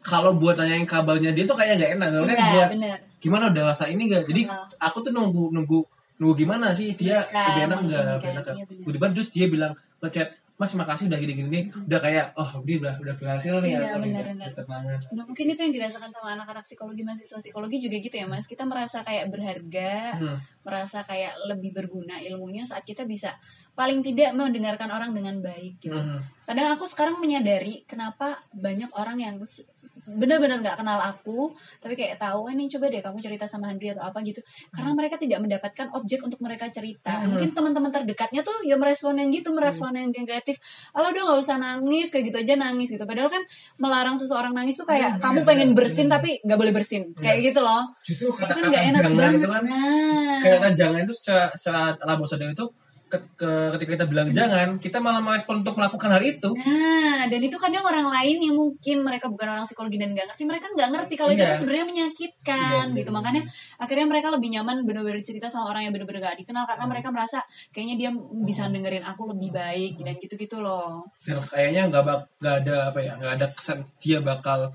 [0.04, 3.64] kalau buat nanyain kabarnya dia tuh kayak nggak enak kan Iya, buat benar gimana udah
[3.72, 4.42] rasa ini gak jadi
[4.78, 5.80] aku tuh nunggu nunggu
[6.14, 6.92] nunggu gimana sih?
[6.94, 8.02] Dia Kan, lebih enak nggak?
[8.04, 8.56] lebih kan, enak nggak?
[8.84, 12.78] Iya terus dia bilang ke chat mas makasih udah gini gini udah kayak oh dia
[12.78, 14.24] udah udah berhasil nih Iya, nih, benar,
[14.54, 14.98] udah benar.
[15.10, 18.46] Nah, mungkin itu yang dirasakan sama anak-anak psikologi mahasiswa psikologi juga gitu ya mas.
[18.46, 20.38] Kita merasa kayak berharga Hmm.
[20.62, 23.34] merasa kayak lebih berguna ilmunya saat kita bisa
[23.74, 25.90] paling tidak mendengarkan orang dengan baik gitu.
[25.90, 26.22] Hmm.
[26.46, 29.36] kadang aku sekarang menyadari kenapa banyak orang yang
[30.04, 33.92] benar-benar nggak kenal aku tapi kayak tahu eh nih coba deh kamu cerita sama Handri
[33.96, 34.44] atau apa gitu.
[34.68, 37.16] Karena mereka tidak mendapatkan objek untuk mereka cerita.
[37.24, 37.34] Hmm.
[37.34, 40.60] mungkin teman-teman terdekatnya tuh ya merespon yang gitu merespon yang negatif.
[40.92, 43.04] Allah udah nggak usah nangis kayak gitu aja nangis gitu.
[43.08, 43.42] Padahal kan
[43.80, 46.12] melarang seseorang nangis tuh kayak Iya, kamu iya, pengen iya, bersin iya.
[46.16, 47.82] tapi nggak boleh bersin kayak gitu loh.
[48.02, 49.38] Justru itu kan kata-kata nggak enak jangan banget.
[49.38, 49.62] itu kan.
[49.64, 50.38] Nah.
[50.44, 52.66] Kata jangan itu secara, secara itu
[53.06, 57.40] ke- ke- ketika kita bilang jangan kita malah merespon untuk melakukan hal itu Nah, dan
[57.40, 60.88] itu kadang orang lain yang mungkin mereka bukan orang psikologi dan nggak ngerti, mereka nggak
[60.90, 61.54] ngerti kalau itu Iya.
[61.54, 63.08] sebenarnya menyakitkan Iya, gitu.
[63.08, 63.42] iya, Makanya
[63.76, 66.70] akhirnya mereka lebih nyaman bener-bener cerita sama orang yang bener-bener gak dikenal Hmm.
[66.70, 67.38] karena mereka merasa
[67.70, 68.10] kayaknya dia
[68.42, 71.06] bisa dengerin aku lebih baik dan gitu-gitu loh.
[71.22, 74.72] dan kayaknya nggak bak nggak ada apa ya nggak ada kesan dia bakal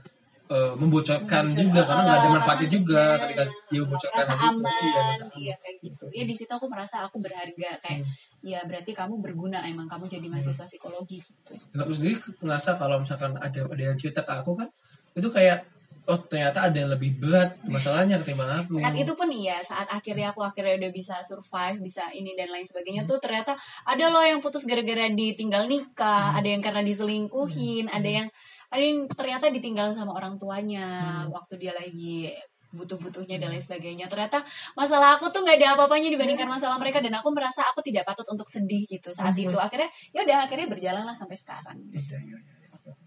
[0.50, 4.40] eh, membocorkan Membocor- juga karena nggak ada Oh, manfaatnya juga ketika dia membocorkan merasa hal
[4.40, 4.50] itu.
[4.52, 5.38] aman, Iya, merasa aman.
[5.38, 6.06] iya kayak gitu.
[6.10, 8.10] Ya di situ aku merasa aku berharga kayak Hmm.
[8.42, 11.54] ya berarti kamu berguna emang kamu jadi mahasiswa psikologi gitu.
[11.54, 14.68] Dan aku sendiri ngerasa kalau misalkan ada ada yang cerita ke aku kan
[15.12, 15.70] itu kayak
[16.06, 20.34] oh ternyata ada yang lebih berat masalahnya ketimbang aku saat itu pun iya saat akhirnya
[20.34, 23.12] aku akhirnya udah bisa survive bisa ini dan lain sebagainya Hmm.
[23.12, 26.40] tuh ternyata ada loh yang putus gara-gara ditinggal nikah Hmm.
[26.40, 28.28] ada yang karena diselingkuhin ada yang
[28.70, 30.86] ada yang ternyata ditinggal sama orang tuanya
[31.26, 31.34] Hmm.
[31.34, 32.30] waktu dia lagi
[32.70, 34.06] butuh-butuhnya dan lain sebagainya.
[34.06, 34.46] Ternyata
[34.78, 38.30] masalah aku tuh nggak ada apa-apanya dibandingkan masalah mereka dan aku merasa aku tidak patut
[38.30, 39.50] untuk sedih gitu saat Hmm.
[39.50, 39.58] itu.
[39.58, 41.78] Akhirnya ya udah akhirnya berjalanlah sampai sekarang.
[41.90, 42.38] Iya, iya,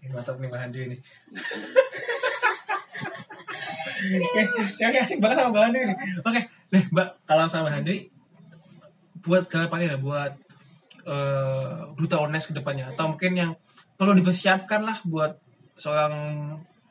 [0.03, 0.11] iya.
[0.11, 0.97] Mantap nih Mbak ini.
[4.03, 4.41] Oke,
[4.77, 5.79] saya asik banget sama Mbak ini.
[6.21, 8.11] Oke deh Mbak kalau sama Mbak
[9.23, 10.33] buat ke depannya ya buat
[11.03, 12.91] eh duta UNES ke depannya.
[12.91, 13.51] Atau mungkin yang
[13.95, 15.39] perlu dipersiapkan lah buat
[15.83, 16.13] seorang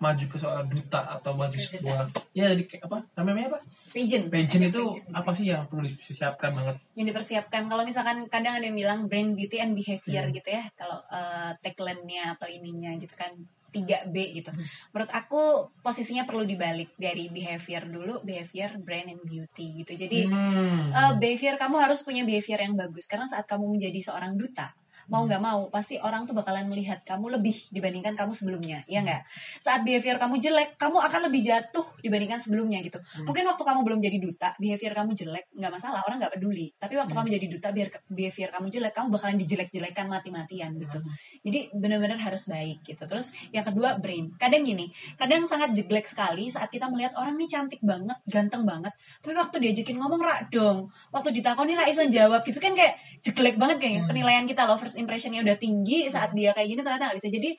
[0.03, 3.59] maju ke seorang duta atau maju sebuah ya jadi apa namanya apa
[3.95, 5.15] pageant pageant itu pageant.
[5.15, 9.39] apa sih yang perlu dipersiapkan banget yang dipersiapkan kalau misalkan kadang ada yang bilang brain
[9.39, 10.35] beauty and behavior Hmm.
[10.35, 13.31] gitu ya kalau uh, tagline-nya atau ininya gitu kan
[13.73, 14.53] 3B gitu.
[14.53, 14.69] Hmm.
[14.93, 15.43] Menurut aku
[15.81, 19.97] posisinya perlu dibalik dari behavior dulu, behavior, brain and beauty gitu.
[19.97, 20.93] Jadi Hmm.
[20.93, 24.77] uh, behavior kamu harus punya behavior yang bagus karena saat kamu menjadi seorang duta
[25.13, 29.23] mau nggak mau pasti orang tuh bakalan melihat kamu lebih dibandingkan kamu sebelumnya ya nggak?
[29.61, 32.97] Saat behavior kamu jelek kamu akan lebih jatuh dibandingkan sebelumnya gitu.
[32.97, 33.29] Hmm.
[33.29, 36.73] mungkin waktu kamu belum jadi duta behavior kamu jelek nggak masalah orang nggak peduli.
[36.81, 37.21] Tapi waktu Hmm.
[37.21, 40.99] kamu jadi duta biar behavior kamu jelek kamu bakalan dijelek-jelekan mati-matian gitu.
[41.45, 43.05] Jadi benar-benar harus baik gitu.
[43.05, 44.33] Terus yang kedua brain.
[44.41, 44.89] Kadang gini
[45.19, 49.57] kadang sangat jelek sekali saat kita melihat orang nih cantik banget ganteng banget tapi waktu
[49.61, 50.89] diajakin ngomong rak dong.
[51.11, 54.09] Waktu ditakoni rak iso jawab gitu kan kayak jelek banget kayaknya Hmm.
[54.09, 57.29] penilaian kita loh first impressionnya udah tinggi saat dia kayak gini ternyata nggak bisa.
[57.29, 57.51] Jadi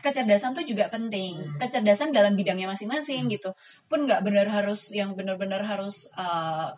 [0.00, 1.40] kecerdasan tuh juga penting.
[1.40, 1.58] Hmm.
[1.58, 3.50] kecerdasan dalam bidangnya masing-masing gitu.
[3.90, 6.72] Pun nggak benar harus yang benar-benar harus uh,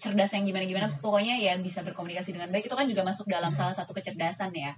[0.00, 2.66] cerdas yang gimana-gimana pokoknya ya bisa berkomunikasi dengan baik.
[2.66, 3.58] Itu kan juga masuk dalam Hmm.
[3.60, 4.72] salah satu kecerdasan ya.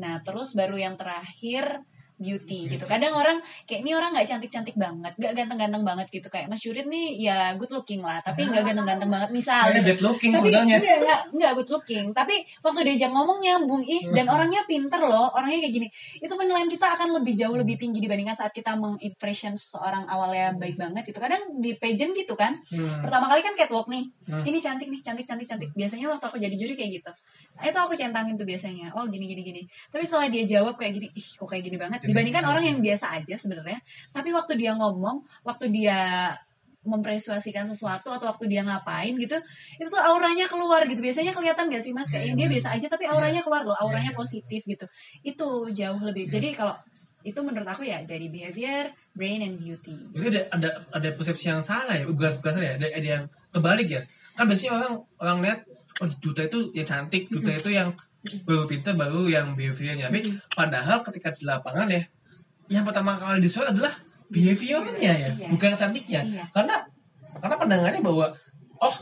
[0.00, 1.84] Nah terus baru yang terakhir
[2.14, 2.84] beauty gitu.
[2.84, 6.28] Kadang orang kayak ini orang nggak cantik-cantik banget nggak ganteng-ganteng banget gitu.
[6.28, 9.30] Kayak Mas Yurid nih ya good looking lah tapi nggak ganteng-ganteng banget.
[9.30, 9.88] Misal Kayaknya gitu.
[9.90, 12.04] dead looking tapi sebenarnya enggak, enggak, enggak good looking.
[12.14, 15.28] Tapi waktu diajak ngomong nyambung ih dan orangnya pinter loh.
[15.34, 15.88] Orangnya kayak gini.
[16.18, 20.78] Itu penilaian kita akan lebih jauh lebih tinggi dibandingkan saat kita mengimpression seseorang awalnya baik
[20.78, 23.02] banget itu kadang di pageant gitu kan Hmm.
[23.02, 24.06] pertama kali kan catwalk nih.
[24.24, 24.42] Hmm.
[24.42, 25.70] ini cantik nih cantik cantik cantik.
[25.74, 27.10] Biasanya waktu aku jadi juri kayak gitu.
[27.54, 28.90] Nah, itu aku centangin tuh biasanya.
[28.94, 29.62] Oh gini gini gini.
[29.90, 32.00] Tapi setelah dia jawab kayak gini ih kok kayak gini banget.
[32.06, 33.80] Dibandingkan orang yang biasa aja sebenarnya.
[34.12, 36.32] Tapi waktu dia ngomong waktu dia
[36.84, 39.40] mempersuasikan sesuatu atau waktu dia ngapain gitu
[39.80, 41.00] itu tuh auranya keluar gitu.
[41.00, 42.12] Biasanya kelihatan gak sih mas?
[42.12, 42.52] Kayak Iya, dia iya.
[42.52, 44.20] biasa aja tapi auranya keluar loh auranya Iya, iya.
[44.20, 44.86] positif gitu.
[45.24, 46.28] Itu jauh lebih.
[46.28, 46.76] Jadi kalau
[47.24, 49.96] itu menurut aku ya dari behavior brain and beauty.
[50.12, 53.24] Itu ada ada ada persepsi yang salah ya, bukan bukan salah ya, ada, ada yang
[53.48, 54.00] terbalik ya.
[54.36, 55.58] Kan biasanya orang orang lihat
[56.04, 57.96] oh duta itu yang cantik, duta itu yang
[58.44, 60.08] baru pintar, baru yang behaviornya.
[60.08, 60.20] Tapi
[60.52, 62.02] padahal ketika di lapangan ya,
[62.72, 63.92] yang pertama kali disuruh adalah
[64.32, 65.48] behaviornya ya, Iya.
[65.52, 66.20] bukan cantiknya.
[66.24, 66.44] Iya.
[66.50, 66.80] Karena
[67.38, 68.26] karena pandangannya bahwa
[68.80, 68.94] oh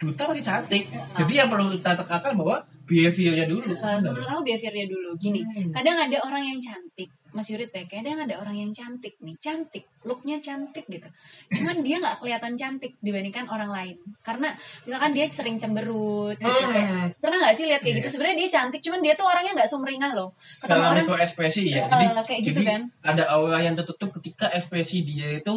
[0.00, 0.84] duta pasti cantik.
[0.90, 2.56] Jadi yang perlu kita tekankan bahwa
[2.88, 3.62] behaviornya dulu.
[3.76, 5.70] Uh, aku behaviornya dulu gini Hmm.
[5.70, 9.84] kadang ada orang yang cantik Mas Yurit ya kadang ada orang yang cantik nih cantik
[10.00, 11.06] looknya cantik gitu
[11.50, 16.72] cuman dia nggak kelihatan cantik dibandingkan orang lain karena misalkan dia sering cemberut gitu Hmm.
[16.72, 18.00] kayak pernah nggak sih lihat kayak Iya.
[18.00, 21.62] gitu sebenarnya dia cantik cuman dia tuh orangnya nggak sumringah loh ketemu orang mikro ekspresi
[21.66, 21.76] ya.
[21.80, 22.82] Eh, Jadi, kayak gitu jadi kan.
[23.04, 25.54] ada aura yang tertutup ketika ekspresi dia itu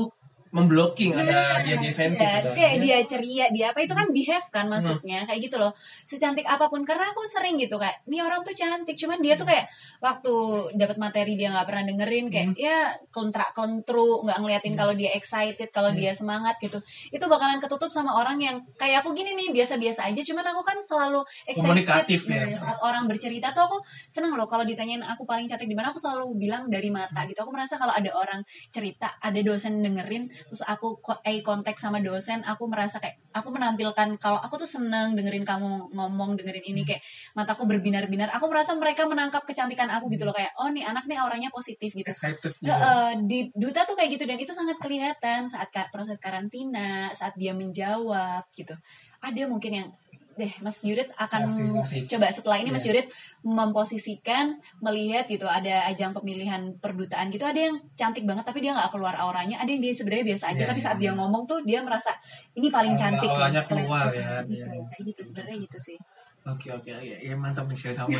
[0.54, 2.22] memblocking, ada dia defensif.
[2.22, 2.58] Terus ada.
[2.62, 5.74] kayak dia ceria, dia apa itu kan behave kan maksudnya kayak gitu loh.
[6.06, 9.50] Secantik apa pun karena aku sering gitu kayak nih orang tuh cantik, cuman dia tuh
[9.50, 9.66] kayak
[9.98, 10.34] waktu
[10.78, 15.74] dapat materi dia nggak pernah dengerin kayak ya kontrak kontru nggak ngeliatin kalau dia excited,
[15.74, 16.78] kalau dia semangat gitu.
[17.10, 20.78] Itu bakalan ketutup sama orang yang kayak aku gini nih biasa-biasa aja, cuman aku kan
[20.78, 21.66] selalu excited.
[21.66, 22.46] Komunikatif ya.
[22.46, 25.90] Nah, saat orang bercerita tuh aku seneng loh kalau ditanyain aku paling cantik di mana
[25.90, 27.42] aku selalu bilang dari mata gitu.
[27.42, 32.00] Aku merasa kalau ada orang cerita, ada dosen dengerin terus aku ko- eye contact sama
[32.00, 36.82] dosen aku merasa kayak aku menampilkan kalau aku tuh seneng dengerin kamu ngomong dengerin ini
[36.86, 37.02] kayak
[37.34, 38.30] mataku berbinar-binar.
[38.38, 41.92] Aku merasa mereka menangkap kecantikan aku gitu loh kayak oh nih anak nih auranya positif
[41.92, 42.10] gitu.
[42.14, 47.10] Excited Ya, eh, di duta tuh kayak gitu dan itu sangat kelihatan saat proses karantina
[47.12, 48.78] saat dia menjawab gitu.
[49.24, 49.90] Ada mungkin yang
[50.36, 52.00] deh Mas Jurit akan Masih, masih.
[52.08, 52.88] coba setelah ini Mas Iya.
[52.90, 53.08] Jurit
[53.44, 54.46] memposisikan
[54.80, 59.14] melihat gitu ada ajang pemilihan perdutaan gitu ada yang cantik banget tapi dia nggak keluar
[59.16, 61.16] auranya ada yang dia sebenarnya biasa aja Iya, tapi iya, saat dia iya.
[61.16, 62.12] ngomong tuh dia merasa
[62.54, 64.86] ini paling Aura- cantik auranya keluar ya, gitu iya, iya.
[64.88, 65.98] kayak gitu sebenarnya gitu sih
[66.44, 68.12] Oke oke ya, ya mantap nih saya sama.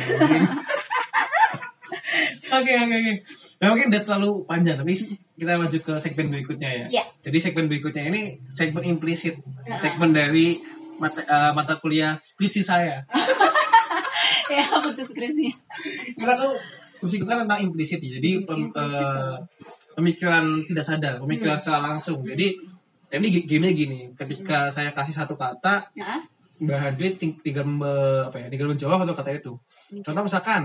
[2.46, 3.12] Oke oke oke.
[3.58, 4.94] Nah, mungkin udah terlalu panjang tapi
[5.34, 6.86] kita maju ke segmen berikutnya ya.
[6.88, 7.04] Iya.
[7.20, 9.36] Jadi segmen berikutnya ini segmen implisit,
[9.76, 10.56] segmen dari
[11.04, 13.04] mata eh, mata kuliah skripsi saya.
[14.54, 15.52] ya putus skripsinya
[16.16, 16.52] Karena tuh
[16.96, 18.16] skripsi itu kan tentang implisit ya.
[18.16, 19.36] Jadi pem- eh,
[19.94, 22.24] pemikiran tidak sadar, pemikiran secara langsung.
[22.24, 22.56] Jadi
[23.14, 26.18] ini game gini, ketika saya kasih satu kata, nah,
[26.58, 29.52] Mbak Hadri ting- tinggal me- apa ya, tinggal menjawab satu kata itu.
[30.02, 30.62] Contoh misalkan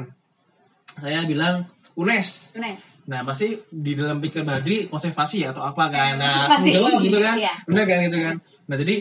[0.90, 2.58] saya bilang UNES.
[2.58, 6.14] Unes Nah, pasti di dalam pikiran Mbak Hadri konservasi atau apa kan.
[6.22, 7.36] Nah, jawab gitu kan.
[7.38, 7.54] Iya.
[7.66, 8.36] Benar kan gitu kan.
[8.66, 8.96] Nah, jadi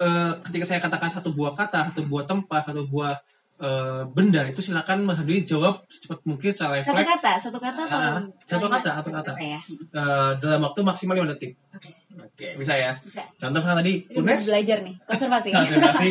[0.00, 3.14] eh, ketika saya katakan satu buah kata, satu buah tempat, satu buah
[3.58, 7.80] eh, benda itu silakan Mbak Hadri jawab secepat mungkin secara satu refleks kata satu kata
[7.82, 8.80] atau Ah, satu kalimat?
[8.80, 9.32] kata, satu kata.
[9.36, 9.60] ya
[9.92, 11.52] eh, dalam waktu maksimal 5 detik.
[11.70, 11.90] oke
[12.22, 12.92] Oke, bisa ya.
[12.98, 14.40] bisa Contoh misalnya tadi Ini UNES.
[14.46, 16.08] belajar nih konservasi Konservasi.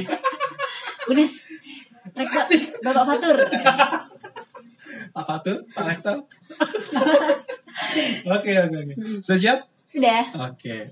[1.11, 1.33] Unes
[2.11, 2.45] rektor
[2.79, 3.37] bapak fatur
[5.09, 6.17] Pak Fatul, Pak Rektor.
[8.29, 8.93] Oke, oke, oke.
[9.25, 9.59] Sudah siap?
[9.83, 10.85] sudah Oke.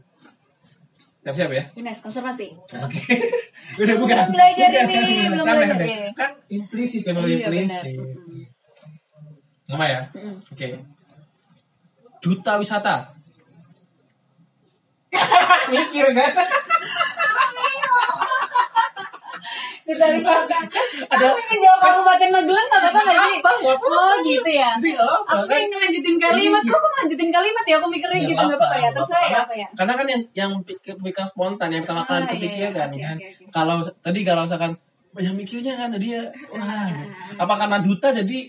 [1.27, 1.63] Siap-siap ya?
[1.75, 3.03] Unes konservasi Oke.
[3.83, 4.15] Udah bukan.
[4.15, 5.27] Belum belajar Bukan, ini, bukan.
[5.35, 5.77] belum belajar.
[6.15, 7.99] Kan implisit kan Iya, implisit.
[9.67, 9.99] Nama ya?
[10.15, 10.35] Mm.
[10.47, 10.67] Oke.
[12.23, 13.11] Duta wisata.
[15.67, 16.31] Mikir gak?
[19.87, 20.57] Kita wisata
[21.07, 23.35] Ada Aku ingin jawab Kabupaten Magelang gak apa-apa gak sih?
[23.81, 24.71] Oh gitu ya?
[24.75, 24.83] Aku
[25.23, 27.75] Kan- pengen ngelanjutin kalimat Kok aku ngelanjutin kalimat ya?
[27.77, 28.81] Aku mikirnya Nggak gitu gak apa-apa ya?
[28.83, 29.41] nggak Terserah ya apa-apa.
[29.41, 29.67] apa ya?
[29.73, 33.01] Karena kan yang yang pikir pikiran spontan yang pertama kali Ah, iya, kepikiran iya.
[33.01, 33.15] kan.
[33.15, 33.49] Oke, oke.
[33.49, 34.71] Kalau tadi kalau misalkan
[35.09, 36.91] banyak mikirnya kan tadi ya wah
[37.37, 38.39] apa karena duta jadi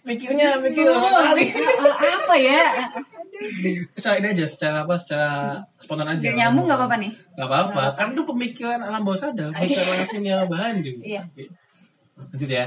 [0.00, 1.44] mikirnya mikir kali.
[1.52, 2.64] Oh, Apa ya?
[3.94, 5.30] Secara ini aja secara apa secara
[5.78, 6.26] spontan aja.
[6.26, 7.12] Gak nyambung gak apa-apa nih?
[7.38, 7.82] Gak apa-apa.
[7.94, 11.02] Kan itu pemikiran alam bawah sadar, pemikiran langsungnya bahan juga.
[11.06, 11.22] Iya.
[12.18, 12.66] Lanjut ya.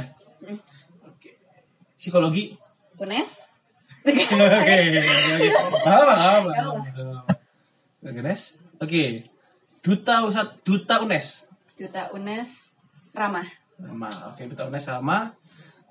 [1.03, 1.29] Oke.
[1.99, 2.55] Psikologi.
[3.01, 3.51] Unes
[4.01, 4.25] Oke.
[5.85, 6.51] Apa, apa,
[8.01, 8.57] Oke, Nes.
[8.81, 9.29] Oke.
[9.85, 10.25] Duta
[10.65, 11.45] Duta UNES.
[11.77, 12.73] Duta Unes
[13.13, 13.45] Ramah
[13.77, 14.09] Sama.
[14.33, 15.37] Oke, Duta UNES sama.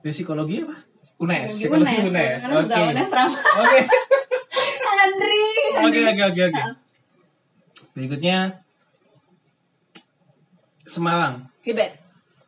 [0.02, 0.74] Di psikologi apa?
[1.22, 1.50] UNES.
[1.54, 2.10] Psikologi UNES.
[2.10, 2.40] UNES.
[2.66, 2.80] Oke.
[2.90, 3.80] Unes Ramah Oke.
[5.82, 6.62] Oke, oke, oke, oke.
[7.92, 8.38] Berikutnya
[10.84, 11.46] Semarang.
[11.62, 12.00] Hebat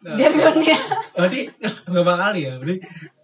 [0.02, 0.74] Nah, Jargonnya
[1.14, 1.40] Berarti
[1.86, 2.58] berapa kali ya?
[2.58, 2.78] Berarti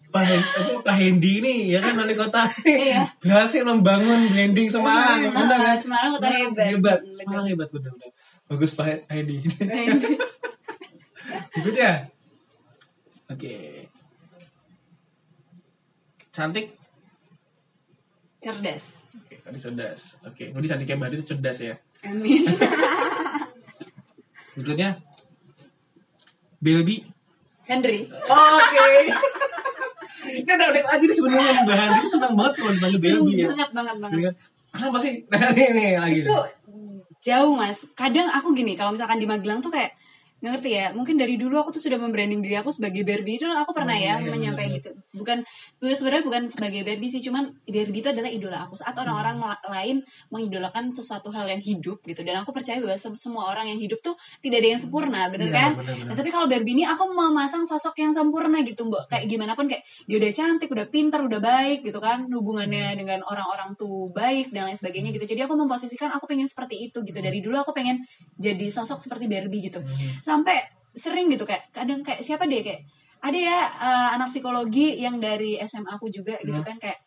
[0.09, 3.13] Pak Hen- apa, Pak Hendi ini ya kan wali kota Iya.
[3.19, 5.77] berhasil membangun branding Semarang, Ah, benar kan?
[5.83, 6.67] Semarang kota hebat.
[6.71, 6.99] hebat.
[7.11, 7.93] Semarang hebat benar.
[8.47, 9.43] Bagus Pak Hendi.
[11.53, 12.09] Berikutnya.
[13.29, 13.85] Oke.
[16.31, 16.78] Cantik.
[18.39, 20.21] Cerdas Oke, tadi cerdas.
[20.23, 21.75] Oke, jadi cantiknya Mbak Adi itu cerdas ya.
[22.07, 22.45] Amin
[24.55, 24.91] Berikutnya.
[26.59, 27.07] Baby.
[27.65, 28.87] Henry Oke.
[30.29, 33.47] Ini udah udah lagi nih sebenarnya Mbak itu senang banget kalau dipanggil Baby ya.
[33.51, 34.35] Banget banget banget?
[34.69, 35.13] Kenapa sih?
[35.33, 36.21] Nah, ini, ini lagi.
[36.23, 36.37] itu
[37.19, 39.91] jauh mas kadang aku gini kalau misalkan di Magelang tuh kayak
[40.39, 40.87] nggak ngerti ya.
[40.93, 43.37] Mungkin dari dulu aku tuh sudah membranding diri aku sebagai Barbie.
[43.37, 44.79] Itu aku pernah Oh, ya iya, menyampaikan iya.
[44.79, 44.91] gitu.
[45.13, 45.39] Bukan
[45.81, 48.75] sebenarnya bukan sebagai Barbie sih cuman Barbie itu adalah idola aku.
[48.75, 49.47] Saat orang-orang Hmm.
[49.49, 49.97] la- lain
[50.29, 52.21] mengidolakan sesuatu hal yang hidup gitu.
[52.21, 55.49] Dan aku percaya bahwa se- semua orang yang hidup tuh tidak ada yang sempurna bener
[55.49, 55.71] Iya, kan?
[55.75, 56.07] bener, bener.
[56.07, 59.09] Nah, tapi kalau Barbie ini aku memasang sosok yang sempurna gitu mbak.
[59.09, 62.29] Kayak gimana pun kayak dia udah cantik udah pintar udah baik gitu kan.
[62.29, 62.99] Hubungannya Hmm.
[62.99, 65.27] dengan orang-orang tuh baik dan lain sebagainya gitu.
[65.27, 67.19] Jadi aku memposisikan aku pengen seperti itu gitu.
[67.19, 69.81] Dari dulu aku pengen jadi sosok seperti Barbie gitu.
[69.81, 70.28] Hmm.
[70.29, 70.57] Sampai
[70.93, 72.85] sering gitu kayak kadang kayak siapa deh kayak
[73.25, 76.69] ada ya eh, anak psikologi yang dari SMA aku juga gitu Hmm.
[76.69, 76.99] kan kayak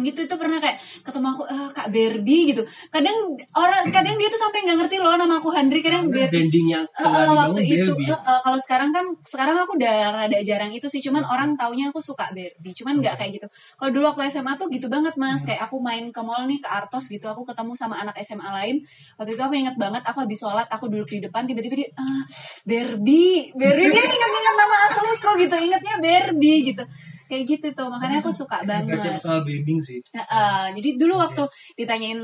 [0.00, 0.76] gitu itu pernah kayak
[1.06, 2.62] ketemu aku "Eh, kak Barbie gitu.
[2.90, 3.16] Kadang
[3.54, 6.84] orang kadang dia tuh sampai nggak ngerti loh nama aku Handri kadang Barbie branding yang
[6.98, 11.22] dibangun waktu itu eh, kalau sekarang kan sekarang aku udah rada jarang itu sih cuman
[11.26, 13.46] orang taunya aku suka Barbie cuman nggak kayak gitu.
[13.78, 15.42] Kalau dulu aku SMA tuh gitu banget mas.
[15.46, 18.76] Kayak aku main ke mall nih ke Artos gitu aku ketemu sama anak SMA lain.
[19.20, 22.22] Waktu itu aku inget banget aku habis sholat aku duduk di depan tiba-tiba dia ah
[22.66, 26.84] Barbie Barbie dia inget-inget nama asliku gitu ingetnya Barbie gitu
[27.34, 27.90] kayak gitu tuh.
[27.90, 29.18] Makanya aku suka Berarti banget.
[29.18, 29.98] personal branding sih.
[30.14, 31.42] Heeh, jadi dulu waktu
[31.74, 32.20] ditanyain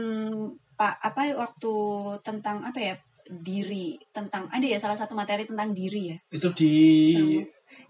[0.79, 1.75] pak apa waktu
[2.23, 2.95] tentang apa ya
[3.31, 6.75] diri tentang ada ya salah satu materi tentang diri ya Itu di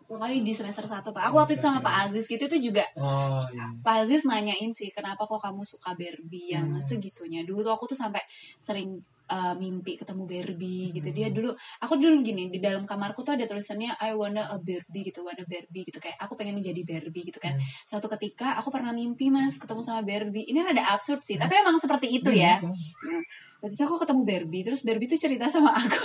[0.05, 3.39] pokoknya di semester satu pak aku waktu itu sama Pak Aziz gitu itu juga Oh
[3.49, 3.71] iya.
[3.79, 6.83] Pak Aziz nanyain sih kenapa kok kamu suka Barbie yang Hmm.
[6.83, 8.21] segitunya dulu tuh aku tuh sampai
[8.59, 11.17] sering uh, mimpi ketemu Barbie gitu Hmm.
[11.17, 15.05] dia dulu aku dulu gini di dalam kamarku tuh ada tulisannya I wanna a Barbie
[15.07, 17.65] gitu wanna Barbie gitu kayak aku pengen menjadi Barbie gitu kan Hmm.
[17.87, 21.79] suatu ketika aku pernah mimpi mas ketemu sama Barbie ini rada absurd sih tapi emang
[21.79, 22.75] seperti itu ya Hmm.
[23.61, 26.01] Itu aku ketemu Barbie, terus Barbie tuh cerita sama aku.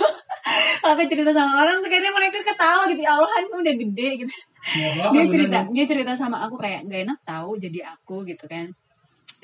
[0.82, 3.02] Aku cerita sama orang, kayaknya mereka ketawa gitu.
[3.02, 4.34] Ya Allah, kan udah gede gitu.
[4.74, 8.66] Ya, Dia cerita, dia cerita sama aku kayak gak enak tahu jadi aku gitu kan.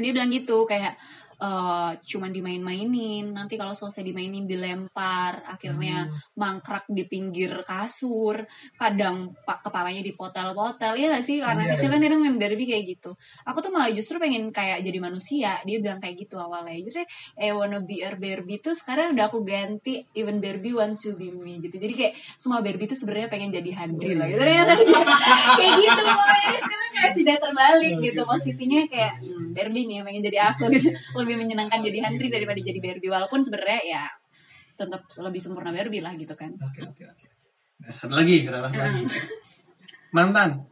[0.01, 0.99] Dia bilang gitu kayak
[1.43, 3.35] eh cuman dimain-mainin.
[3.35, 6.15] Nanti kalau selesai dimainin dilempar, akhirnya Hmm.
[6.39, 8.47] mangkrak di pinggir kasur.
[8.79, 11.43] Kadang pak kepalanya dipotel-potel ya gak sih?
[11.43, 11.95] Karena Iya, kecil iya.
[11.99, 13.11] kan kadang main Barbie kayak gitu.
[13.43, 15.59] Aku tuh malah justru pengen kayak jadi manusia.
[15.67, 16.79] Dia bilang kayak gitu awalnya.
[16.79, 17.03] Jadi
[17.43, 21.35] I wanna be a Barbie tuh sekarang udah aku ganti even Barbie want to be
[21.35, 21.75] me gitu.
[21.75, 24.39] Jadi kayak semua Barbie tuh sebenarnya pengen jadi Handri lah gitu.
[24.39, 24.73] Ternyata
[25.59, 30.23] kayak gitu pokoknya sekarang kayak sudah terbalik Oke, gitu posisinya kayak hmm, Barbie nih pengen
[30.23, 30.89] jadi aku gitu.
[31.19, 34.05] Lebih menyenangkan jadi Handri daripada jadi Barbie walaupun sebenarnya ya
[34.77, 36.51] tetap lebih sempurna Barbie lah gitu kan.
[36.59, 37.27] Oke oke oke.
[37.83, 39.03] Nah, Satu lagi, satu lagi.
[39.05, 39.11] Hmm.
[40.17, 40.72] Mantan.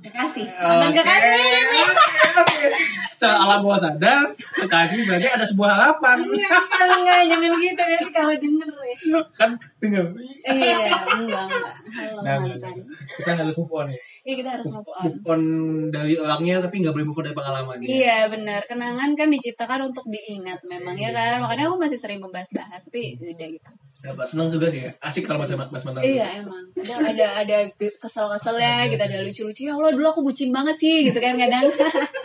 [0.00, 0.46] Kekasih.
[0.48, 1.40] Mantan Oke, kekasih.
[1.84, 2.04] oke,
[2.40, 2.68] oke.
[3.14, 6.16] Secara alam bawah sadar, kekasih berarti ada sebuah harapan.
[6.20, 8.96] Enggak, enggak, jangan gitu nanti kalau denger ya.
[9.32, 10.06] kan dengar.
[10.44, 10.76] Iya,
[11.14, 11.74] enggak, enggak.
[11.94, 12.74] Halo Nah, mantan.
[13.06, 13.98] kita harus move on ya.
[14.24, 15.02] Iya, kita harus move on.
[15.04, 15.40] Move on
[15.88, 17.86] dari orangnya tapi nggak boleh move on dari pengalamannya.
[17.86, 21.38] Iya benar, kenangan kan diciptakan untuk diingat memang ya kan.
[21.38, 23.70] Makanya aku masih sering membahas-bahas, tapi udah gitu.
[24.04, 24.92] Ya, Pak, senang juga sih ya.
[25.00, 26.04] Asik kalau mas mas mantan.
[26.04, 26.60] Iya emang.
[26.76, 29.60] Kadang ada ada kesel-keselnya, gitu ada lucu-lucu.
[29.64, 31.64] Ya Allah dulu aku bucin banget sih, gitu kan kadang.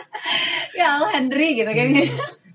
[0.78, 1.88] ya Allah Henry gitu kan.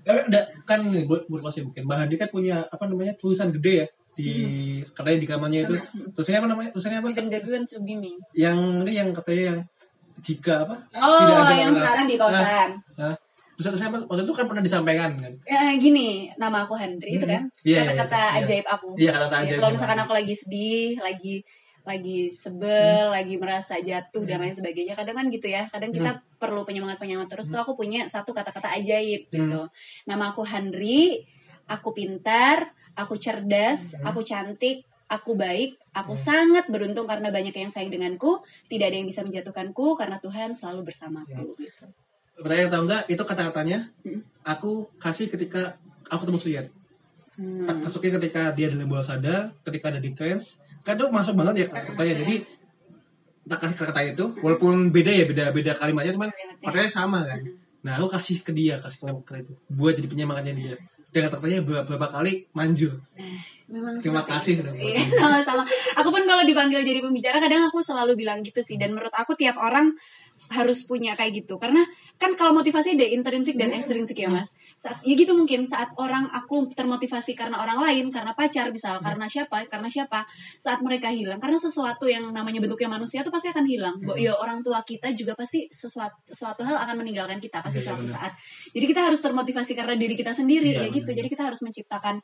[0.06, 3.50] Tapi ada kan nih, buat buat masih mungkin Mbak Handi kan punya apa namanya tulisan
[3.50, 3.86] gede ya
[4.16, 4.30] di
[4.96, 5.74] katanya di kamarnya itu
[6.16, 7.08] tulisannya apa namanya tulisannya apa
[7.84, 8.16] be me.
[8.32, 9.58] yang ini yang katanya yang
[10.24, 12.68] jika apa Oh, Tidak ada yang sekarang di kosan.
[12.96, 13.12] nah,
[13.56, 15.32] terus apa waktu itu kan pernah disampaikan kan?
[15.48, 17.48] Ya, gini, nama aku Henry itu kan.
[17.64, 18.38] Iya, iya, Kata-kata iya.
[18.44, 18.88] ajaib aku.
[19.00, 21.34] iya kata-kata Ya, aja kalau misalkan aku lagi sedih, lagi
[21.86, 25.70] lagi sebel, lagi merasa jatuh dan lain sebagainya, kadang kan gitu ya.
[25.70, 27.46] Kadang kita perlu penyemangat penyemangat terus.
[27.46, 29.70] Tuh aku punya satu kata-kata ajaib gitu.
[30.04, 31.22] Nama aku Henry,
[31.70, 37.94] aku pintar, aku cerdas, aku cantik, aku baik, aku sangat beruntung karena banyak yang sayang
[37.94, 41.86] denganku, tidak ada yang bisa menjatuhkanku karena Tuhan selalu bersamaku gitu.
[42.36, 44.20] Pertanyaan tahu nggak itu kata-katanya Hmm.
[44.44, 46.66] aku kasih ketika aku ketemu Suyat
[47.36, 47.68] Hmm.
[47.84, 51.66] masukin ketika dia dalam bawah sadar ketika ada di trance kan itu masuk banget ya
[51.68, 52.34] katanya jadi
[53.46, 56.30] tak kasih kata itu walaupun beda ya beda beda kalimatnya cuman
[56.64, 57.38] katanya sama kan.
[57.86, 60.74] Nah aku kasih ke dia kasih kalimat itu buat jadi penyemangatnya dia.
[61.14, 62.92] Dan kata-katanya beberapa, kali manjur.
[63.72, 65.64] Memang Terima kasih Iya, sama-sama.
[65.96, 68.76] Aku pun kalau dipanggil jadi pembicara kadang aku selalu bilang gitu sih.
[68.76, 69.96] Dan menurut aku tiap orang
[70.52, 71.56] harus punya kayak gitu.
[71.56, 71.80] Karena
[72.16, 74.56] kan kalau motivasi ada intrinsik dan ekstrinsik ya mas.
[74.80, 79.28] Saat ya gitu mungkin saat orang aku termotivasi karena orang lain karena pacar misal karena
[79.28, 80.24] siapa karena siapa
[80.56, 83.96] saat mereka hilang karena sesuatu yang namanya bentuknya manusia itu pasti akan hilang.
[84.00, 87.92] Bo, ya orang tua kita juga pasti sesuatu suatu hal akan meninggalkan kita pasti Iya,
[87.92, 88.14] suatu benar.
[88.16, 88.32] saat.
[88.72, 91.04] Jadi kita harus termotivasi karena diri kita sendiri ya gitu.
[91.12, 91.18] benar.
[91.20, 92.14] jadi kita harus menciptakan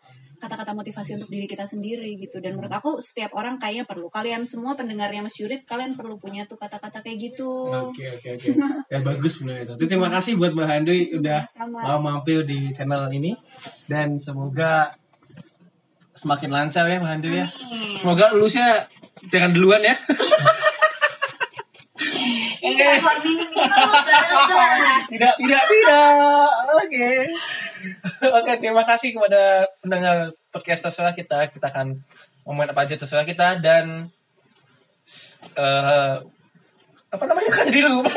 [0.41, 2.41] kata-kata motivasi untuk diri kita sendiri gitu.
[2.41, 4.09] Dan menurut aku setiap orang kayaknya perlu.
[4.09, 7.69] Kalian semua pendengarnya Mas Yurit kalian perlu punya tuh kata-kata kayak gitu.
[7.93, 8.49] Oke oke oke.
[8.91, 9.75] Ya bagus sebenarnya itu.
[9.83, 11.83] Jadi, Terima kasih buat Mbak Handri udah Sama.
[11.83, 13.35] mau mampir di channel ini
[13.91, 14.95] dan semoga
[16.15, 17.47] semakin lancar ya Mbak Handri ya.
[17.99, 18.87] Semoga lulusnya
[19.27, 19.99] jangan duluan ya.
[22.63, 22.95] Kita
[25.11, 26.47] tidak tidak tidak.
[26.79, 27.09] Oke.
[28.23, 31.51] Oke terima kasih kepada pendengar podcast terserah kita.
[31.51, 31.99] Kita akan
[32.47, 34.07] ngomongin apa aja terserah kita dan
[35.59, 36.15] eh
[37.13, 38.17] apa namanya kan jadi lupa.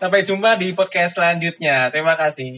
[0.00, 1.92] Sampai jumpa di podcast selanjutnya.
[1.92, 2.48] Terima kasih.